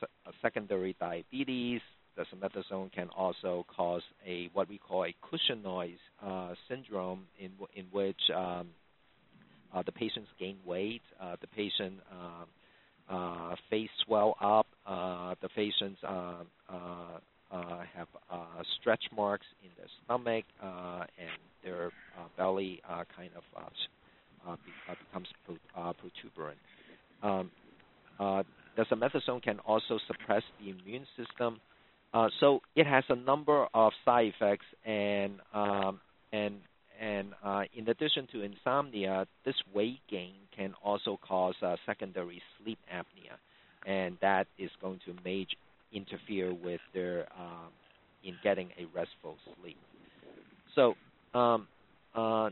secondary 0.43 0.97
diabetes, 1.01 1.81
dexamethasone 2.19 2.93
can 2.93 3.09
also 3.17 3.65
cause 3.75 4.03
a 4.27 4.51
what 4.53 4.69
we 4.69 4.79
call 4.79 5.05
a 5.05 5.15
Cushingoid 5.23 5.97
uh, 6.25 6.55
syndrome, 6.69 7.27
in 7.39 7.53
in 7.75 7.87
which 7.93 8.21
um, 8.35 8.69
uh, 9.75 9.83
the 9.85 9.93
patients 9.93 10.29
gain 10.39 10.57
weight, 10.65 11.03
uh, 11.21 11.37
the 11.41 11.47
patient 11.49 11.95
uh, 12.11 12.45
uh, 13.15 13.55
face 13.71 13.91
swell 14.05 14.37
up, 14.41 14.67
uh, 14.87 15.35
the 15.43 15.49
patients 15.51 15.99
have 16.03 16.47
stretch 18.81 19.05
marks 19.15 19.47
in 19.63 19.71
their 19.77 19.89
stomach, 20.05 20.45
and 20.63 21.31
their 21.63 21.91
belly 22.37 22.81
kind 23.17 23.31
of 23.37 23.45
becomes 24.87 25.29
protuberant. 25.45 26.59
Um, 27.23 27.51
dexamethasone 28.77 29.43
can 29.43 29.59
also 29.61 29.99
suppress 30.07 30.43
the 30.61 30.71
immune 30.71 31.07
system. 31.17 31.61
Uh, 32.13 32.29
so 32.41 32.61
it 32.75 32.87
has 32.87 33.05
a 33.09 33.17
number 33.17 33.67
of 33.75 33.93
side 34.05 34.33
effects, 34.35 34.65
and 34.85 35.35
um, 35.53 36.01
and 36.33 36.57
and 37.01 37.35
uh, 37.45 37.63
in 37.75 37.89
addition 37.89 38.27
to 38.33 38.43
insomnia, 38.43 39.27
this 39.45 39.55
weight 39.75 40.01
gain 40.11 40.35
can 40.57 40.75
also 40.83 41.19
cause 41.27 41.55
uh, 41.63 41.77
secondary 41.87 42.43
sleep 42.59 42.79
apnea, 42.93 43.37
and 43.87 44.17
that 44.23 44.47
is 44.59 44.71
going 44.81 45.01
to 45.05 45.15
major 45.25 45.57
interfere 45.93 46.53
with 46.53 46.81
their 46.95 47.27
um, 47.39 47.69
in 48.25 48.35
getting 48.43 48.71
a 48.79 48.85
restful 48.97 49.37
sleep. 49.61 49.79
So 50.75 50.95
um, 51.35 51.67
uh, 52.15 52.51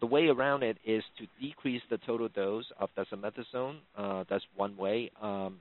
the 0.00 0.06
way 0.06 0.26
around 0.26 0.62
it 0.62 0.76
is 0.84 1.02
to 1.18 1.26
decrease 1.40 1.82
the 1.88 1.98
total 1.98 2.28
dose 2.28 2.66
of 2.78 2.90
dexamethasone. 2.96 3.76
Uh, 3.96 4.24
that's 4.28 4.44
one 4.56 4.76
way. 4.76 5.10
Um, 5.20 5.60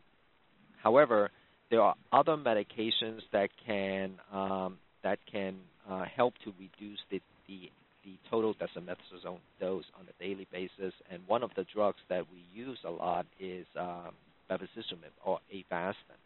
however, 0.82 1.32
there 1.70 1.82
are 1.82 1.96
other 2.12 2.38
medications 2.38 3.22
that 3.32 3.50
can 3.66 4.14
um, 4.32 4.78
that 5.04 5.20
can 5.32 5.56
uh, 5.90 6.04
help 6.16 6.34
to 6.44 6.54
reduce 6.60 7.00
the, 7.10 7.22
the 7.48 7.70
the 8.04 8.18
total 8.30 8.54
dexamethasone 8.54 9.40
dose 9.60 9.86
on 10.00 10.06
a 10.08 10.24
daily 10.24 10.48
basis. 10.52 10.94
And 11.10 11.22
one 11.26 11.42
of 11.42 11.50
the 11.56 11.66
drugs 11.74 11.98
that 12.08 12.24
we 12.32 12.44
use 12.54 12.78
a 12.86 12.92
lot 12.92 13.26
is 13.40 13.66
um, 13.80 14.12
bevacizumab 14.50 15.12
or 15.26 15.40
Avastin. 15.54 16.20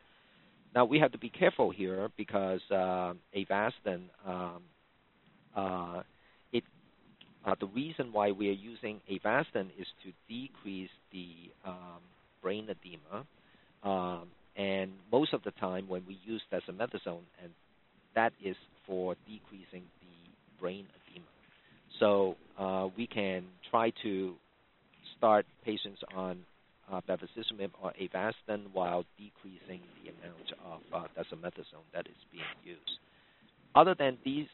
Now 0.75 0.85
we 0.85 0.99
have 0.99 1.11
to 1.13 1.17
be 1.17 1.29
careful 1.29 1.71
here 1.71 2.09
because 2.17 2.61
uh, 2.69 3.13
Avastin, 3.35 4.01
um, 4.27 4.61
uh, 5.55 6.01
it 6.51 6.63
uh, 7.45 7.55
the 7.59 7.67
reason 7.67 8.11
why 8.11 8.31
we 8.31 8.49
are 8.49 8.51
using 8.51 8.99
Avastin 9.09 9.67
is 9.79 9.87
to 10.03 10.11
decrease 10.27 10.89
the 11.11 11.27
um, 11.65 12.01
brain 12.41 12.67
edema. 12.69 13.25
Um, 13.83 14.27
and 14.59 14.91
most 15.09 15.33
of 15.33 15.41
the 15.43 15.51
time, 15.51 15.87
when 15.87 16.03
we 16.05 16.19
use 16.25 16.41
dexamethasone, 16.51 17.23
and 17.41 17.51
that 18.13 18.33
is 18.43 18.57
for 18.85 19.15
decreasing 19.25 19.83
the 20.01 20.59
brain 20.59 20.85
edema. 21.07 21.25
So 21.99 22.35
uh, 22.57 22.89
we 22.97 23.07
can 23.07 23.45
try 23.71 23.93
to 24.03 24.35
start 25.17 25.45
patients 25.63 26.01
on 26.13 26.39
uh, 26.91 26.99
bevacizumab 27.07 27.71
or 27.81 27.93
Avastin 28.01 28.65
while 28.73 29.05
decreasing 29.17 29.81
the 30.03 30.11
amount 30.11 30.51
of 30.65 30.81
uh, 30.93 31.07
dexamethasone 31.17 31.87
that 31.93 32.07
is 32.07 32.17
being 32.29 32.43
used. 32.65 32.99
Other 33.75 33.95
than 33.97 34.17
these 34.25 34.47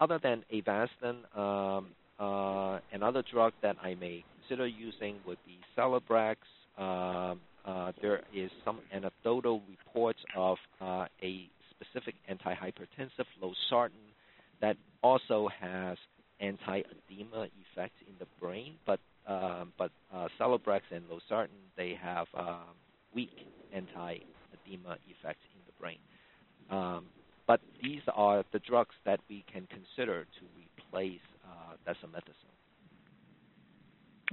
other 0.00 0.18
than 0.20 0.42
Avastin, 0.52 1.38
um, 1.38 1.88
uh, 2.18 2.80
another 2.92 3.22
drug 3.30 3.52
that 3.62 3.76
I 3.82 3.94
may 3.94 4.24
consider 4.40 4.66
using 4.66 5.16
would 5.26 5.38
be 5.46 5.58
Celebrex. 5.76 6.36
Um, 6.78 7.40
uh, 7.66 7.92
there 8.00 8.22
is 8.34 8.50
some 8.64 8.78
anecdotal 8.92 9.62
reports 9.68 10.20
of 10.36 10.58
uh, 10.80 11.06
a 11.22 11.48
specific 11.70 12.14
antihypertensive, 12.30 13.26
losartan, 13.42 13.90
that 14.60 14.76
also 15.02 15.48
has 15.60 15.98
anti-edema 16.40 17.48
effects 17.60 17.96
in 18.06 18.14
the 18.18 18.26
brain, 18.40 18.74
but 18.86 19.00
um, 19.26 19.72
but 19.76 19.90
uh, 20.14 20.28
Celebrex 20.38 20.82
and 20.92 21.02
losartan 21.08 21.48
they 21.76 21.98
have 22.00 22.28
um, 22.34 22.76
weak 23.12 23.32
anti-edema 23.72 24.96
effects 25.08 25.42
in 25.52 25.60
the 25.66 25.72
brain. 25.80 25.98
Um, 26.70 27.06
but 27.46 27.60
these 27.82 28.02
are 28.14 28.44
the 28.52 28.60
drugs 28.60 28.94
that 29.04 29.20
we 29.28 29.44
can 29.52 29.66
consider 29.68 30.24
to 30.24 30.46
replace 30.56 31.20
uh, 31.44 31.74
dexamethasone. 31.86 32.56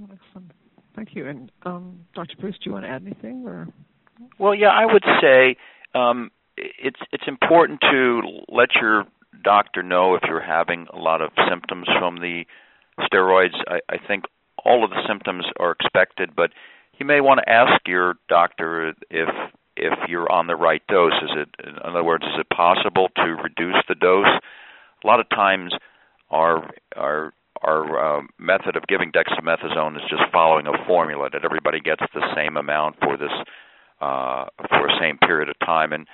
Excellent. 0.00 0.52
Thank 0.96 1.14
you. 1.14 1.26
And 1.26 1.50
um, 1.64 2.00
Dr. 2.14 2.36
Bruce, 2.38 2.56
do 2.62 2.70
you 2.70 2.72
want 2.72 2.84
to 2.84 2.90
add 2.90 3.02
anything? 3.02 3.44
Or 3.46 3.68
well, 4.38 4.54
yeah, 4.54 4.68
I 4.68 4.86
would 4.86 5.04
say 5.20 5.56
um, 5.94 6.30
it's 6.56 7.00
it's 7.12 7.24
important 7.26 7.80
to 7.80 8.22
let 8.48 8.70
your 8.80 9.04
doctor 9.42 9.82
know 9.82 10.14
if 10.14 10.22
you're 10.26 10.40
having 10.40 10.86
a 10.92 10.98
lot 10.98 11.20
of 11.20 11.30
symptoms 11.48 11.86
from 11.98 12.16
the 12.16 12.44
steroids. 13.00 13.54
I, 13.66 13.80
I 13.88 13.96
think 14.06 14.24
all 14.64 14.84
of 14.84 14.90
the 14.90 15.02
symptoms 15.06 15.44
are 15.58 15.72
expected, 15.72 16.34
but 16.34 16.50
you 16.98 17.06
may 17.06 17.20
want 17.20 17.40
to 17.44 17.52
ask 17.52 17.80
your 17.86 18.14
doctor 18.28 18.94
if 19.10 19.28
if 19.76 19.92
you're 20.08 20.30
on 20.30 20.46
the 20.46 20.56
right 20.56 20.82
dose. 20.86 21.12
Is 21.22 21.30
it, 21.36 21.66
in 21.66 21.74
other 21.84 22.04
words, 22.04 22.24
is 22.24 22.38
it 22.38 22.48
possible 22.54 23.08
to 23.16 23.22
reduce 23.22 23.82
the 23.88 23.96
dose? 23.96 24.26
A 25.02 25.06
lot 25.06 25.20
of 25.20 25.28
times, 25.28 25.74
our 26.30 26.70
our 26.96 27.32
our 27.62 28.18
uh, 28.18 28.22
method 28.38 28.76
of 28.76 28.86
giving 28.86 29.12
dexamethasone 29.12 29.96
is 29.96 30.02
just 30.08 30.22
following 30.32 30.66
a 30.66 30.86
formula 30.86 31.28
that 31.32 31.44
everybody 31.44 31.80
gets 31.80 32.02
the 32.14 32.22
same 32.34 32.56
amount 32.56 32.96
for 33.00 33.16
this 33.16 33.32
uh, 34.00 34.46
for 34.68 34.88
a 34.88 34.98
same 35.00 35.18
period 35.18 35.48
of 35.48 35.58
time, 35.60 35.92
and 35.92 36.06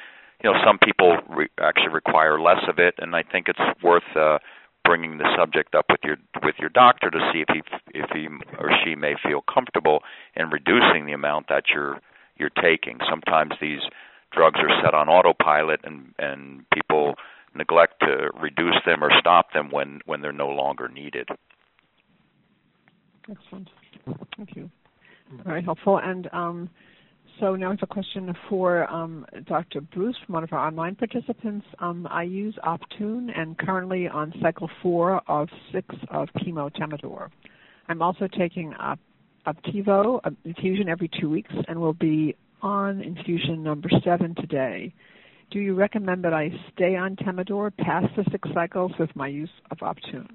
you 0.43 0.51
know 0.51 0.59
some 0.65 0.79
people 0.79 1.17
re- 1.29 1.49
actually 1.59 1.89
require 1.89 2.41
less 2.41 2.63
of 2.69 2.79
it, 2.79 2.95
and 2.99 3.17
I 3.17 3.23
think 3.23 3.49
it's 3.49 3.83
worth 3.83 4.05
uh, 4.17 4.39
bringing 4.85 5.19
the 5.19 5.29
subject 5.37 5.75
up 5.75 5.87
with 5.91 6.01
your 6.05 6.17
with 6.43 6.55
your 6.59 6.69
doctor 6.69 7.11
to 7.11 7.31
see 7.33 7.41
if 7.41 7.49
he 7.53 7.63
if 7.99 8.11
he 8.11 8.29
or 8.59 8.71
she 8.85 8.95
may 8.95 9.15
feel 9.23 9.43
comfortable 9.53 10.01
in 10.37 10.51
reducing 10.51 11.07
the 11.07 11.13
amount 11.13 11.49
that 11.49 11.65
you're 11.75 12.01
you're 12.37 12.51
taking. 12.51 12.99
Sometimes 13.09 13.53
these 13.61 13.81
drugs 14.33 14.61
are 14.61 14.83
set 14.85 14.95
on 14.95 15.09
autopilot, 15.09 15.81
and 15.85 16.15
and 16.19 16.65
people 16.73 17.15
neglect 17.55 17.95
to 18.01 18.31
reduce 18.41 18.77
them 18.87 19.03
or 19.03 19.11
stop 19.19 19.53
them 19.53 19.71
when 19.71 20.01
when 20.07 20.21
they're 20.21 20.33
no 20.33 20.49
longer 20.49 20.89
needed. 20.89 21.29
Excellent. 23.31 23.69
Thank 24.37 24.57
you. 24.57 24.71
Very 25.45 25.63
helpful. 25.63 25.99
And 26.03 26.29
um, 26.33 26.71
so 27.39 27.55
now 27.55 27.69
I 27.69 27.71
have 27.71 27.83
a 27.83 27.87
question 27.87 28.35
for 28.49 28.91
um, 28.91 29.25
Dr. 29.47 29.81
Bruce 29.81 30.17
from 30.27 30.35
one 30.35 30.45
of 30.45 30.53
our 30.53 30.59
online 30.59 30.97
participants. 30.97 31.67
Um, 31.79 32.07
I 32.11 32.25
use 32.25 32.57
Optune 32.65 33.29
and 33.37 33.57
currently 33.57 34.09
on 34.09 34.33
cycle 34.43 34.69
four 34.83 35.23
of 35.29 35.49
six 35.73 35.95
of 36.11 36.29
chemo 36.39 36.71
Temodar. 36.75 37.29
I'm 37.89 38.03
also 38.03 38.27
taking 38.27 38.75
Op- 38.75 38.99
Opdivo 39.47 40.21
infusion 40.45 40.89
every 40.89 41.11
two 41.21 41.31
weeks 41.31 41.53
and 41.69 41.81
will 41.81 41.95
be 41.95 42.37
on 42.63 43.01
infusion 43.01 43.63
number 43.63 43.89
seven 44.05 44.35
today. 44.35 44.93
Do 45.51 45.59
you 45.59 45.75
recommend 45.75 46.23
that 46.25 46.33
I 46.33 46.51
stay 46.73 46.95
on 46.95 47.17
Temodar 47.17 47.77
past 47.77 48.07
the 48.17 48.25
six 48.31 48.49
cycles 48.55 48.93
with 49.01 49.11
my 49.17 49.27
use 49.27 49.51
of 49.73 49.79
Optune? 49.79 50.29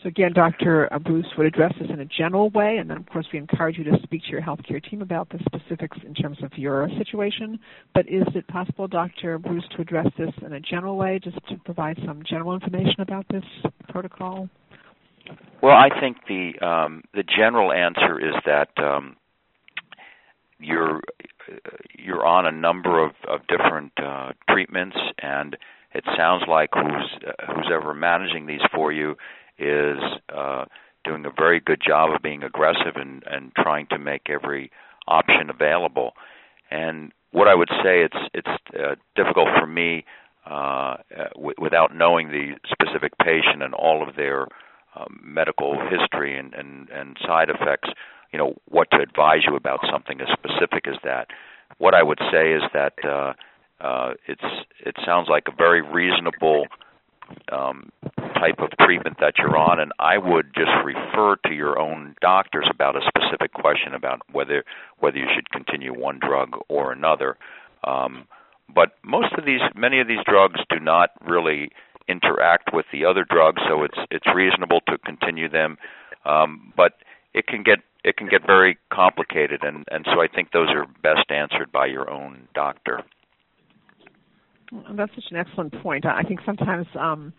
So 0.00 0.08
again, 0.08 0.32
Dr. 0.32 0.88
Bruce 1.04 1.26
would 1.36 1.46
address 1.46 1.74
this 1.78 1.90
in 1.92 1.98
a 1.98 2.04
general 2.04 2.50
way, 2.50 2.76
and 2.78 2.88
then 2.88 2.96
of 2.96 3.06
course 3.06 3.26
we 3.32 3.38
encourage 3.40 3.76
you 3.76 3.84
to 3.84 3.98
speak 4.04 4.22
to 4.22 4.28
your 4.28 4.40
healthcare 4.40 4.82
team 4.82 5.02
about 5.02 5.28
the 5.28 5.40
specifics 5.44 5.98
in 6.06 6.14
terms 6.14 6.38
of 6.42 6.52
your 6.56 6.88
situation. 6.96 7.58
But 7.94 8.08
is 8.08 8.22
it 8.34 8.46
possible, 8.46 8.86
Dr. 8.86 9.38
Bruce, 9.38 9.64
to 9.74 9.82
address 9.82 10.06
this 10.16 10.30
in 10.46 10.52
a 10.52 10.60
general 10.60 10.96
way, 10.96 11.18
just 11.22 11.36
to 11.48 11.56
provide 11.64 11.98
some 12.06 12.22
general 12.22 12.54
information 12.54 13.00
about 13.00 13.26
this 13.28 13.44
protocol? 13.88 14.48
Well, 15.62 15.76
I 15.76 15.88
think 16.00 16.16
the 16.28 16.52
um, 16.64 17.02
the 17.12 17.24
general 17.24 17.72
answer 17.72 18.18
is 18.18 18.34
that 18.46 18.70
um, 18.78 19.16
you're 20.60 21.00
you're 21.98 22.24
on 22.24 22.46
a 22.46 22.52
number 22.52 23.02
of, 23.02 23.12
of 23.28 23.40
different 23.48 23.92
uh, 23.98 24.32
treatments, 24.48 24.96
and 25.22 25.56
it 25.92 26.04
sounds 26.16 26.44
like 26.48 26.70
who's 26.74 27.18
uh, 27.26 27.52
who's 27.52 27.70
ever 27.72 27.94
managing 27.94 28.46
these 28.46 28.60
for 28.74 28.92
you 28.92 29.16
is 29.58 29.98
uh, 30.34 30.64
doing 31.04 31.24
a 31.26 31.30
very 31.30 31.60
good 31.60 31.80
job 31.86 32.14
of 32.14 32.22
being 32.22 32.42
aggressive 32.42 32.96
and, 32.96 33.22
and 33.26 33.52
trying 33.56 33.86
to 33.88 33.98
make 33.98 34.30
every 34.30 34.70
option 35.08 35.50
available. 35.50 36.12
And 36.70 37.12
what 37.32 37.48
I 37.48 37.54
would 37.54 37.70
say, 37.82 38.02
it's 38.02 38.28
it's 38.34 38.48
uh, 38.78 38.94
difficult 39.16 39.48
for 39.58 39.66
me 39.66 40.04
uh, 40.46 40.96
w- 41.34 41.54
without 41.58 41.94
knowing 41.94 42.28
the 42.28 42.54
specific 42.70 43.12
patient 43.18 43.62
and 43.62 43.74
all 43.74 44.06
of 44.06 44.16
their 44.16 44.46
um, 44.96 45.20
medical 45.22 45.78
history 45.88 46.38
and, 46.38 46.52
and, 46.54 46.88
and 46.90 47.16
side 47.26 47.48
effects. 47.50 47.88
You 48.32 48.38
know 48.38 48.54
what 48.68 48.90
to 48.92 48.98
advise 48.98 49.40
you 49.46 49.56
about 49.56 49.80
something 49.90 50.20
as 50.20 50.28
specific 50.32 50.86
as 50.86 50.96
that. 51.04 51.28
What 51.78 51.94
I 51.94 52.02
would 52.02 52.20
say 52.32 52.52
is 52.52 52.62
that 52.72 52.94
uh, 53.04 53.32
uh, 53.80 54.14
it's 54.26 54.44
it 54.80 54.96
sounds 55.04 55.28
like 55.28 55.44
a 55.48 55.54
very 55.56 55.82
reasonable 55.82 56.66
um, 57.52 57.90
type 58.34 58.58
of 58.58 58.70
treatment 58.80 59.16
that 59.20 59.34
you're 59.38 59.56
on, 59.56 59.80
and 59.80 59.92
I 59.98 60.18
would 60.18 60.54
just 60.54 60.70
refer 60.84 61.36
to 61.46 61.54
your 61.54 61.78
own 61.78 62.14
doctors 62.20 62.68
about 62.72 62.96
a 62.96 63.00
specific 63.06 63.52
question 63.52 63.94
about 63.94 64.20
whether 64.32 64.64
whether 64.98 65.18
you 65.18 65.26
should 65.34 65.50
continue 65.50 65.92
one 65.92 66.18
drug 66.18 66.56
or 66.68 66.92
another. 66.92 67.36
Um, 67.84 68.26
but 68.72 68.92
most 69.04 69.32
of 69.36 69.44
these, 69.44 69.60
many 69.74 70.00
of 70.00 70.08
these 70.08 70.24
drugs 70.26 70.60
do 70.68 70.78
not 70.78 71.10
really 71.26 71.70
interact 72.08 72.70
with 72.72 72.86
the 72.92 73.04
other 73.04 73.24
drugs, 73.28 73.62
so 73.68 73.82
it's 73.82 73.98
it's 74.10 74.26
reasonable 74.34 74.80
to 74.88 74.98
continue 74.98 75.48
them. 75.48 75.78
Um, 76.24 76.72
but 76.76 76.94
it 77.32 77.46
can 77.46 77.62
get 77.62 77.78
it 78.04 78.16
can 78.16 78.28
get 78.28 78.46
very 78.46 78.78
complicated, 78.92 79.60
and 79.62 79.84
and 79.90 80.04
so 80.06 80.20
I 80.20 80.26
think 80.28 80.52
those 80.52 80.68
are 80.70 80.86
best 81.02 81.30
answered 81.30 81.70
by 81.72 81.86
your 81.86 82.10
own 82.10 82.48
doctor. 82.54 83.02
That's 84.92 85.12
such 85.14 85.24
an 85.30 85.36
excellent 85.36 85.74
point. 85.82 86.06
I 86.06 86.22
think 86.22 86.40
sometimes 86.46 86.86
um, 86.98 87.32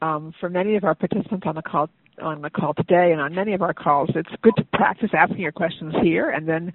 um, 0.00 0.34
for 0.40 0.48
many 0.48 0.76
of 0.76 0.84
our 0.84 0.94
participants 0.94 1.46
on 1.46 1.54
the 1.54 1.62
call 1.62 1.88
on 2.20 2.42
the 2.42 2.50
call 2.50 2.74
today 2.74 3.12
and 3.12 3.20
on 3.20 3.34
many 3.34 3.54
of 3.54 3.62
our 3.62 3.72
calls, 3.72 4.10
it's 4.14 4.28
good 4.42 4.54
to 4.56 4.64
practice 4.74 5.10
asking 5.16 5.38
your 5.38 5.52
questions 5.52 5.94
here 6.02 6.28
and 6.30 6.48
then 6.48 6.72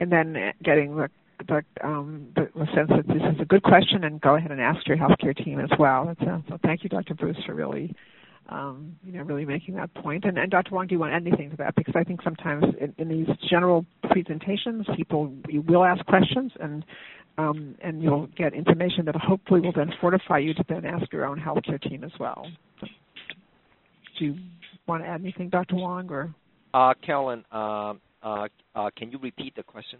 and 0.00 0.10
then 0.10 0.52
getting 0.62 0.96
the 0.96 1.08
the, 1.48 1.62
um, 1.82 2.28
the, 2.36 2.48
sense 2.74 2.88
that 2.88 3.06
this 3.06 3.22
is 3.34 3.40
a 3.40 3.44
good 3.44 3.62
question 3.62 4.04
and 4.04 4.20
go 4.20 4.36
ahead 4.36 4.50
and 4.50 4.60
ask 4.60 4.86
your 4.86 4.96
healthcare 4.96 5.36
team 5.36 5.58
as 5.58 5.70
well. 5.78 6.08
A, 6.08 6.42
so 6.48 6.58
thank 6.62 6.84
you, 6.84 6.88
Dr. 6.88 7.14
Bruce, 7.14 7.36
for 7.44 7.54
really 7.54 7.94
um, 8.48 8.96
you 9.04 9.12
know, 9.12 9.22
really 9.22 9.44
making 9.44 9.74
that 9.76 9.92
point. 9.94 10.24
And, 10.24 10.38
and 10.38 10.50
Dr. 10.50 10.74
Wong, 10.74 10.86
do 10.86 10.94
you 10.94 10.98
want 10.98 11.14
anything 11.14 11.50
to 11.50 11.56
that? 11.56 11.74
Because 11.74 11.94
I 11.96 12.04
think 12.04 12.22
sometimes 12.22 12.64
in, 12.80 12.94
in 12.98 13.08
these 13.08 13.28
general 13.48 13.86
presentations, 14.10 14.86
people 14.96 15.32
you 15.48 15.62
will 15.62 15.84
ask 15.84 16.04
questions, 16.06 16.52
and 16.60 16.84
um, 17.36 17.74
and 17.82 18.02
you'll 18.02 18.28
get 18.36 18.54
information 18.54 19.06
that 19.06 19.16
hopefully 19.16 19.60
will 19.60 19.72
then 19.72 19.92
fortify 20.00 20.38
you 20.38 20.54
to 20.54 20.64
then 20.68 20.84
ask 20.84 21.12
your 21.12 21.26
own 21.26 21.40
healthcare 21.40 21.82
team 21.82 22.04
as 22.04 22.12
well. 22.20 22.46
Do 24.18 24.24
you 24.24 24.36
want 24.86 25.02
to 25.02 25.08
add 25.08 25.20
anything, 25.20 25.48
Dr. 25.48 25.74
Wong, 25.74 26.08
or? 26.10 26.32
Uh, 26.72 26.94
Carolyn, 27.04 27.44
uh, 27.50 27.94
uh, 28.22 28.48
uh, 28.74 28.90
can 28.96 29.10
you 29.10 29.18
repeat 29.18 29.56
the 29.56 29.62
question? 29.62 29.98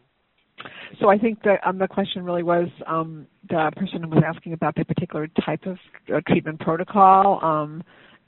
So 1.01 1.09
I 1.09 1.19
think 1.19 1.43
that 1.43 1.59
um, 1.67 1.79
the 1.79 1.89
question 1.89 2.25
really 2.25 2.43
was 2.45 2.69
um, 2.87 3.27
the 3.49 3.71
person 3.77 4.09
was 4.09 4.23
asking 4.25 4.53
about 4.53 4.77
the 4.77 4.85
particular 4.85 5.29
type 5.45 5.67
of 5.67 5.79
uh, 6.15 6.21
treatment 6.29 6.61
protocol. 6.61 7.41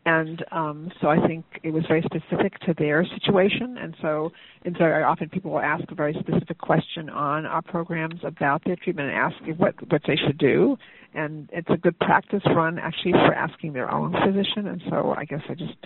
And 0.07 0.45
um, 0.53 0.93
so 1.01 1.09
I 1.09 1.27
think 1.27 1.45
it 1.65 1.73
was 1.73 1.85
very 1.89 2.01
specific 2.03 2.61
to 2.61 2.75
their 2.79 3.05
situation. 3.05 3.77
And 3.77 3.97
so, 4.01 4.31
and 4.65 4.79
very 4.79 5.03
often 5.03 5.29
people 5.29 5.51
will 5.51 5.61
ask 5.61 5.83
a 5.91 5.97
very 5.97 6.15
specific 6.21 6.59
question 6.59 7.11
on 7.11 7.45
our 7.45 7.61
programs 7.61 8.21
about 8.23 8.63
their 8.65 8.77
treatment 8.77 9.09
and 9.09 9.19
ask 9.19 9.35
what 9.59 9.75
what 9.91 10.03
they 10.07 10.15
should 10.15 10.39
do. 10.39 10.79
And 11.13 11.51
it's 11.53 11.69
a 11.71 11.77
good 11.77 11.99
practice 11.99 12.43
run 12.47 12.79
actually 12.79 13.13
for 13.13 13.35
asking 13.35 13.73
their 13.73 13.93
own 13.93 14.15
physician. 14.25 14.69
And 14.69 14.81
so 14.89 15.13
I 15.17 15.25
guess 15.25 15.43
I 15.49 15.55
just 15.55 15.77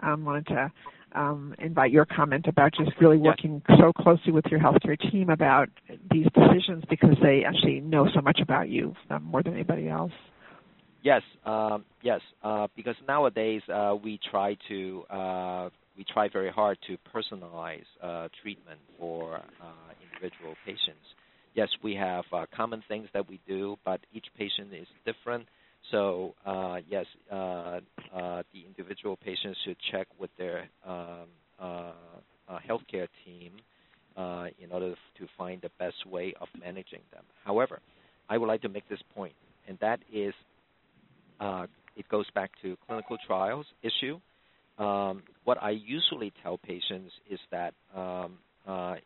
um, 0.00 0.24
wanted 0.24 0.48
to 0.48 0.72
um, 1.12 1.54
invite 1.60 1.92
your 1.92 2.06
comment 2.06 2.46
about 2.48 2.72
just 2.74 2.90
really 3.00 3.18
working 3.18 3.62
so 3.78 3.92
closely 3.92 4.32
with 4.32 4.46
your 4.46 4.58
healthcare 4.58 4.98
team 5.12 5.30
about 5.30 5.68
these 6.10 6.26
decisions 6.34 6.82
because 6.90 7.14
they 7.22 7.44
actually 7.44 7.80
know 7.80 8.08
so 8.12 8.20
much 8.20 8.40
about 8.40 8.68
you 8.68 8.96
um, 9.10 9.22
more 9.22 9.44
than 9.44 9.54
anybody 9.54 9.88
else. 9.88 10.12
Yes, 11.02 11.22
um, 11.44 11.84
yes, 12.02 12.20
uh, 12.42 12.68
because 12.76 12.96
nowadays 13.08 13.62
uh, 13.72 13.94
we 14.02 14.18
try 14.30 14.56
to 14.68 15.04
uh, 15.10 15.68
we 15.96 16.04
try 16.04 16.28
very 16.28 16.50
hard 16.50 16.78
to 16.86 16.96
personalize 17.14 17.84
uh, 18.02 18.28
treatment 18.42 18.80
for 18.98 19.36
uh, 19.60 19.64
individual 20.00 20.58
patients. 20.64 21.04
Yes, 21.54 21.68
we 21.82 21.94
have 21.94 22.24
uh, 22.32 22.44
common 22.54 22.82
things 22.86 23.08
that 23.14 23.28
we 23.28 23.40
do, 23.46 23.76
but 23.84 24.00
each 24.12 24.26
patient 24.36 24.72
is 24.74 24.86
different. 25.06 25.48
So 25.90 26.34
yes, 26.86 27.06
the 27.30 27.82
individual 28.66 29.16
patients 29.16 29.58
should 29.64 29.76
check 29.90 30.06
with 30.18 30.30
their 30.38 30.68
um, 30.86 31.28
healthcare 32.68 33.08
team 33.24 33.52
in 34.58 34.70
order 34.72 34.94
to 35.18 35.26
find 35.36 35.60
the 35.62 35.70
best 35.78 36.04
way 36.06 36.34
of 36.40 36.48
managing 36.58 37.02
them. 37.12 37.24
However, 37.44 37.80
I 38.28 38.38
would 38.38 38.46
like 38.46 38.62
to 38.62 38.68
make 38.68 38.88
this 38.88 39.00
point, 39.14 39.34
and 39.66 39.78
that 39.80 40.00
is, 40.12 40.34
it 41.96 42.08
goes 42.08 42.26
back 42.34 42.50
to 42.62 42.76
clinical 42.86 43.16
trials 43.26 43.66
issue. 43.82 44.20
Um, 44.78 45.22
what 45.44 45.58
I 45.62 45.70
usually 45.70 46.32
tell 46.42 46.58
patients 46.58 47.12
is 47.30 47.40
that 47.50 47.74
um, 47.94 48.38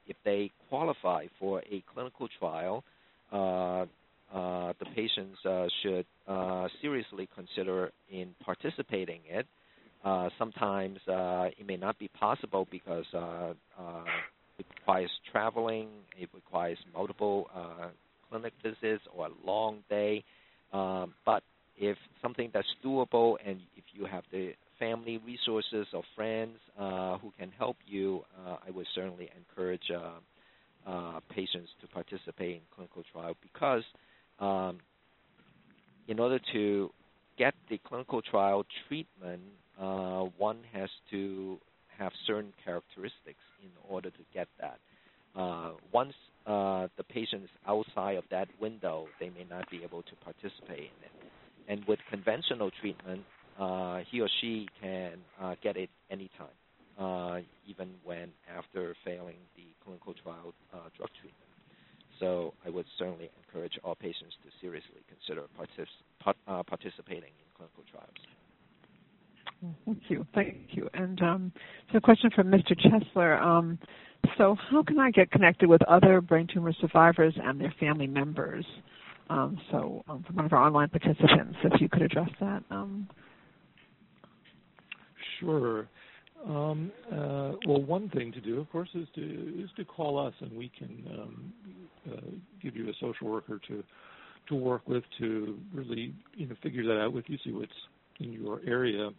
if 0.07 0.17
they 0.25 0.51
qualify 0.69 1.27
for 1.39 1.61
a 1.61 1.83
clinical 1.93 2.29
trial, 2.39 2.85
uh, 4.35 4.73
the 4.81 4.87
patients 4.97 5.39
uh, 5.45 5.67
should 5.83 6.07
uh, 6.27 6.67
seriously 6.83 7.29
consider 7.37 7.93
in 8.11 8.35
participating 8.45 9.21
in 9.31 9.41
it. 9.41 9.47
Uh, 10.05 10.29
sometimes 10.39 10.99
uh, 11.09 11.49
it 11.57 11.67
may 11.67 11.77
not 11.77 11.99
be 11.99 12.09
possible 12.09 12.67
because 12.71 13.05
it 14.59 14.67
requires 14.77 15.11
traveling, 15.31 15.89
it 16.19 16.29
requires 16.35 16.79
multiple 16.93 17.49
clinic 18.29 18.53
visits 18.63 19.05
or 19.17 19.27
a 19.27 19.47
long 19.47 19.79
day. 19.89 20.25
Um, 20.73 21.15
but 21.25 21.45
if 21.79 21.97
something 22.23 22.51
that's 22.53 22.69
doable 22.85 23.37
and 23.45 23.61
if 23.77 23.85
you 23.93 24.07
have 24.07 24.25
the 24.31 24.55
family 24.79 25.19
resources 25.19 25.87
or 25.93 26.03
friends 26.17 26.57
who 26.77 27.33
can 27.39 27.51
help 27.59 27.77
you, 27.87 28.23
I 28.67 28.71
would 28.71 28.87
certainly 28.95 29.31
encourage 29.37 29.91
patients 31.31 31.71
to 31.81 31.87
participate 31.89 32.57
in 32.57 32.61
clinical 32.75 33.03
trial 33.13 33.37
because 33.43 33.83
um, 34.41 34.79
in 36.09 36.19
order 36.19 36.39
to 36.53 36.91
get 37.39 37.55
the 37.71 37.79
clinical 37.87 38.23
trial 38.23 38.65
treatment, 38.89 39.41
uh, 39.81 40.25
one 40.39 40.59
has 40.73 40.89
to 41.11 41.59
have 41.99 42.13
certain 42.27 42.53
characteristics 42.65 43.39
in 43.63 43.71
order 43.89 44.11
to 44.11 44.19
get 44.33 44.49
that. 44.61 44.79
Uh, 45.37 45.73
once 45.93 46.15
uh, 46.47 46.87
the 46.97 47.05
patient 47.05 47.43
is 47.43 47.51
outside 47.67 48.17
of 48.17 48.25
that 48.31 48.49
window, 48.61 49.07
they 49.19 49.31
may 49.31 49.47
not 49.49 49.69
be 49.71 49.83
able 49.83 50.03
to 50.03 50.13
participate 50.23 50.79
in 50.79 51.05
it. 51.05 51.13
And 51.69 51.85
with 51.87 51.99
conventional 52.11 52.71
treatment, 52.81 53.23
uh, 53.59 54.01
he 54.11 54.21
or 54.21 54.29
she 54.41 54.69
can 54.81 55.19
uh, 55.41 55.55
get 55.63 55.77
it 55.77 55.91
anytime, 56.11 56.47
uh, 56.99 57.41
even 57.67 57.95
when 58.05 58.31
after 58.55 58.95
failing 59.05 59.37
the 59.57 59.65
clinical 59.85 60.15
trial 60.23 60.53
drug 60.97 61.09
treatment. 61.21 61.45
So 62.21 62.55
I 62.65 62.71
would 62.71 62.87
certainly 62.99 63.31
encourage 63.45 63.79
all 63.83 63.95
patients 63.95 64.35
to 64.45 64.51
seriously 64.61 65.03
consider 65.09 65.47
partic- 65.59 66.35
uh, 66.47 66.63
participating 66.63 67.31
in 67.31 67.47
clinical 67.57 67.85
trials. 67.91 68.11
Thank 69.85 70.03
you. 70.09 70.27
Thank 70.35 70.57
you. 70.73 70.89
And 70.95 71.21
um, 71.23 71.53
so 71.91 71.99
a 71.99 72.01
question 72.01 72.31
from 72.35 72.49
Mr. 72.49 72.79
Chesler. 72.79 73.41
Um, 73.41 73.79
so 74.37 74.57
how 74.71 74.83
can 74.83 74.99
I 74.99 75.11
get 75.11 75.31
connected 75.31 75.69
with 75.69 75.83
other 75.83 76.21
brain 76.21 76.47
tumor 76.53 76.73
survivors 76.81 77.35
and 77.43 77.61
their 77.61 77.75
family 77.81 78.07
members? 78.07 78.65
Um, 79.31 79.59
so 79.71 80.03
um, 80.09 80.23
from 80.27 80.37
one 80.37 80.45
of 80.47 80.53
our 80.53 80.63
online 80.63 80.91
participants, 80.91 81.57
if 81.65 81.81
you 81.81 81.89
could 81.89 82.03
address 82.03 82.31
that. 82.41 82.63
Um. 82.71 83.09
Sure. 85.41 85.89
Um, 86.47 86.93
uh, 87.11 87.53
well, 87.67 87.83
one 87.83 88.11
thing 88.11 88.31
to 88.33 88.41
do, 88.41 88.61
of 88.61 88.71
course, 88.71 88.91
is 88.95 89.09
to 89.15 89.65
is 89.65 89.71
to 89.77 89.85
call 89.85 90.19
us, 90.19 90.35
and 90.41 90.53
we 90.53 90.71
can 90.79 91.07
um, 91.19 91.53
uh, 92.13 92.31
give 92.63 92.77
you 92.77 92.89
a 92.89 92.93
social 93.01 93.29
worker 93.29 93.61
to 93.69 93.83
to 94.49 94.55
work 94.55 94.87
with 94.87 95.05
to 95.19 95.59
really 95.73 96.15
you 96.35 96.47
know 96.47 96.55
figure 96.63 96.85
that 96.87 97.01
out 97.01 97.13
with 97.13 97.25
you, 97.29 97.39
see 97.45 97.53
what's 97.53 97.73
in 98.21 98.33
your 98.33 98.61
area. 98.67 99.11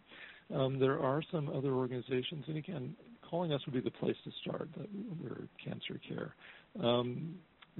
Um, 0.54 0.78
there 0.78 1.00
are 1.00 1.20
some 1.32 1.48
other 1.48 1.72
organizations, 1.72 2.44
and 2.46 2.56
again, 2.56 2.94
calling 3.28 3.52
us 3.52 3.60
would 3.66 3.74
be 3.74 3.80
the 3.80 3.90
place 3.90 4.16
to 4.24 4.30
start. 4.42 4.68
That 4.76 4.86
we're 5.20 5.48
Cancer 5.64 6.00
Care. 6.08 6.34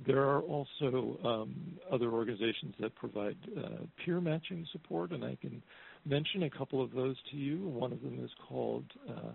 There 0.04 0.22
are 0.22 0.40
also 0.40 1.18
um, 1.24 1.78
other 1.90 2.10
organizations 2.10 2.74
that 2.80 2.94
provide 2.96 3.36
uh, 3.56 3.84
peer 4.04 4.20
matching 4.20 4.66
support, 4.72 5.12
and 5.12 5.24
I 5.24 5.36
can 5.40 5.62
mention 6.04 6.42
a 6.42 6.50
couple 6.50 6.82
of 6.82 6.92
those 6.92 7.16
to 7.30 7.36
you. 7.36 7.66
One 7.66 7.92
of 7.92 8.02
them 8.02 8.22
is 8.22 8.30
called 8.46 8.84
uh, 9.08 9.32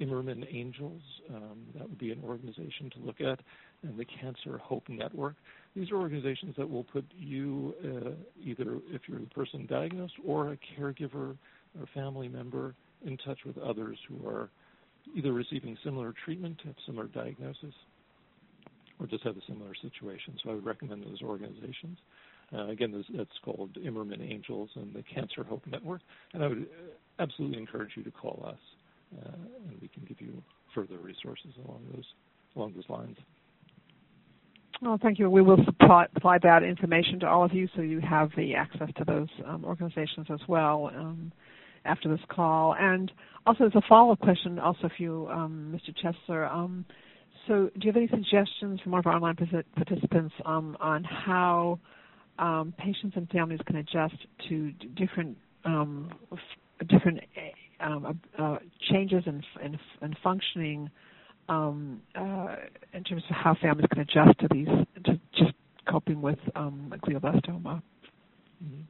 Imerman 0.00 0.46
Angels. 0.54 1.00
Um, 1.34 1.62
that 1.74 1.88
would 1.88 1.98
be 1.98 2.12
an 2.12 2.20
organization 2.24 2.90
to 2.90 2.98
look 3.00 3.20
at, 3.20 3.40
and 3.82 3.98
the 3.98 4.04
Cancer 4.04 4.58
Hope 4.58 4.88
Network. 4.88 5.36
These 5.74 5.90
are 5.90 5.96
organizations 5.96 6.54
that 6.58 6.68
will 6.68 6.84
put 6.84 7.06
you, 7.16 7.74
uh, 7.82 8.10
either 8.44 8.78
if 8.90 9.02
you're 9.08 9.20
the 9.20 9.26
person 9.26 9.66
diagnosed 9.66 10.14
or 10.24 10.52
a 10.52 10.58
caregiver 10.78 11.36
or 11.78 11.86
family 11.94 12.28
member, 12.28 12.74
in 13.04 13.16
touch 13.18 13.38
with 13.46 13.56
others 13.58 13.98
who 14.08 14.28
are 14.28 14.50
either 15.16 15.32
receiving 15.32 15.76
similar 15.82 16.14
treatment, 16.24 16.60
have 16.64 16.74
similar 16.86 17.06
diagnosis, 17.08 17.74
or 19.02 19.06
just 19.08 19.24
have 19.24 19.36
a 19.36 19.40
similar 19.48 19.74
situation. 19.74 20.38
So 20.42 20.50
I 20.50 20.54
would 20.54 20.64
recommend 20.64 21.02
those 21.02 21.22
organizations. 21.22 21.98
Uh, 22.54 22.68
again, 22.68 22.92
this, 22.92 23.06
that's 23.16 23.30
called 23.44 23.74
Imerman 23.74 24.20
Angels 24.20 24.70
and 24.76 24.94
the 24.94 25.02
Cancer 25.02 25.42
Hope 25.42 25.66
Network. 25.66 26.02
And 26.32 26.44
I 26.44 26.48
would 26.48 26.58
uh, 26.58 27.22
absolutely 27.22 27.58
encourage 27.58 27.90
you 27.96 28.04
to 28.04 28.10
call 28.10 28.44
us, 28.46 28.58
uh, 29.18 29.32
and 29.68 29.80
we 29.80 29.88
can 29.88 30.04
give 30.06 30.20
you 30.20 30.42
further 30.74 30.98
resources 30.98 31.50
along 31.64 31.82
those 31.92 32.04
along 32.54 32.74
those 32.74 32.88
lines. 32.90 33.16
Well, 34.82 34.98
thank 35.00 35.18
you. 35.18 35.30
We 35.30 35.42
will 35.42 35.64
supply, 35.64 36.06
that 36.42 36.62
information 36.62 37.20
to 37.20 37.26
all 37.26 37.44
of 37.44 37.54
you, 37.54 37.68
so 37.74 37.82
you 37.82 38.00
have 38.00 38.30
the 38.36 38.54
access 38.54 38.88
to 38.98 39.04
those 39.04 39.28
um, 39.46 39.64
organizations 39.64 40.26
as 40.30 40.40
well 40.48 40.90
um, 40.94 41.32
after 41.86 42.08
this 42.10 42.20
call. 42.28 42.74
And 42.78 43.10
also, 43.46 43.64
as 43.64 43.74
a 43.74 43.80
follow-up 43.88 44.18
question, 44.18 44.58
also 44.58 44.88
for 44.94 45.02
you, 45.02 45.28
um, 45.30 45.74
Mr. 45.74 45.94
Chesler. 45.96 46.52
So, 47.48 47.70
do 47.74 47.86
you 47.86 47.92
have 47.92 47.96
any 47.96 48.08
suggestions 48.08 48.80
from 48.82 48.94
of 48.94 49.06
our 49.06 49.14
online 49.14 49.36
participants 49.36 50.34
um, 50.44 50.76
on 50.80 51.02
how 51.02 51.80
um, 52.38 52.72
patients 52.78 53.14
and 53.16 53.28
families 53.30 53.60
can 53.66 53.76
adjust 53.76 54.14
to 54.48 54.70
different 54.96 55.36
um, 55.64 56.10
different 56.88 57.20
um, 57.80 58.20
uh, 58.38 58.56
changes 58.90 59.22
in, 59.26 59.42
in, 59.64 59.78
in 60.02 60.16
functioning 60.22 60.90
um, 61.48 62.00
uh, 62.14 62.56
in 62.94 63.04
terms 63.04 63.22
of 63.28 63.36
how 63.36 63.56
families 63.60 63.86
can 63.90 64.00
adjust 64.00 64.38
to 64.40 64.48
these 64.52 64.68
to 65.04 65.20
just 65.36 65.52
coping 65.88 66.22
with 66.22 66.38
um, 66.54 66.92
glioblastoma. 67.04 67.82
Mm-hmm. 68.62 68.82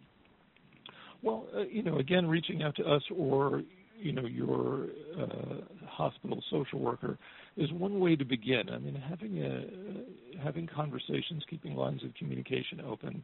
Well, 1.23 1.47
uh, 1.57 1.61
you 1.63 1.83
know, 1.83 1.99
again, 1.99 2.27
reaching 2.27 2.63
out 2.63 2.77
to 2.77 2.85
us 2.85 3.03
or 3.15 3.63
you 3.99 4.13
know 4.13 4.27
your 4.27 4.89
uh, 5.19 5.87
hospital 5.87 6.43
social 6.51 6.81
worker 6.81 7.19
is 7.57 7.73
one 7.73 8.01
way 8.01 8.17
to 8.17 8.25
begin. 8.25 8.71
I 8.71 8.79
mean, 8.79 8.95
having 8.95 9.43
a 9.43 10.43
having 10.43 10.67
conversations, 10.67 11.43
keeping 11.49 11.75
lines 11.75 12.03
of 12.05 12.15
communication 12.15 12.81
open 12.81 13.23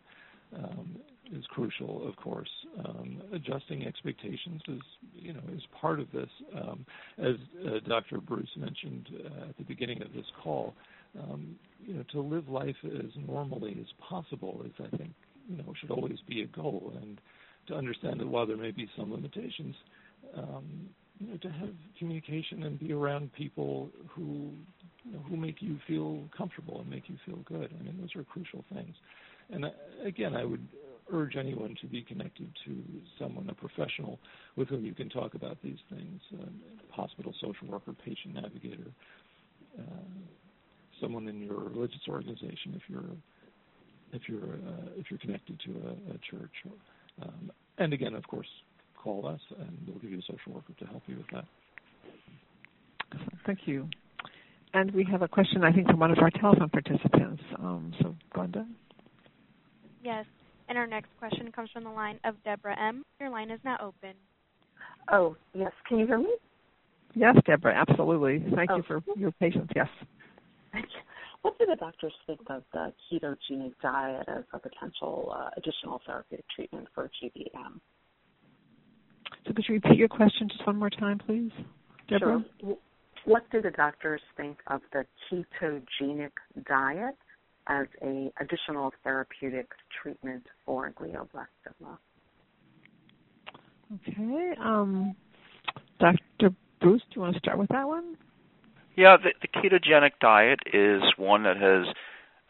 um, 0.56 0.96
is 1.32 1.44
crucial. 1.46 2.06
Of 2.08 2.16
course, 2.16 2.48
um, 2.84 3.22
adjusting 3.32 3.86
expectations 3.86 4.62
is 4.68 4.80
you 5.14 5.32
know 5.32 5.42
is 5.52 5.62
part 5.80 6.00
of 6.00 6.10
this. 6.12 6.28
Um, 6.54 6.86
as 7.18 7.34
uh, 7.66 7.78
Dr. 7.86 8.20
Bruce 8.20 8.48
mentioned 8.56 9.08
uh, 9.24 9.48
at 9.50 9.56
the 9.56 9.64
beginning 9.64 10.02
of 10.02 10.12
this 10.12 10.26
call, 10.42 10.74
um, 11.18 11.56
you 11.86 11.94
know, 11.94 12.04
to 12.12 12.20
live 12.20 12.48
life 12.48 12.76
as 12.84 13.10
normally 13.26 13.76
as 13.80 13.86
possible 14.08 14.62
is, 14.64 14.72
I 14.78 14.96
think, 14.96 15.12
you 15.48 15.56
know, 15.56 15.72
should 15.80 15.90
always 15.90 16.18
be 16.26 16.42
a 16.42 16.46
goal, 16.46 16.92
and 17.00 17.20
to 17.68 17.74
understand 17.74 18.20
that 18.20 18.28
while 18.28 18.46
there 18.46 18.56
may 18.56 18.70
be 18.70 18.88
some 18.96 19.12
limitations 19.12 19.74
um, 20.36 20.88
to 21.40 21.48
have 21.48 21.70
communication 21.98 22.62
and 22.64 22.78
be 22.78 22.92
around 22.92 23.32
people 23.32 23.90
who 24.08 24.50
you 25.04 25.12
know, 25.12 25.20
who 25.28 25.36
make 25.36 25.60
you 25.60 25.78
feel 25.86 26.22
comfortable 26.36 26.80
and 26.80 26.88
make 26.88 27.08
you 27.08 27.16
feel 27.26 27.38
good. 27.44 27.72
I 27.78 27.82
mean, 27.82 27.98
those 28.00 28.14
are 28.16 28.24
crucial 28.24 28.64
things. 28.72 28.94
And 29.50 29.64
uh, 29.64 29.70
again, 30.04 30.36
I 30.36 30.44
would 30.44 30.66
urge 31.12 31.36
anyone 31.36 31.74
to 31.80 31.86
be 31.86 32.02
connected 32.02 32.50
to 32.66 32.76
someone, 33.18 33.48
a 33.48 33.54
professional, 33.54 34.18
with 34.56 34.68
whom 34.68 34.84
you 34.84 34.94
can 34.94 35.08
talk 35.08 35.34
about 35.34 35.56
these 35.62 35.78
things: 35.90 36.20
uh, 36.40 36.46
hospital 36.90 37.34
social 37.40 37.68
worker, 37.68 37.94
patient 38.04 38.34
navigator, 38.34 38.90
uh, 39.78 39.82
someone 41.00 41.28
in 41.28 41.40
your 41.40 41.58
religious 41.58 42.02
organization, 42.08 42.74
if 42.74 42.82
you're 42.88 43.16
if 44.12 44.22
you're 44.28 44.54
uh, 44.54 44.88
if 44.96 45.06
you're 45.10 45.18
connected 45.18 45.58
to 45.64 45.70
a, 45.70 46.14
a 46.14 46.18
church. 46.30 46.52
Um, 47.22 47.50
and 47.78 47.92
again, 47.92 48.14
of 48.14 48.26
course, 48.26 48.48
call 49.08 49.26
us 49.26 49.40
and 49.58 49.78
we'll 49.86 49.98
give 50.00 50.10
you 50.10 50.18
a 50.18 50.22
social 50.22 50.52
worker 50.52 50.74
to 50.78 50.84
help 50.84 51.02
you 51.06 51.16
with 51.16 51.26
that. 51.32 51.44
Thank 53.46 53.60
you. 53.64 53.88
And 54.74 54.92
we 54.92 55.06
have 55.10 55.22
a 55.22 55.28
question, 55.28 55.64
I 55.64 55.72
think, 55.72 55.86
from 55.86 55.98
one 55.98 56.10
of 56.10 56.18
our 56.18 56.30
telephone 56.30 56.68
participants. 56.68 57.42
Um, 57.58 57.94
so, 58.02 58.14
Glenda? 58.34 58.66
Yes. 60.04 60.26
And 60.68 60.76
our 60.76 60.86
next 60.86 61.08
question 61.18 61.50
comes 61.52 61.70
from 61.72 61.84
the 61.84 61.90
line 61.90 62.20
of 62.24 62.34
Deborah 62.44 62.76
M. 62.78 63.02
Your 63.18 63.30
line 63.30 63.50
is 63.50 63.60
now 63.64 63.78
open. 63.80 64.12
Oh, 65.10 65.36
yes. 65.54 65.72
Can 65.88 65.98
you 65.98 66.06
hear 66.06 66.18
me? 66.18 66.36
Yes, 67.14 67.34
Deborah, 67.46 67.74
absolutely. 67.74 68.44
Thank 68.54 68.70
oh. 68.70 68.76
you 68.76 68.82
for 68.86 69.02
your 69.16 69.32
patience. 69.32 69.70
Yes. 69.74 69.88
what 71.40 71.58
do 71.58 71.64
the 71.64 71.76
doctors 71.76 72.12
think 72.26 72.40
of 72.50 72.62
the 72.74 72.92
ketogenic 73.10 73.72
diet 73.82 74.28
as 74.28 74.44
a 74.52 74.58
potential 74.58 75.34
uh, 75.34 75.48
additional 75.56 76.02
therapeutic 76.06 76.44
treatment 76.54 76.88
for 76.94 77.10
GBM? 77.22 77.80
So 79.48 79.54
could 79.54 79.64
you 79.66 79.74
repeat 79.74 79.96
your 79.96 80.08
question 80.08 80.48
just 80.48 80.66
one 80.66 80.76
more 80.76 80.90
time, 80.90 81.18
please, 81.18 81.50
Deborah? 82.08 82.44
Sure. 82.60 82.76
What 83.24 83.50
do 83.50 83.62
the 83.62 83.70
doctors 83.70 84.20
think 84.36 84.58
of 84.66 84.82
the 84.92 85.06
ketogenic 85.30 86.32
diet 86.66 87.16
as 87.66 87.86
a 88.02 88.30
additional 88.40 88.92
therapeutic 89.02 89.68
treatment 90.02 90.44
for 90.66 90.92
glioblastoma? 90.92 91.96
Okay. 93.94 94.52
Um, 94.62 95.16
Dr. 95.98 96.54
Bruce, 96.80 97.02
do 97.10 97.16
you 97.16 97.22
want 97.22 97.34
to 97.34 97.40
start 97.40 97.58
with 97.58 97.68
that 97.70 97.88
one? 97.88 98.16
Yeah, 98.96 99.16
the, 99.16 99.30
the 99.40 99.48
ketogenic 99.48 100.12
diet 100.20 100.60
is 100.72 101.02
one 101.16 101.44
that 101.44 101.56
has 101.56 101.94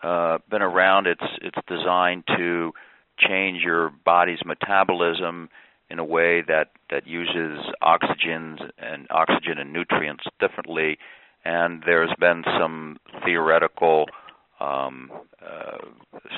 uh, 0.03 0.38
been 0.51 0.62
around. 0.62 1.07
It's 1.07 1.20
it's 1.42 1.59
designed 1.68 2.24
to 2.36 2.72
change 3.18 3.62
your 3.64 3.92
body's 4.05 4.38
metabolism 4.44 5.49
in 5.91 5.99
a 5.99 6.05
way 6.05 6.43
that 6.43 6.70
that 6.91 7.07
uses 7.07 7.59
oxygens 7.82 8.59
and 8.78 9.07
oxygen 9.11 9.59
and 9.59 9.72
nutrients 9.72 10.24
differently. 10.41 10.99
And 11.45 11.82
there's 11.86 12.12
been 12.18 12.45
some 12.59 12.99
theoretical 13.24 14.07
um, 14.61 15.11
uh, 15.43 15.78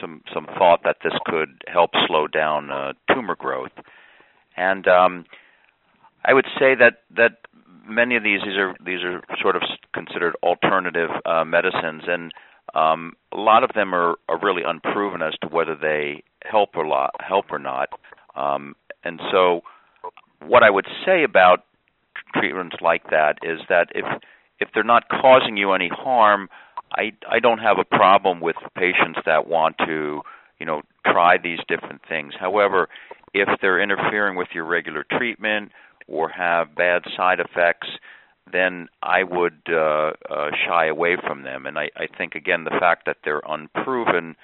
some 0.00 0.22
some 0.32 0.46
thought 0.46 0.80
that 0.84 0.98
this 1.02 1.14
could 1.24 1.62
help 1.66 1.90
slow 2.06 2.26
down 2.26 2.70
uh, 2.70 2.92
tumor 3.12 3.34
growth. 3.34 3.72
And 4.56 4.86
um, 4.86 5.24
I 6.24 6.34
would 6.34 6.46
say 6.58 6.74
that 6.74 7.02
that 7.16 7.38
many 7.88 8.16
of 8.16 8.22
these 8.22 8.40
these 8.44 8.56
are 8.56 8.74
these 8.84 9.02
are 9.02 9.22
sort 9.40 9.56
of 9.56 9.62
considered 9.94 10.36
alternative 10.42 11.10
uh, 11.24 11.44
medicines, 11.44 12.02
and 12.06 12.32
um, 12.74 13.14
a 13.32 13.36
lot 13.36 13.64
of 13.64 13.70
them 13.74 13.94
are, 13.94 14.16
are 14.28 14.38
really 14.40 14.62
unproven 14.64 15.22
as 15.22 15.34
to 15.42 15.48
whether 15.48 15.74
they 15.74 16.22
help 16.44 16.70
or 16.74 16.86
lot, 16.86 17.14
help 17.20 17.46
or 17.50 17.58
not. 17.58 17.88
Um, 18.36 18.76
and 19.04 19.20
so, 19.30 19.62
what 20.46 20.62
I 20.62 20.70
would 20.70 20.86
say 21.04 21.24
about 21.24 21.64
treatments 22.34 22.76
like 22.80 23.10
that 23.10 23.38
is 23.42 23.60
that 23.68 23.88
if 23.94 24.04
if 24.58 24.68
they're 24.74 24.84
not 24.84 25.08
causing 25.08 25.56
you 25.56 25.72
any 25.72 25.88
harm, 25.88 26.48
I 26.96 27.12
I 27.28 27.40
don't 27.40 27.58
have 27.58 27.78
a 27.78 27.84
problem 27.84 28.40
with 28.40 28.56
patients 28.76 29.20
that 29.26 29.48
want 29.48 29.76
to 29.78 30.22
you 30.58 30.66
know 30.66 30.82
try 31.06 31.38
these 31.38 31.60
different 31.68 32.02
things. 32.08 32.34
However, 32.38 32.88
if 33.34 33.48
they're 33.60 33.80
interfering 33.80 34.36
with 34.36 34.48
your 34.52 34.64
regular 34.64 35.04
treatment 35.10 35.72
or 36.08 36.28
have 36.28 36.74
bad 36.74 37.02
side 37.16 37.40
effects, 37.40 37.88
then 38.52 38.88
I 39.02 39.22
would 39.22 39.60
uh, 39.68 40.12
uh, 40.28 40.50
shy 40.66 40.86
away 40.86 41.16
from 41.16 41.42
them. 41.42 41.66
And 41.66 41.78
I, 41.78 41.90
I 41.96 42.06
think 42.06 42.34
again 42.34 42.64
the 42.64 42.78
fact 42.78 43.06
that 43.06 43.18
they're 43.24 43.42
unproven 43.48 44.36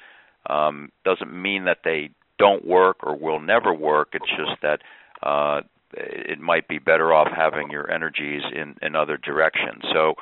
um, 0.49 0.91
doesn't 1.05 1.33
mean 1.33 1.65
that 1.65 1.79
they 1.85 2.11
don't 2.39 2.67
work 2.67 2.99
or 3.03 3.17
will 3.17 3.41
never 3.41 3.73
work. 3.73 4.09
It's 4.13 4.29
just 4.29 4.61
that 4.63 4.81
uh, 5.23 5.63
it 5.93 6.41
might 6.41 6.69
be 6.69 6.79
better 6.79 7.13
off 7.13 7.29
having 7.35 7.71
your 7.71 7.91
energies 7.91 8.43
in, 8.55 8.77
in 8.83 8.95
other 8.97 9.17
directions. 9.17 9.83
So, 9.93 10.15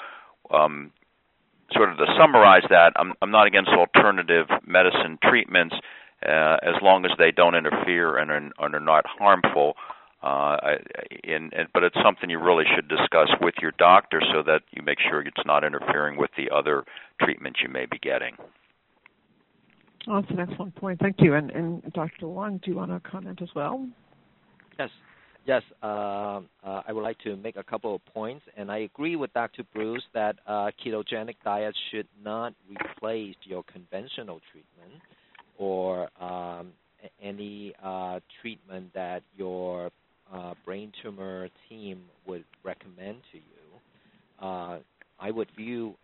um, 0.50 0.92
sort 1.72 1.90
of 1.90 1.96
to 1.96 2.06
summarize 2.18 2.62
that, 2.70 2.92
I'm, 2.96 3.14
I'm 3.22 3.30
not 3.30 3.46
against 3.46 3.70
alternative 3.70 4.46
medicine 4.66 5.18
treatments 5.22 5.74
uh, 6.24 6.56
as 6.62 6.74
long 6.82 7.04
as 7.04 7.12
they 7.18 7.30
don't 7.30 7.54
interfere 7.54 8.18
and 8.18 8.30
are, 8.30 8.36
and 8.36 8.74
are 8.74 8.80
not 8.80 9.04
harmful. 9.06 9.74
Uh, 10.22 10.56
in, 11.22 11.50
in, 11.52 11.66
but 11.74 11.82
it's 11.82 11.96
something 12.02 12.30
you 12.30 12.38
really 12.38 12.64
should 12.74 12.88
discuss 12.88 13.28
with 13.42 13.54
your 13.60 13.72
doctor 13.72 14.22
so 14.32 14.42
that 14.42 14.62
you 14.70 14.82
make 14.82 14.98
sure 14.98 15.20
it's 15.20 15.36
not 15.44 15.64
interfering 15.64 16.16
with 16.16 16.30
the 16.38 16.48
other 16.50 16.84
treatments 17.20 17.60
you 17.62 17.68
may 17.68 17.84
be 17.84 17.98
getting. 17.98 18.34
That's 20.06 20.30
an 20.30 20.40
excellent 20.40 20.74
point. 20.76 21.00
Thank 21.00 21.16
you. 21.20 21.34
And, 21.34 21.50
and 21.50 21.92
Dr. 21.92 22.28
Wong, 22.28 22.60
do 22.64 22.70
you 22.70 22.76
want 22.76 22.90
to 22.90 23.00
comment 23.08 23.40
as 23.42 23.48
well? 23.54 23.86
Yes. 24.78 24.90
Yes, 25.46 25.62
uh, 25.82 26.40
uh, 26.64 26.82
I 26.88 26.92
would 26.92 27.02
like 27.02 27.18
to 27.18 27.36
make 27.36 27.56
a 27.56 27.62
couple 27.62 27.94
of 27.94 28.04
points, 28.06 28.46
and 28.56 28.72
I 28.72 28.78
agree 28.78 29.14
with 29.14 29.30
Dr. 29.34 29.62
Bruce 29.74 30.02
that 30.14 30.36
uh, 30.46 30.70
ketogenic 30.82 31.36
diet 31.44 31.76
should 31.90 32.08
not 32.24 32.54
replace 32.70 33.36
your 33.42 33.62
conventional 33.64 34.40
treatment 34.50 35.02
or 35.58 36.08
um, 36.18 36.72
any 37.22 37.74
uh, 37.82 38.20
treatment 38.40 38.94
that 38.94 39.22
your 39.36 39.90
uh, 40.32 40.54
brain 40.64 40.90
tumor 41.02 41.50
team 41.68 42.04
would 42.26 42.44
recommend 42.62 43.18
to 43.32 43.36
you. 43.36 44.46
Uh, 44.46 44.78
I 45.20 45.30
would 45.30 45.48
view 45.54 45.94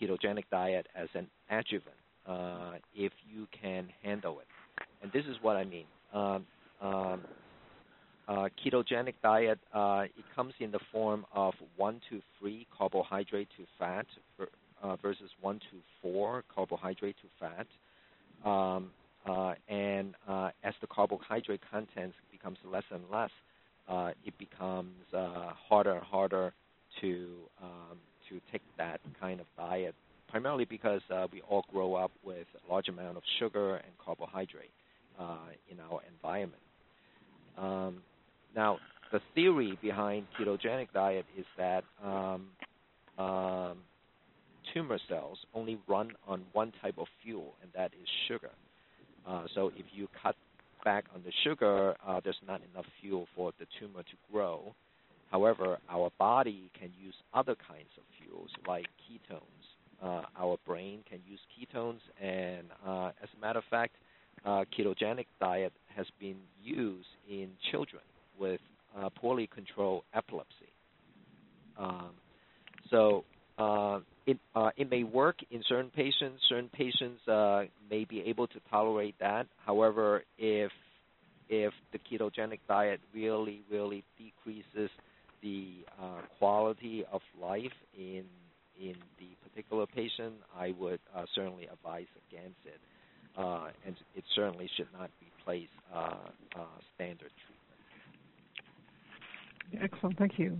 ketogenic 0.00 0.44
diet 0.52 0.86
as 0.94 1.08
an 1.14 1.26
adjuvant 1.50 1.96
uh, 2.26 2.72
if 2.94 3.12
you 3.32 3.46
can 3.60 3.88
handle 4.02 4.40
it. 4.40 4.46
And 5.02 5.12
this 5.12 5.24
is 5.26 5.36
what 5.42 5.56
I 5.56 5.64
mean. 5.64 5.86
Um, 6.12 6.46
um, 6.80 7.20
uh, 8.26 8.48
ketogenic 8.64 9.14
diet 9.22 9.58
uh, 9.74 10.04
it 10.04 10.24
comes 10.34 10.54
in 10.58 10.70
the 10.70 10.80
form 10.90 11.26
of 11.34 11.54
one 11.76 12.00
to 12.08 12.20
three 12.38 12.66
carbohydrate 12.76 13.48
to 13.58 13.64
fat 13.78 14.06
uh, 14.82 14.96
versus 14.96 15.30
one 15.40 15.58
to 15.58 15.76
four 16.00 16.44
carbohydrate 16.54 17.16
to 17.22 17.28
fat. 17.38 17.66
Um, 18.48 18.90
uh, 19.26 19.54
and 19.68 20.14
uh, 20.28 20.50
as 20.62 20.74
the 20.80 20.86
carbohydrate 20.86 21.60
content 21.70 22.12
becomes 22.30 22.58
less 22.70 22.84
and 22.90 23.02
less, 23.10 23.30
uh, 23.88 24.10
it 24.24 24.36
becomes 24.38 24.92
harder 25.12 25.92
and 25.92 26.02
harder 26.02 26.52
to 27.00 27.28
um, 27.62 27.98
to 28.28 28.40
take 28.50 28.62
that 28.78 29.00
kind 29.20 29.40
of 29.40 29.46
diet. 29.56 29.94
Primarily 30.34 30.64
because 30.64 31.00
we 31.32 31.42
all 31.42 31.64
grow 31.72 31.94
up 31.94 32.10
with 32.24 32.48
a 32.56 32.72
large 32.72 32.88
amount 32.88 33.16
of 33.16 33.22
sugar 33.38 33.76
and 33.76 33.92
carbohydrate 34.04 34.72
in 35.70 35.78
our 35.78 36.00
environment. 36.12 36.60
Um, 37.56 37.98
now, 38.56 38.78
the 39.12 39.20
theory 39.36 39.78
behind 39.80 40.26
ketogenic 40.36 40.88
diet 40.92 41.24
is 41.38 41.46
that 41.56 41.84
um, 42.04 42.46
um, 43.16 43.78
tumor 44.74 44.98
cells 45.08 45.38
only 45.54 45.78
run 45.86 46.10
on 46.26 46.42
one 46.52 46.72
type 46.82 46.96
of 46.98 47.06
fuel, 47.22 47.54
and 47.62 47.70
that 47.76 47.92
is 48.02 48.08
sugar. 48.26 48.50
Uh, 49.24 49.44
so 49.54 49.70
if 49.76 49.86
you 49.92 50.08
cut 50.20 50.34
back 50.84 51.04
on 51.14 51.22
the 51.24 51.32
sugar, 51.44 51.94
uh, 52.04 52.20
there's 52.24 52.34
not 52.44 52.60
enough 52.72 52.86
fuel 53.00 53.28
for 53.36 53.52
the 53.60 53.66
tumor 53.78 54.02
to 54.02 54.16
grow. 54.32 54.74
However, 55.30 55.78
our 55.88 56.10
body 56.18 56.72
can 56.76 56.90
use 57.00 57.14
other 57.32 57.54
kinds 57.54 57.90
of 57.96 58.02
fuels 58.18 58.50
like 58.66 58.86
ketones. 59.08 59.73
Uh, 60.04 60.22
our 60.38 60.58
brain 60.66 61.00
can 61.08 61.18
use 61.26 61.40
ketones, 61.56 62.00
and 62.20 62.66
uh, 62.86 63.06
as 63.22 63.28
a 63.34 63.40
matter 63.40 63.58
of 63.58 63.64
fact, 63.70 63.94
uh, 64.44 64.64
ketogenic 64.76 65.26
diet 65.40 65.72
has 65.96 66.06
been 66.20 66.36
used 66.62 67.08
in 67.30 67.48
children 67.70 68.02
with 68.38 68.60
poorly 69.20 69.48
controlled 69.52 70.02
epilepsy. 70.14 70.68
Um, 71.78 72.10
so 72.90 73.24
uh, 73.58 74.00
it 74.26 74.38
uh, 74.54 74.70
it 74.76 74.90
may 74.90 75.04
work 75.04 75.36
in 75.50 75.62
certain 75.68 75.90
patients. 75.90 76.42
Certain 76.48 76.68
patients 76.68 77.26
uh, 77.26 77.64
may 77.90 78.04
be 78.04 78.20
able 78.22 78.46
to 78.48 78.60
tolerate 78.70 79.14
that. 79.20 79.46
However, 79.64 80.22
if 80.38 80.70
if 81.48 81.72
the 81.92 81.98
ketogenic 81.98 82.60
diet 82.68 83.00
really 83.14 83.62
really 83.70 84.04
decreases 84.18 84.90
the 85.42 85.84
quality 86.38 87.04
of 87.12 87.20
life 87.40 87.72
in 87.98 88.24
in 88.80 88.94
the 89.18 89.28
particular 89.48 89.86
patient, 89.86 90.34
I 90.56 90.74
would 90.78 91.00
uh, 91.14 91.24
certainly 91.34 91.68
advise 91.72 92.06
against 92.28 92.58
it, 92.64 92.80
uh, 93.38 93.68
and 93.86 93.96
it 94.14 94.24
certainly 94.34 94.68
should 94.76 94.88
not 94.92 95.10
replace 95.20 95.68
standard 96.94 97.30
treatment. 99.70 99.82
Excellent, 99.82 100.18
thank 100.18 100.38
you. 100.38 100.58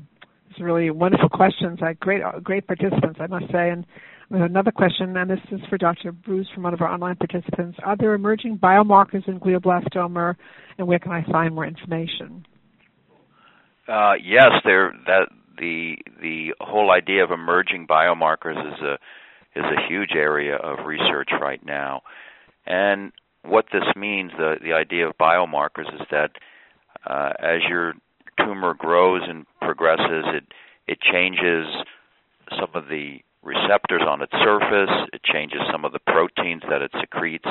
It's 0.51 0.61
really 0.61 0.91
wonderful 0.91 1.29
questions. 1.29 1.81
I 1.83 1.95
great 1.95 2.23
great 2.43 2.67
participants, 2.67 3.19
I 3.21 3.27
must 3.27 3.47
say. 3.51 3.71
And 3.71 3.85
we 4.31 4.39
have 4.39 4.51
another 4.51 4.71
question, 4.71 5.17
and 5.17 5.31
this 5.31 5.41
is 5.51 5.61
for 5.69 5.79
Dr. 5.79 6.13
Bruce 6.13 6.49
from 6.55 6.63
one 6.63 6.75
of 6.75 6.81
our 6.81 6.89
online 6.89 7.17
participants. 7.17 7.79
Are 7.85 7.97
there 7.97 8.15
emerging 8.15 8.59
biomarkers 8.59 9.27
in 9.29 9.41
glioblastoma, 9.41 10.35
and 10.79 10.87
where 10.87 10.99
can 10.99 11.13
I 11.13 11.25
find 11.31 11.55
more 11.55 11.67
information? 11.67 12.47
Uh, 13.87 14.15
yes, 14.23 14.51
there. 14.65 14.93
That 15.07 15.29
the 15.59 15.97
the 16.21 16.55
whole 16.61 16.91
idea 16.91 17.25
of 17.25 17.31
emerging 17.31 17.87
biomarkers 17.87 18.59
is 18.75 18.81
a 18.81 18.95
is 19.57 19.65
a 19.65 19.89
huge 19.89 20.13
area 20.15 20.57
of 20.57 20.87
research 20.87 21.31
right 21.41 21.65
now, 21.65 22.03
and 22.67 23.13
what 23.45 23.67
this 23.73 23.85
means, 23.97 24.33
the 24.37 24.57
the 24.63 24.73
idea 24.73 25.09
of 25.09 25.17
biomarkers, 25.19 25.93
is 25.95 26.07
that 26.11 26.33
uh, 27.07 27.33
as 27.39 27.61
your 27.69 27.95
tumor 28.39 28.75
grows 28.75 29.23
and 29.29 29.47
progresses, 29.61 30.25
it 30.27 30.45
it 30.87 30.99
changes 31.01 31.67
some 32.59 32.71
of 32.75 32.89
the 32.89 33.19
receptors 33.43 34.03
on 34.07 34.23
its 34.23 34.33
surface. 34.33 35.09
It 35.13 35.23
changes 35.23 35.61
some 35.71 35.85
of 35.85 35.93
the 35.93 35.99
proteins 35.99 36.63
that 36.69 36.83
it 36.83 36.91
secretes, 37.01 37.47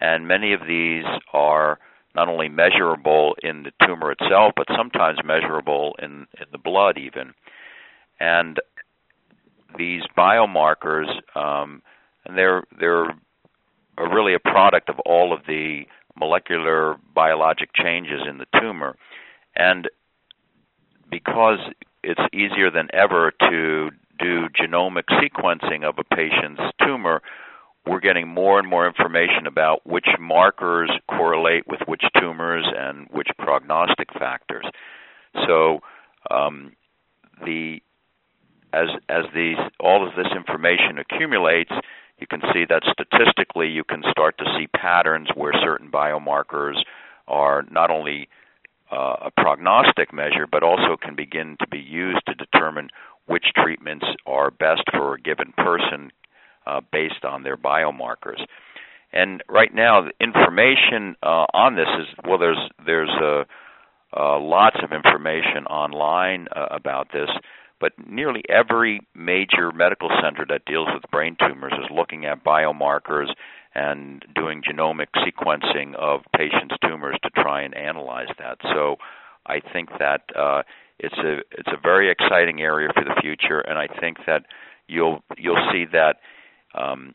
and 0.00 0.28
many 0.28 0.52
of 0.52 0.60
these 0.66 1.04
are 1.32 1.78
not 2.14 2.28
only 2.28 2.48
measurable 2.48 3.36
in 3.42 3.64
the 3.64 3.72
tumor 3.86 4.12
itself, 4.12 4.52
but 4.56 4.66
sometimes 4.76 5.18
measurable 5.24 5.96
in 6.00 6.26
in 6.40 6.46
the 6.52 6.58
blood 6.58 6.98
even. 6.98 7.34
And 8.20 8.58
these 9.76 10.02
biomarkers 10.16 11.08
um, 11.34 11.82
and 12.24 12.36
they're 12.36 12.64
they're 12.78 13.14
really 13.98 14.34
a 14.34 14.38
product 14.38 14.88
of 14.88 14.98
all 15.00 15.32
of 15.32 15.40
the 15.46 15.82
molecular 16.16 16.96
biologic 17.14 17.70
changes 17.74 18.20
in 18.28 18.38
the 18.38 18.46
tumor, 18.60 18.96
and 19.56 19.88
because 21.10 21.58
it's 22.02 22.20
easier 22.32 22.70
than 22.70 22.88
ever 22.92 23.32
to 23.40 23.90
do 24.18 24.48
genomic 24.48 25.04
sequencing 25.10 25.84
of 25.84 25.98
a 25.98 26.14
patient's 26.14 26.62
tumor, 26.84 27.22
we're 27.86 28.00
getting 28.00 28.28
more 28.28 28.58
and 28.58 28.68
more 28.68 28.86
information 28.86 29.46
about 29.46 29.86
which 29.86 30.06
markers 30.18 30.90
correlate 31.08 31.66
with 31.66 31.80
which 31.86 32.02
tumors 32.18 32.64
and 32.76 33.06
which 33.10 33.28
prognostic 33.38 34.12
factors. 34.18 34.64
So 35.46 35.80
um, 36.30 36.72
the 37.44 37.80
as 38.72 38.88
as 39.08 39.24
these 39.34 39.58
all 39.78 40.06
of 40.06 40.14
this 40.16 40.26
information 40.34 40.98
accumulates, 40.98 41.72
you 42.18 42.26
can 42.26 42.40
see 42.52 42.64
that 42.68 42.82
statistically 42.90 43.68
you 43.68 43.84
can 43.84 44.02
start 44.10 44.38
to 44.38 44.44
see 44.56 44.66
patterns 44.66 45.28
where 45.34 45.52
certain 45.62 45.90
biomarkers 45.90 46.76
are 47.28 47.64
not 47.70 47.90
only 47.90 48.28
uh, 48.90 49.16
a 49.26 49.30
prognostic 49.30 50.12
measure, 50.12 50.46
but 50.50 50.62
also 50.62 50.96
can 51.00 51.14
begin 51.14 51.56
to 51.60 51.66
be 51.68 51.78
used 51.78 52.24
to 52.26 52.34
determine 52.34 52.88
which 53.26 53.46
treatments 53.56 54.06
are 54.26 54.50
best 54.50 54.82
for 54.92 55.14
a 55.14 55.20
given 55.20 55.52
person 55.56 56.10
uh, 56.66 56.80
based 56.92 57.24
on 57.24 57.42
their 57.42 57.56
biomarkers. 57.56 58.40
And 59.12 59.42
right 59.48 59.72
now, 59.72 60.02
the 60.02 60.12
information 60.20 61.16
uh, 61.22 61.46
on 61.54 61.76
this 61.76 61.86
is 62.00 62.06
well. 62.26 62.38
There's 62.38 62.58
there's 62.84 63.10
uh, 63.22 63.44
uh, 64.16 64.40
lots 64.40 64.76
of 64.82 64.92
information 64.92 65.66
online 65.70 66.48
uh, 66.54 66.66
about 66.70 67.12
this, 67.12 67.30
but 67.80 67.92
nearly 68.08 68.42
every 68.48 69.00
major 69.14 69.70
medical 69.72 70.10
center 70.20 70.44
that 70.48 70.64
deals 70.66 70.88
with 70.92 71.08
brain 71.12 71.36
tumors 71.38 71.72
is 71.74 71.90
looking 71.94 72.24
at 72.24 72.44
biomarkers 72.44 73.28
and 73.74 74.24
doing 74.34 74.62
genomic 74.62 75.08
sequencing 75.16 75.94
of 75.96 76.20
patients' 76.36 76.76
tumors 76.82 77.16
to 77.22 77.30
try 77.30 77.62
and 77.62 77.74
analyze 77.76 78.28
that. 78.38 78.58
So 78.62 78.96
I 79.46 79.60
think 79.72 79.90
that 79.98 80.22
uh, 80.36 80.62
it's 80.98 81.18
a 81.18 81.38
it's 81.52 81.68
a 81.68 81.80
very 81.82 82.10
exciting 82.10 82.60
area 82.60 82.88
for 82.94 83.04
the 83.04 83.20
future, 83.20 83.60
and 83.60 83.78
I 83.78 83.88
think 84.00 84.18
that 84.26 84.46
you'll 84.86 85.22
you'll 85.36 85.68
see 85.72 85.84
that 85.92 86.16
um, 86.74 87.14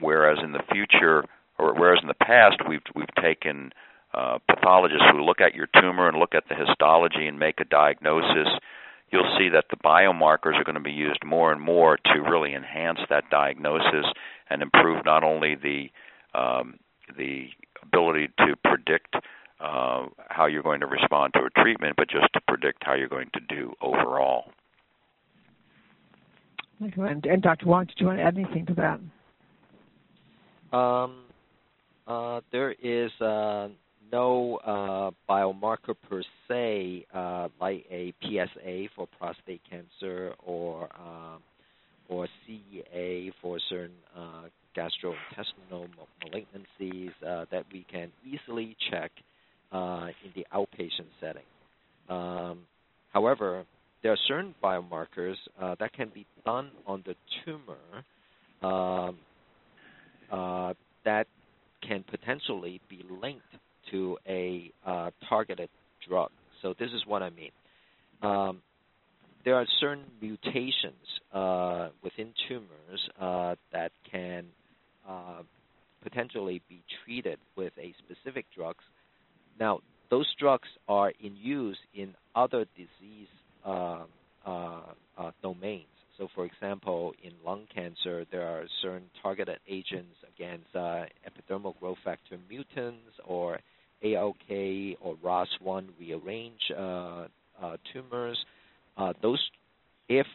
whereas 0.00 0.38
in 0.42 0.52
the 0.52 0.62
future 0.72 1.24
or 1.58 1.74
whereas 1.74 2.00
in 2.02 2.08
the 2.08 2.14
past 2.14 2.56
we've 2.68 2.82
we've 2.94 3.14
taken 3.22 3.72
uh, 4.14 4.38
pathologists 4.48 5.04
who 5.10 5.22
look 5.22 5.40
at 5.40 5.54
your 5.54 5.68
tumor 5.80 6.08
and 6.08 6.18
look 6.18 6.34
at 6.34 6.44
the 6.48 6.54
histology 6.54 7.26
and 7.26 7.38
make 7.38 7.60
a 7.60 7.64
diagnosis, 7.64 8.48
you'll 9.10 9.36
see 9.38 9.48
that 9.50 9.66
the 9.70 9.76
biomarkers 9.76 10.58
are 10.58 10.64
going 10.64 10.74
to 10.74 10.80
be 10.80 10.90
used 10.90 11.22
more 11.24 11.52
and 11.52 11.60
more 11.60 11.98
to 11.98 12.20
really 12.20 12.54
enhance 12.54 12.98
that 13.10 13.28
diagnosis 13.30 14.06
and 14.48 14.62
improve 14.62 15.04
not 15.04 15.22
only 15.22 15.54
the 15.54 15.90
um, 16.38 16.78
the 17.16 17.46
ability 17.82 18.28
to 18.38 18.56
predict 18.64 19.14
uh, 19.60 20.06
how 20.28 20.46
you're 20.46 20.62
going 20.62 20.80
to 20.80 20.86
respond 20.86 21.32
to 21.34 21.40
a 21.40 21.62
treatment, 21.62 21.94
but 21.96 22.08
just 22.10 22.30
to 22.34 22.40
predict 22.46 22.82
how 22.84 22.94
you're 22.94 23.08
going 23.08 23.30
to 23.32 23.40
do 23.48 23.72
overall. 23.80 24.52
And, 26.80 27.24
and 27.24 27.42
Dr. 27.42 27.66
Wong, 27.66 27.86
did 27.86 27.94
you 27.98 28.06
want 28.06 28.18
to 28.18 28.24
add 28.24 28.36
anything 28.36 28.66
to 28.66 28.74
that? 28.74 29.00
Um, 30.76 31.22
uh, 32.06 32.40
there 32.52 32.72
is 32.72 33.10
uh, 33.20 33.68
no 34.12 34.56
uh, 34.56 35.10
biomarker 35.30 35.94
per 36.08 36.22
se, 36.48 37.06
uh, 37.14 37.48
like 37.60 37.84
a 37.90 38.12
PSA 38.22 38.88
for 38.94 39.08
prostate 39.18 39.62
cancer 39.68 40.34
or 40.44 40.88
um, 40.98 41.42
or 42.08 42.28
CEA 42.46 43.32
for 43.42 43.58
certain 43.68 43.96
uh, 44.16 44.44
gastrointestinal 44.76 45.88
malignancies 46.24 47.10
uh, 47.26 47.46
that 47.50 47.64
we 47.72 47.84
can 47.90 48.12
easily 48.24 48.76
check 48.90 49.10
in 49.72 50.30
the 50.36 50.46
outpatient 50.54 51.08
setting. 51.20 51.42
Um, 52.08 52.60
however, 53.12 53.64
there 54.06 54.12
are 54.12 54.18
certain 54.28 54.54
biomarkers 54.62 55.34
uh, 55.60 55.74
that 55.80 55.92
can 55.92 56.08
be 56.14 56.24
done 56.44 56.70
on 56.86 57.02
the 57.06 57.16
tumor 57.44 58.04
um, 58.62 59.16
uh, 60.30 60.74
that 61.04 61.26
can 61.82 62.04
potentially 62.08 62.80
be 62.88 63.04
linked 63.20 63.42
to 63.90 64.16
a 64.28 64.70
uh, 64.86 65.10
targeted 65.28 65.68
drug. 66.08 66.30
So 66.62 66.72
this 66.78 66.90
is 66.92 67.02
what 67.04 67.24
I 67.24 67.30
mean. 67.30 67.50
Um, 68.22 68.62
there 69.44 69.56
are 69.56 69.66
certain 69.80 70.04
mutations 70.22 70.94
uh, 71.34 71.88
within 72.04 72.28
tumors 72.46 73.10
uh, 73.20 73.56
that 73.72 73.90
can 74.08 74.44
uh, 75.08 75.42
potentially 76.04 76.62
be 76.68 76.80
treated 77.04 77.40
with 77.56 77.72
a 77.76 77.92
specific 78.06 78.46
drugs. 78.54 78.84
Now, 79.58 79.80
those 80.10 80.32
drugs 80.38 80.68
are 80.86 81.12
in 81.20 81.34
use 81.34 81.78
in 81.92 82.14
other 82.36 82.66
disease 82.76 83.26
Um, 83.66 84.06
uh, 84.46 84.80
uh, 85.18 85.30
domains. 85.42 85.88
So, 86.18 86.28
for 86.36 86.44
example, 86.44 87.12
in 87.22 87.32
lung 87.44 87.66
cancer, 87.74 88.24
there 88.30 88.46
are 88.46 88.64
certain 88.80 89.10
targeted 89.20 89.58
agents 89.68 90.14
against 90.36 90.68
uh, 90.74 91.06
epidermal 91.26 91.74
growth 91.80 91.98
factor 92.04 92.38
mutants 92.48 93.10
or 93.26 93.58
ALK 94.04 94.96
or 95.00 95.16
ROS1 95.16 95.88
rearrange 95.98 96.60
tumors. 97.92 98.38
those, 99.20 99.50
if 100.08 100.26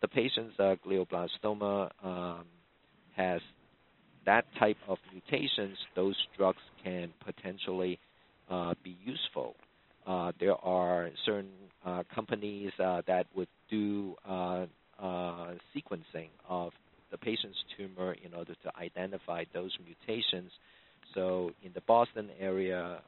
the 0.00 0.08
patient's 0.08 0.56
glioblastoma 0.58 1.90
um, 2.04 2.44
has 3.16 3.40
that 4.26 4.44
type 4.60 4.76
of 4.86 4.98
mutations, 5.12 5.76
those 5.96 6.16
drugs 6.36 6.62
can 6.84 7.12
potentially 7.24 7.98
uh, 8.48 8.74
be 8.84 8.96
useful. 9.04 9.56
Uh, 10.06 10.30
there 10.38 10.54
are 10.64 11.10
certain 11.24 11.50
uh, 11.84 12.04
companies 12.14 12.70
uh, 12.82 13.02
that 13.06 13.26
would 13.34 13.48
do 13.68 14.14
uh, 14.28 14.66
uh, 15.00 15.54
sequencing 15.74 16.28
of 16.48 16.72
the 17.10 17.18
patient's 17.18 17.58
tumor 17.76 18.14
in 18.24 18.32
order 18.32 18.54
to 18.62 18.70
identify 18.76 19.44
those 19.52 19.76
mutations. 19.84 20.50
So 21.14 21.50
in 21.64 21.72
the 21.74 21.80
Boston 21.82 22.30
area, 22.40 23.00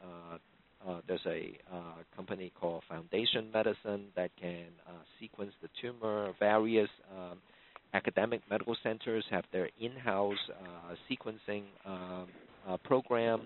there's 1.07 1.27
a 1.27 1.53
company 2.17 2.53
called 2.59 2.83
Foundation 2.89 3.51
Medicine 3.53 4.07
that 4.17 4.31
can 4.41 4.67
sequence 5.21 5.53
the 5.63 5.69
tumor. 5.81 6.33
Various 6.39 6.89
um, 7.17 7.39
academic 7.93 8.41
medical 8.49 8.77
centers 8.83 9.25
have 9.31 9.45
their 9.53 9.69
in-house 9.81 10.39
sequencing 11.11 11.65
um, 11.85 12.29
program. 12.85 13.43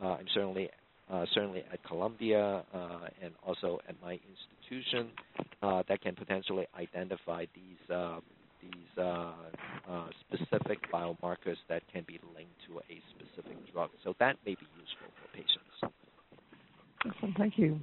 I'm 0.00 0.26
certainly 0.32 0.70
uh, 1.10 1.24
certainly 1.34 1.64
at 1.72 1.82
Columbia 1.84 2.64
uh, 2.72 3.08
and 3.22 3.32
also 3.46 3.78
at 3.88 3.94
my 4.02 4.12
institution, 4.12 5.10
uh, 5.62 5.82
that 5.88 6.00
can 6.00 6.14
potentially 6.14 6.66
identify 6.78 7.46
these 7.54 7.94
uh, 7.94 8.20
these 8.62 8.98
uh, 8.98 9.32
uh, 9.90 10.06
specific 10.20 10.78
biomarkers 10.90 11.56
that 11.68 11.82
can 11.92 12.02
be 12.06 12.18
linked 12.34 12.54
to 12.66 12.78
a 12.90 13.00
specific 13.10 13.56
drug. 13.72 13.90
So 14.02 14.14
that 14.20 14.36
may 14.46 14.52
be 14.52 14.66
useful 14.80 15.12
for 15.20 15.36
patients. 15.36 15.94
Excellent, 17.06 17.36
thank 17.36 17.58
you. 17.58 17.78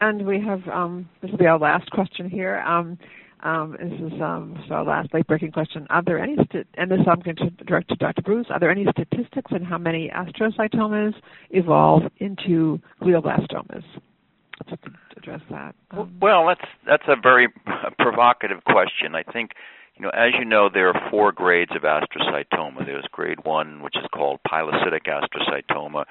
And 0.00 0.24
we 0.26 0.40
have 0.40 0.66
um, 0.68 1.08
this 1.22 1.30
will 1.30 1.38
be 1.38 1.46
our 1.46 1.58
last 1.58 1.90
question 1.90 2.30
here. 2.30 2.58
Um, 2.60 2.98
um, 3.42 3.76
this 3.78 4.12
is 4.12 4.20
um, 4.20 4.62
so 4.68 4.74
our 4.74 4.84
last 4.84 5.12
late 5.12 5.26
breaking 5.26 5.52
question. 5.52 5.86
Are 5.90 6.02
there 6.02 6.18
any, 6.18 6.36
st- 6.36 6.66
and 6.74 6.90
this 6.90 7.00
I'm 7.06 7.20
going 7.20 7.36
to 7.36 7.50
direct 7.64 7.88
to 7.90 7.96
Dr. 7.96 8.22
Bruce, 8.22 8.46
are 8.50 8.58
there 8.58 8.70
any 8.70 8.86
statistics 8.90 9.52
on 9.52 9.62
how 9.62 9.78
many 9.78 10.10
astrocytomas 10.10 11.14
evolve 11.50 12.04
into 12.18 12.80
glioblastomas? 13.02 13.84
Let's 14.70 14.82
address 15.16 15.40
that. 15.50 15.74
Um, 15.90 16.16
well, 16.20 16.46
that's 16.46 16.68
that's 16.86 17.02
a 17.08 17.16
very 17.20 17.48
provocative 17.98 18.64
question. 18.64 19.14
I 19.14 19.22
think, 19.22 19.50
you 19.96 20.02
know, 20.02 20.10
as 20.10 20.32
you 20.38 20.46
know, 20.46 20.70
there 20.72 20.88
are 20.88 21.10
four 21.10 21.30
grades 21.30 21.72
of 21.76 21.82
astrocytoma. 21.82 22.86
There's 22.86 23.06
grade 23.12 23.44
one, 23.44 23.82
which 23.82 23.96
is 23.96 24.06
called 24.14 24.40
pilocytic 24.50 25.02
astrocytoma, 25.06 26.04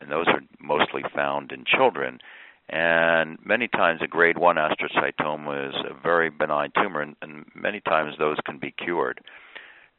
and 0.00 0.10
those 0.10 0.26
are 0.28 0.40
mostly 0.60 1.02
found 1.14 1.50
in 1.50 1.64
children. 1.66 2.20
And 2.68 3.38
many 3.44 3.68
times 3.68 4.00
a 4.02 4.08
grade 4.08 4.38
1 4.38 4.56
astrocytoma 4.56 5.68
is 5.68 5.74
a 5.88 5.94
very 6.02 6.30
benign 6.30 6.70
tumor, 6.74 7.00
and, 7.00 7.14
and 7.22 7.44
many 7.54 7.80
times 7.80 8.14
those 8.18 8.38
can 8.44 8.58
be 8.58 8.72
cured. 8.72 9.20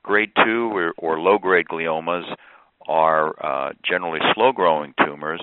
Grade 0.03 0.31
2 0.43 0.71
or, 0.73 0.93
or 0.97 1.19
low 1.19 1.37
grade 1.37 1.67
gliomas 1.67 2.23
are 2.87 3.33
uh, 3.43 3.73
generally 3.83 4.19
slow 4.33 4.51
growing 4.51 4.93
tumors, 5.05 5.41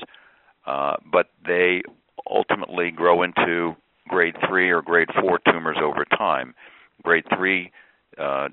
uh, 0.66 0.96
but 1.10 1.30
they 1.46 1.82
ultimately 2.30 2.90
grow 2.90 3.22
into 3.22 3.74
grade 4.08 4.36
3 4.46 4.70
or 4.70 4.82
grade 4.82 5.08
4 5.18 5.40
tumors 5.50 5.78
over 5.82 6.04
time. 6.04 6.54
Grade 7.02 7.24
3 7.34 7.70
uh, 8.18 8.48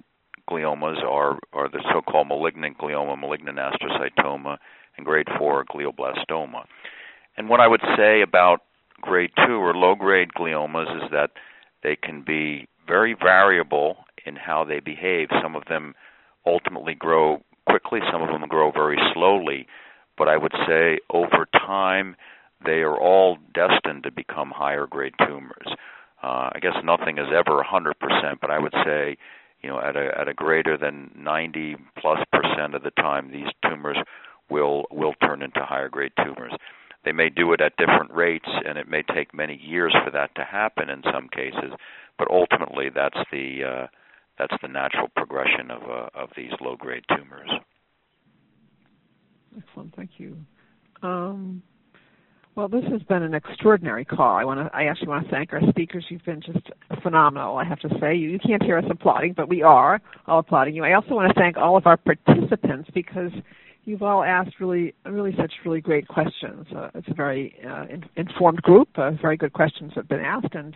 gliomas 0.49 1.01
are, 1.03 1.39
are 1.53 1.69
the 1.69 1.83
so 1.91 2.01
called 2.01 2.27
malignant 2.27 2.77
glioma, 2.77 3.19
malignant 3.19 3.57
astrocytoma, 3.57 4.57
and 4.97 5.05
grade 5.05 5.27
4 5.37 5.65
glioblastoma. 5.65 6.63
And 7.37 7.49
what 7.49 7.59
I 7.59 7.67
would 7.67 7.81
say 7.97 8.21
about 8.21 8.61
grade 8.99 9.31
2 9.47 9.53
or 9.53 9.73
low 9.73 9.95
grade 9.95 10.29
gliomas 10.37 11.03
is 11.03 11.09
that 11.11 11.31
they 11.83 11.95
can 11.95 12.23
be 12.25 12.67
very 12.87 13.13
variable 13.13 13.97
in 14.25 14.35
how 14.35 14.63
they 14.63 14.79
behave. 14.79 15.29
Some 15.41 15.55
of 15.55 15.63
them 15.65 15.95
ultimately 16.45 16.93
grow 16.93 17.41
quickly, 17.67 17.99
some 18.11 18.21
of 18.21 18.29
them 18.29 18.47
grow 18.47 18.71
very 18.71 18.97
slowly, 19.13 19.67
but 20.17 20.27
I 20.27 20.37
would 20.37 20.53
say 20.67 20.99
over 21.09 21.47
time 21.53 22.15
they 22.63 22.81
are 22.81 22.97
all 22.97 23.37
destined 23.53 24.03
to 24.03 24.11
become 24.11 24.51
higher 24.51 24.87
grade 24.87 25.13
tumors. 25.25 25.67
Uh, 26.23 26.49
I 26.53 26.59
guess 26.61 26.75
nothing 26.83 27.17
is 27.17 27.27
ever 27.33 27.63
100%, 27.63 27.93
but 28.39 28.51
I 28.51 28.59
would 28.59 28.73
say, 28.85 29.17
you 29.61 29.69
know, 29.69 29.79
at 29.79 29.95
a 29.95 30.09
at 30.19 30.27
a 30.27 30.33
greater 30.33 30.77
than 30.77 31.11
90 31.15 31.77
plus 31.99 32.19
percent 32.31 32.75
of 32.75 32.83
the 32.83 32.91
time, 32.91 33.31
these 33.31 33.51
tumors 33.67 33.97
will 34.49 34.85
will 34.91 35.13
turn 35.23 35.41
into 35.41 35.61
higher 35.63 35.89
grade 35.89 36.13
tumors. 36.23 36.53
They 37.03 37.11
may 37.11 37.29
do 37.29 37.51
it 37.53 37.61
at 37.61 37.77
different 37.77 38.11
rates, 38.13 38.47
and 38.65 38.77
it 38.77 38.87
may 38.87 39.01
take 39.01 39.33
many 39.33 39.55
years 39.55 39.95
for 40.05 40.11
that 40.11 40.35
to 40.35 40.43
happen 40.43 40.89
in 40.89 41.01
some 41.11 41.29
cases. 41.29 41.73
But 42.17 42.29
ultimately, 42.29 42.89
that's 42.93 43.17
the 43.31 43.63
uh, 43.63 43.87
that's 44.37 44.53
the 44.61 44.67
natural 44.67 45.07
progression 45.15 45.71
of 45.71 45.81
uh, 45.83 46.09
of 46.13 46.29
these 46.37 46.51
low 46.61 46.75
grade 46.75 47.03
tumors. 47.09 47.49
Excellent, 49.57 49.95
thank 49.95 50.11
you. 50.17 50.37
Um, 51.01 51.63
well, 52.55 52.67
this 52.67 52.83
has 52.91 53.01
been 53.03 53.23
an 53.23 53.33
extraordinary 53.33 54.03
call. 54.03 54.35
I 54.35 54.43
want 54.43 54.59
to. 54.59 54.75
I 54.75 54.83
actually 54.83 55.07
want 55.07 55.25
to 55.25 55.31
thank 55.31 55.53
our 55.53 55.61
speakers. 55.69 56.05
You've 56.09 56.25
been 56.25 56.41
just 56.41 56.69
phenomenal. 57.01 57.57
I 57.57 57.63
have 57.63 57.79
to 57.79 57.89
say. 57.99 58.13
You, 58.15 58.29
you 58.29 58.39
can't 58.39 58.61
hear 58.61 58.77
us 58.77 58.83
applauding, 58.89 59.33
but 59.33 59.47
we 59.47 59.63
are 59.63 60.01
all 60.27 60.39
applauding 60.39 60.75
you. 60.75 60.83
I 60.83 60.93
also 60.93 61.15
want 61.15 61.33
to 61.33 61.39
thank 61.39 61.57
all 61.57 61.77
of 61.77 61.87
our 61.87 61.97
participants 61.97 62.89
because 62.93 63.31
you've 63.85 64.03
all 64.03 64.23
asked 64.23 64.59
really, 64.59 64.93
really 65.05 65.33
such 65.37 65.51
really 65.65 65.81
great 65.81 66.07
questions. 66.07 66.65
Uh, 66.75 66.89
it's 66.95 67.07
a 67.07 67.13
very 67.13 67.55
uh, 67.67 67.85
in, 67.89 68.03
informed 68.15 68.61
group. 68.61 68.89
Uh, 68.95 69.11
very 69.21 69.37
good 69.37 69.53
questions 69.53 69.91
have 69.95 70.07
been 70.07 70.19
asked, 70.19 70.53
and 70.53 70.75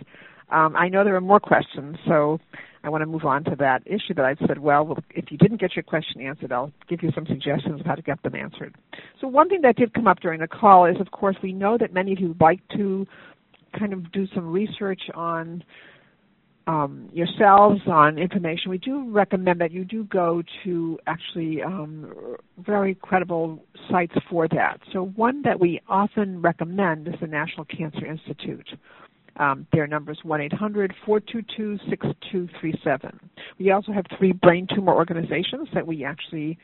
um, 0.52 0.76
I 0.76 0.90
know 0.90 1.04
there 1.04 1.16
are 1.16 1.22
more 1.22 1.40
questions. 1.40 1.98
So 2.08 2.40
I 2.84 2.90
want 2.90 3.02
to 3.02 3.08
move 3.08 3.26
on 3.26 3.44
to 3.46 3.56
that 3.58 3.84
issue 3.86 4.14
that 4.16 4.26
I 4.26 4.36
said. 4.48 4.60
Well, 4.60 4.98
if 5.12 5.32
you 5.32 5.38
didn't 5.38 5.60
get 5.60 5.76
your 5.76 5.84
question 5.84 6.22
answered, 6.22 6.52
I'll 6.52 6.72
give 6.88 7.02
you 7.04 7.12
some 7.16 7.26
suggestions 7.26 7.80
of 7.80 7.86
how 7.86 7.96
to 7.96 8.02
get 8.02 8.22
them 8.24 8.36
answered. 8.36 8.76
So 9.20 9.28
one 9.28 9.50
thing 9.50 9.62
that 9.62 9.76
did 9.76 9.94
come 9.94 10.08
up 10.08 10.20
during 10.20 10.40
the 10.40 10.48
call 10.48 10.86
is, 10.86 11.00
of 11.00 11.12
course, 11.12 11.36
we 11.42 11.54
know 11.54 11.78
that 11.80 11.94
many 11.94 12.14
of 12.14 12.20
you 12.20 12.36
like 12.40 12.62
to 12.76 13.08
kind 13.78 13.94
of 13.94 14.12
do 14.12 14.28
some 14.34 14.52
research 14.52 15.02
on 15.14 15.64
um, 16.68 17.10
yourselves 17.14 17.82
on 17.88 18.18
information, 18.18 18.72
we 18.72 18.80
do 18.80 19.10
recommend 19.12 19.62
that 19.62 19.72
you 19.72 19.86
do 19.86 20.04
go 20.06 20.42
to 20.64 20.98
actually 21.06 21.62
um, 21.62 22.12
very 22.58 22.96
credible 22.96 23.64
sites 23.90 24.16
for 24.30 24.48
that. 24.48 24.80
So 24.92 25.12
one 25.16 25.44
that 25.44 25.60
we 25.60 25.80
often 25.88 26.42
recommend 26.42 27.08
is 27.08 27.14
the 27.22 27.28
National 27.28 27.66
Cancer 27.66 28.04
Institute. 28.06 28.68
Um, 29.38 29.68
their 29.74 29.86
number 29.86 30.14
is 30.14 30.20
1-800-422-6237. 30.26 33.20
We 33.60 33.72
also 33.72 33.92
have 33.92 34.06
three 34.18 34.32
brain 34.32 34.66
tumor 34.74 34.94
organizations 34.94 35.68
that 35.74 35.86
we 35.86 36.06
actually 36.06 36.58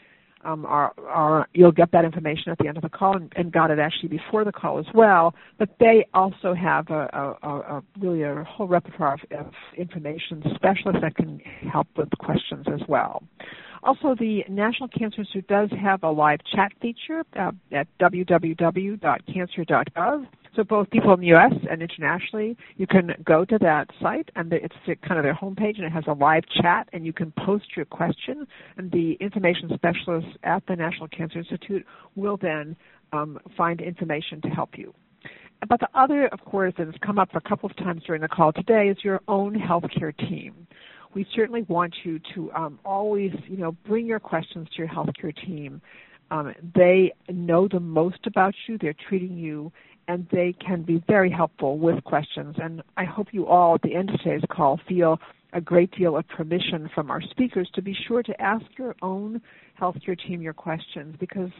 um, 0.43 0.65
are, 0.65 0.91
are, 1.07 1.47
you'll 1.53 1.71
get 1.71 1.91
that 1.91 2.03
information 2.05 2.51
at 2.51 2.57
the 2.57 2.67
end 2.67 2.77
of 2.77 2.83
the 2.83 2.89
call 2.89 3.15
and, 3.15 3.31
and, 3.35 3.51
got 3.51 3.69
it 3.71 3.79
actually 3.79 4.09
before 4.09 4.45
the 4.45 4.51
call 4.51 4.79
as 4.79 4.85
well. 4.93 5.33
But 5.59 5.69
they 5.79 6.07
also 6.13 6.53
have 6.53 6.89
a, 6.89 7.37
a, 7.43 7.49
a 7.49 7.83
really 7.99 8.23
a 8.23 8.43
whole 8.43 8.67
repertoire 8.67 9.15
of, 9.15 9.21
of, 9.37 9.51
information 9.77 10.41
specialists 10.55 11.01
that 11.01 11.15
can 11.15 11.39
help 11.71 11.87
with 11.97 12.09
questions 12.19 12.65
as 12.73 12.81
well. 12.87 13.23
Also, 13.83 14.15
the 14.19 14.43
National 14.47 14.87
Cancer 14.89 15.21
Institute 15.21 15.47
does 15.47 15.69
have 15.81 16.03
a 16.03 16.09
live 16.09 16.39
chat 16.55 16.71
feature 16.81 17.23
uh, 17.37 17.51
at 17.71 17.87
www.cancer.gov 17.99 20.27
so 20.55 20.63
both 20.63 20.89
people 20.89 21.13
in 21.13 21.21
the 21.21 21.27
U.S. 21.27 21.53
and 21.69 21.81
internationally, 21.81 22.57
you 22.75 22.85
can 22.85 23.13
go 23.23 23.45
to 23.45 23.57
that 23.59 23.87
site, 24.01 24.29
and 24.35 24.51
it's 24.51 24.75
kind 25.07 25.17
of 25.17 25.23
their 25.23 25.33
homepage, 25.33 25.77
and 25.77 25.85
it 25.85 25.91
has 25.91 26.03
a 26.07 26.13
live 26.13 26.43
chat, 26.61 26.89
and 26.91 27.05
you 27.05 27.13
can 27.13 27.31
post 27.45 27.65
your 27.75 27.85
question, 27.85 28.45
and 28.77 28.91
the 28.91 29.13
information 29.21 29.69
specialists 29.73 30.31
at 30.43 30.63
the 30.67 30.75
National 30.75 31.07
Cancer 31.07 31.39
Institute 31.39 31.85
will 32.15 32.37
then 32.37 32.75
um, 33.13 33.39
find 33.55 33.79
information 33.79 34.41
to 34.41 34.49
help 34.49 34.77
you. 34.77 34.93
But 35.69 35.79
the 35.79 35.89
other, 35.93 36.27
of 36.27 36.43
course, 36.43 36.73
that 36.77 36.87
has 36.87 36.95
come 37.05 37.19
up 37.19 37.29
a 37.35 37.41
couple 37.41 37.69
of 37.69 37.75
times 37.77 38.01
during 38.05 38.21
the 38.21 38.27
call 38.27 38.51
today 38.51 38.89
is 38.89 38.97
your 39.03 39.21
own 39.27 39.53
healthcare 39.53 40.15
team. 40.17 40.67
We 41.13 41.25
certainly 41.35 41.63
want 41.63 41.93
you 42.03 42.19
to 42.33 42.51
um, 42.53 42.79
always, 42.83 43.31
you 43.47 43.57
know, 43.57 43.73
bring 43.87 44.05
your 44.05 44.19
questions 44.19 44.67
to 44.69 44.77
your 44.79 44.87
healthcare 44.87 45.35
team. 45.45 45.81
Um, 46.31 46.53
they 46.73 47.13
know 47.29 47.67
the 47.67 47.79
most 47.79 48.25
about 48.25 48.55
you. 48.67 48.77
They're 48.79 48.95
treating 49.07 49.37
you 49.37 49.71
and 50.07 50.27
they 50.31 50.53
can 50.65 50.83
be 50.83 51.03
very 51.07 51.29
helpful 51.29 51.77
with 51.77 52.03
questions. 52.03 52.55
And 52.61 52.81
I 52.97 53.05
hope 53.05 53.27
you 53.31 53.47
all 53.47 53.75
at 53.75 53.81
the 53.81 53.95
end 53.95 54.09
of 54.09 54.19
today's 54.19 54.43
call 54.49 54.79
feel 54.87 55.19
a 55.53 55.61
great 55.61 55.91
deal 55.97 56.17
of 56.17 56.27
permission 56.27 56.89
from 56.93 57.11
our 57.11 57.21
speakers 57.21 57.69
to 57.75 57.81
be 57.81 57.95
sure 58.07 58.23
to 58.23 58.41
ask 58.41 58.65
your 58.77 58.95
own 59.01 59.41
healthcare 59.79 60.17
team 60.17 60.41
your 60.41 60.53
questions 60.53 61.15
because 61.19 61.51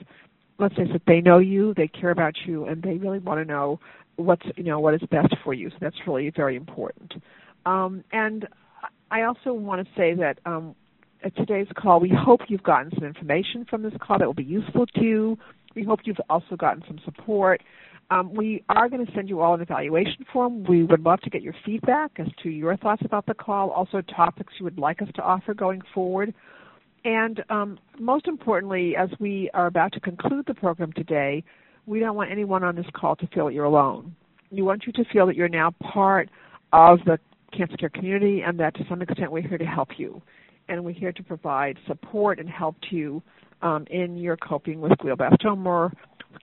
let's 0.59 0.75
face 0.75 0.87
it, 0.93 1.01
they 1.07 1.21
know 1.21 1.39
you, 1.39 1.73
they 1.75 1.87
care 1.87 2.11
about 2.11 2.35
you, 2.45 2.65
and 2.65 2.81
they 2.83 2.93
really 2.93 3.19
want 3.19 3.39
to 3.39 3.45
know 3.45 3.79
what's 4.15 4.45
you 4.55 4.63
know 4.63 4.79
what 4.79 4.93
is 4.93 5.01
best 5.09 5.35
for 5.43 5.53
you. 5.53 5.69
So 5.69 5.75
that's 5.81 5.95
really 6.07 6.31
very 6.35 6.55
important. 6.55 7.13
Um, 7.65 8.03
and 8.11 8.47
I 9.09 9.23
also 9.23 9.53
want 9.53 9.85
to 9.85 9.93
say 9.95 10.13
that 10.15 10.39
um, 10.45 10.75
at 11.23 11.35
today's 11.35 11.67
call, 11.75 11.99
we 11.99 12.09
hope 12.15 12.41
you've 12.47 12.63
gotten 12.63 12.91
some 12.95 13.03
information 13.03 13.65
from 13.69 13.83
this 13.83 13.93
call 13.99 14.19
that 14.19 14.25
will 14.25 14.33
be 14.33 14.43
useful 14.43 14.85
to 14.85 15.03
you. 15.03 15.37
We 15.75 15.83
hope 15.83 16.01
you've 16.03 16.17
also 16.29 16.55
gotten 16.55 16.83
some 16.87 16.99
support. 17.05 17.61
Um, 18.11 18.33
we 18.33 18.61
are 18.67 18.89
going 18.89 19.05
to 19.05 19.11
send 19.13 19.29
you 19.29 19.39
all 19.39 19.53
an 19.53 19.61
evaluation 19.61 20.25
form. 20.33 20.65
We 20.65 20.83
would 20.83 21.01
love 21.01 21.21
to 21.21 21.29
get 21.29 21.41
your 21.41 21.55
feedback 21.65 22.11
as 22.17 22.27
to 22.43 22.49
your 22.49 22.75
thoughts 22.75 23.01
about 23.05 23.25
the 23.25 23.33
call, 23.33 23.69
also 23.71 24.01
topics 24.01 24.53
you 24.59 24.65
would 24.65 24.77
like 24.77 25.01
us 25.01 25.07
to 25.15 25.21
offer 25.21 25.53
going 25.53 25.81
forward. 25.93 26.33
And 27.05 27.41
um, 27.49 27.79
most 27.97 28.27
importantly, 28.27 28.97
as 28.97 29.09
we 29.21 29.49
are 29.53 29.67
about 29.67 29.93
to 29.93 30.01
conclude 30.01 30.45
the 30.45 30.53
program 30.53 30.91
today, 30.91 31.41
we 31.85 32.01
don't 32.01 32.17
want 32.17 32.29
anyone 32.29 32.65
on 32.65 32.75
this 32.75 32.85
call 32.93 33.15
to 33.15 33.27
feel 33.27 33.45
that 33.45 33.53
you're 33.53 33.63
alone. 33.63 34.13
We 34.51 34.61
want 34.61 34.85
you 34.85 34.91
to 34.91 35.05
feel 35.05 35.25
that 35.27 35.37
you're 35.37 35.47
now 35.47 35.71
part 35.81 36.29
of 36.73 36.99
the 37.05 37.17
cancer 37.57 37.77
care 37.77 37.89
community 37.89 38.41
and 38.45 38.59
that 38.59 38.75
to 38.75 38.85
some 38.89 39.01
extent 39.01 39.31
we're 39.31 39.47
here 39.47 39.57
to 39.57 39.65
help 39.65 39.89
you. 39.97 40.21
And 40.67 40.83
we're 40.83 40.91
here 40.91 41.13
to 41.13 41.23
provide 41.23 41.77
support 41.87 42.39
and 42.39 42.49
help 42.49 42.75
to 42.89 42.95
you 42.95 43.23
um, 43.61 43.85
in 43.89 44.17
your 44.17 44.37
coping 44.37 44.81
with 44.81 44.93
glioblastoma 44.93 45.91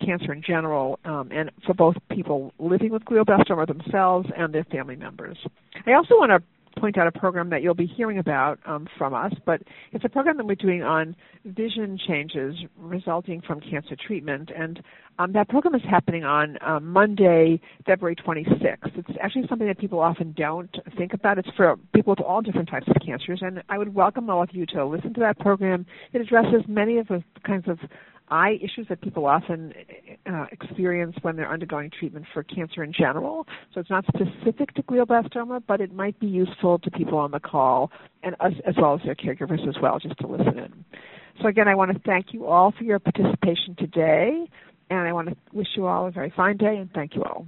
cancer 0.05 0.33
in 0.33 0.43
general, 0.43 0.99
um, 1.05 1.31
and 1.33 1.51
for 1.67 1.75
both 1.75 1.97
people 2.11 2.53
living 2.59 2.91
with 2.91 3.05
glioblastoma 3.05 3.67
themselves 3.67 4.29
and 4.37 4.53
their 4.53 4.65
family 4.65 4.97
members. 4.97 5.37
I 5.87 5.93
also 5.95 6.15
want 6.15 6.31
to 6.31 6.43
point 6.79 6.99
out 6.99 7.07
a 7.07 7.13
program 7.13 7.51
that 7.51 7.63
you'll 7.63 7.75
be 7.75 7.87
hearing 7.87 8.19
about 8.19 8.59
um, 8.67 8.87
from 8.97 9.15
us, 9.15 9.33
but 9.45 9.63
it's 9.93 10.05
a 10.05 10.09
program 10.09 10.37
that 10.37 10.47
we're 10.47 10.55
doing 10.55 10.83
on 10.83 11.15
vision 11.45 11.99
changes 12.07 12.55
resulting 12.77 13.41
from 13.41 13.61
cancer 13.61 13.97
treatment. 13.97 14.51
And 14.57 14.83
um, 15.19 15.33
that 15.33 15.49
program 15.49 15.75
is 15.75 15.83
happening 15.89 16.25
on 16.25 16.59
um, 16.61 16.87
Monday, 16.87 17.61
February 17.87 18.17
26th. 18.17 18.97
It's 18.97 19.19
actually 19.21 19.47
something 19.49 19.67
that 19.67 19.79
people 19.79 19.99
often 19.99 20.33
don't 20.37 20.75
think 20.97 21.13
about. 21.13 21.39
It's 21.39 21.49
for 21.57 21.77
people 21.95 22.13
with 22.13 22.21
all 22.21 22.41
different 22.41 22.69
types 22.69 22.87
of 22.89 22.97
cancers. 23.05 23.41
And 23.43 23.63
I 23.69 23.79
would 23.79 23.95
welcome 23.95 24.31
all 24.31 24.43
of 24.43 24.51
you 24.53 24.67
to 24.67 24.85
listen 24.85 25.15
to 25.15 25.21
that 25.21 25.39
program. 25.39 25.87
It 26.13 26.21
addresses 26.21 26.63
many 26.69 26.99
of 26.99 27.09
the 27.09 27.23
kinds 27.45 27.69
of 27.69 27.79
eye 28.31 28.59
issues 28.63 28.87
that 28.89 29.01
people 29.01 29.27
often 29.27 29.73
uh, 30.27 30.47
experience 30.53 31.17
when 31.23 31.37
they're 31.37 31.51
undergoing 31.51 31.91
treatment 31.91 32.27
for 32.33 32.43
cancer 32.43 32.83
in 32.83 32.93
general. 32.93 33.47
So 33.73 33.81
it's 33.81 33.91
not 33.91 34.05
specific 34.07 34.75
to 34.75 34.83
glioblastoma, 34.83 35.63
but 35.67 35.81
it 35.81 35.93
might 35.93 36.19
be 36.21 36.27
useful 36.27 36.79
to 36.81 36.91
people 36.91 37.19
on 37.19 37.31
the 37.31 37.41
call 37.41 37.91
and 38.23 38.35
as, 38.41 38.53
as 38.67 38.75
well 38.81 38.95
as 38.95 39.01
their 39.05 39.15
caregivers 39.15 39.67
as 39.69 39.77
well, 39.81 39.99
just 39.99 40.19
to 40.19 40.27
listen 40.27 40.59
in. 40.59 40.85
So 41.43 41.49
again, 41.49 41.69
I 41.69 41.75
want 41.75 41.93
to 41.93 41.99
thank 42.01 42.33
you 42.33 42.47
all 42.47 42.73
for 42.77 42.85
your 42.85 42.99
participation 42.99 43.77
today, 43.79 44.49
and 44.91 45.01
I 45.01 45.13
want 45.13 45.29
to 45.29 45.37
wish 45.53 45.69
you 45.77 45.87
all 45.87 46.07
a 46.07 46.11
very 46.11 46.33
fine 46.37 46.57
day, 46.57 46.77
and 46.77 46.91
thank 46.93 47.15
you 47.15 47.23
all. 47.23 47.47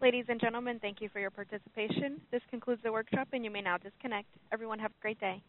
Ladies 0.00 0.24
and 0.28 0.40
gentlemen, 0.40 0.78
thank 0.80 1.00
you 1.00 1.08
for 1.12 1.20
your 1.20 1.30
participation. 1.30 2.20
This 2.32 2.40
concludes 2.50 2.82
the 2.82 2.90
workshop, 2.90 3.28
and 3.32 3.44
you 3.44 3.50
may 3.50 3.60
now 3.60 3.76
disconnect. 3.76 4.26
Everyone 4.50 4.78
have 4.78 4.90
a 4.90 5.02
great 5.02 5.20
day. 5.20 5.42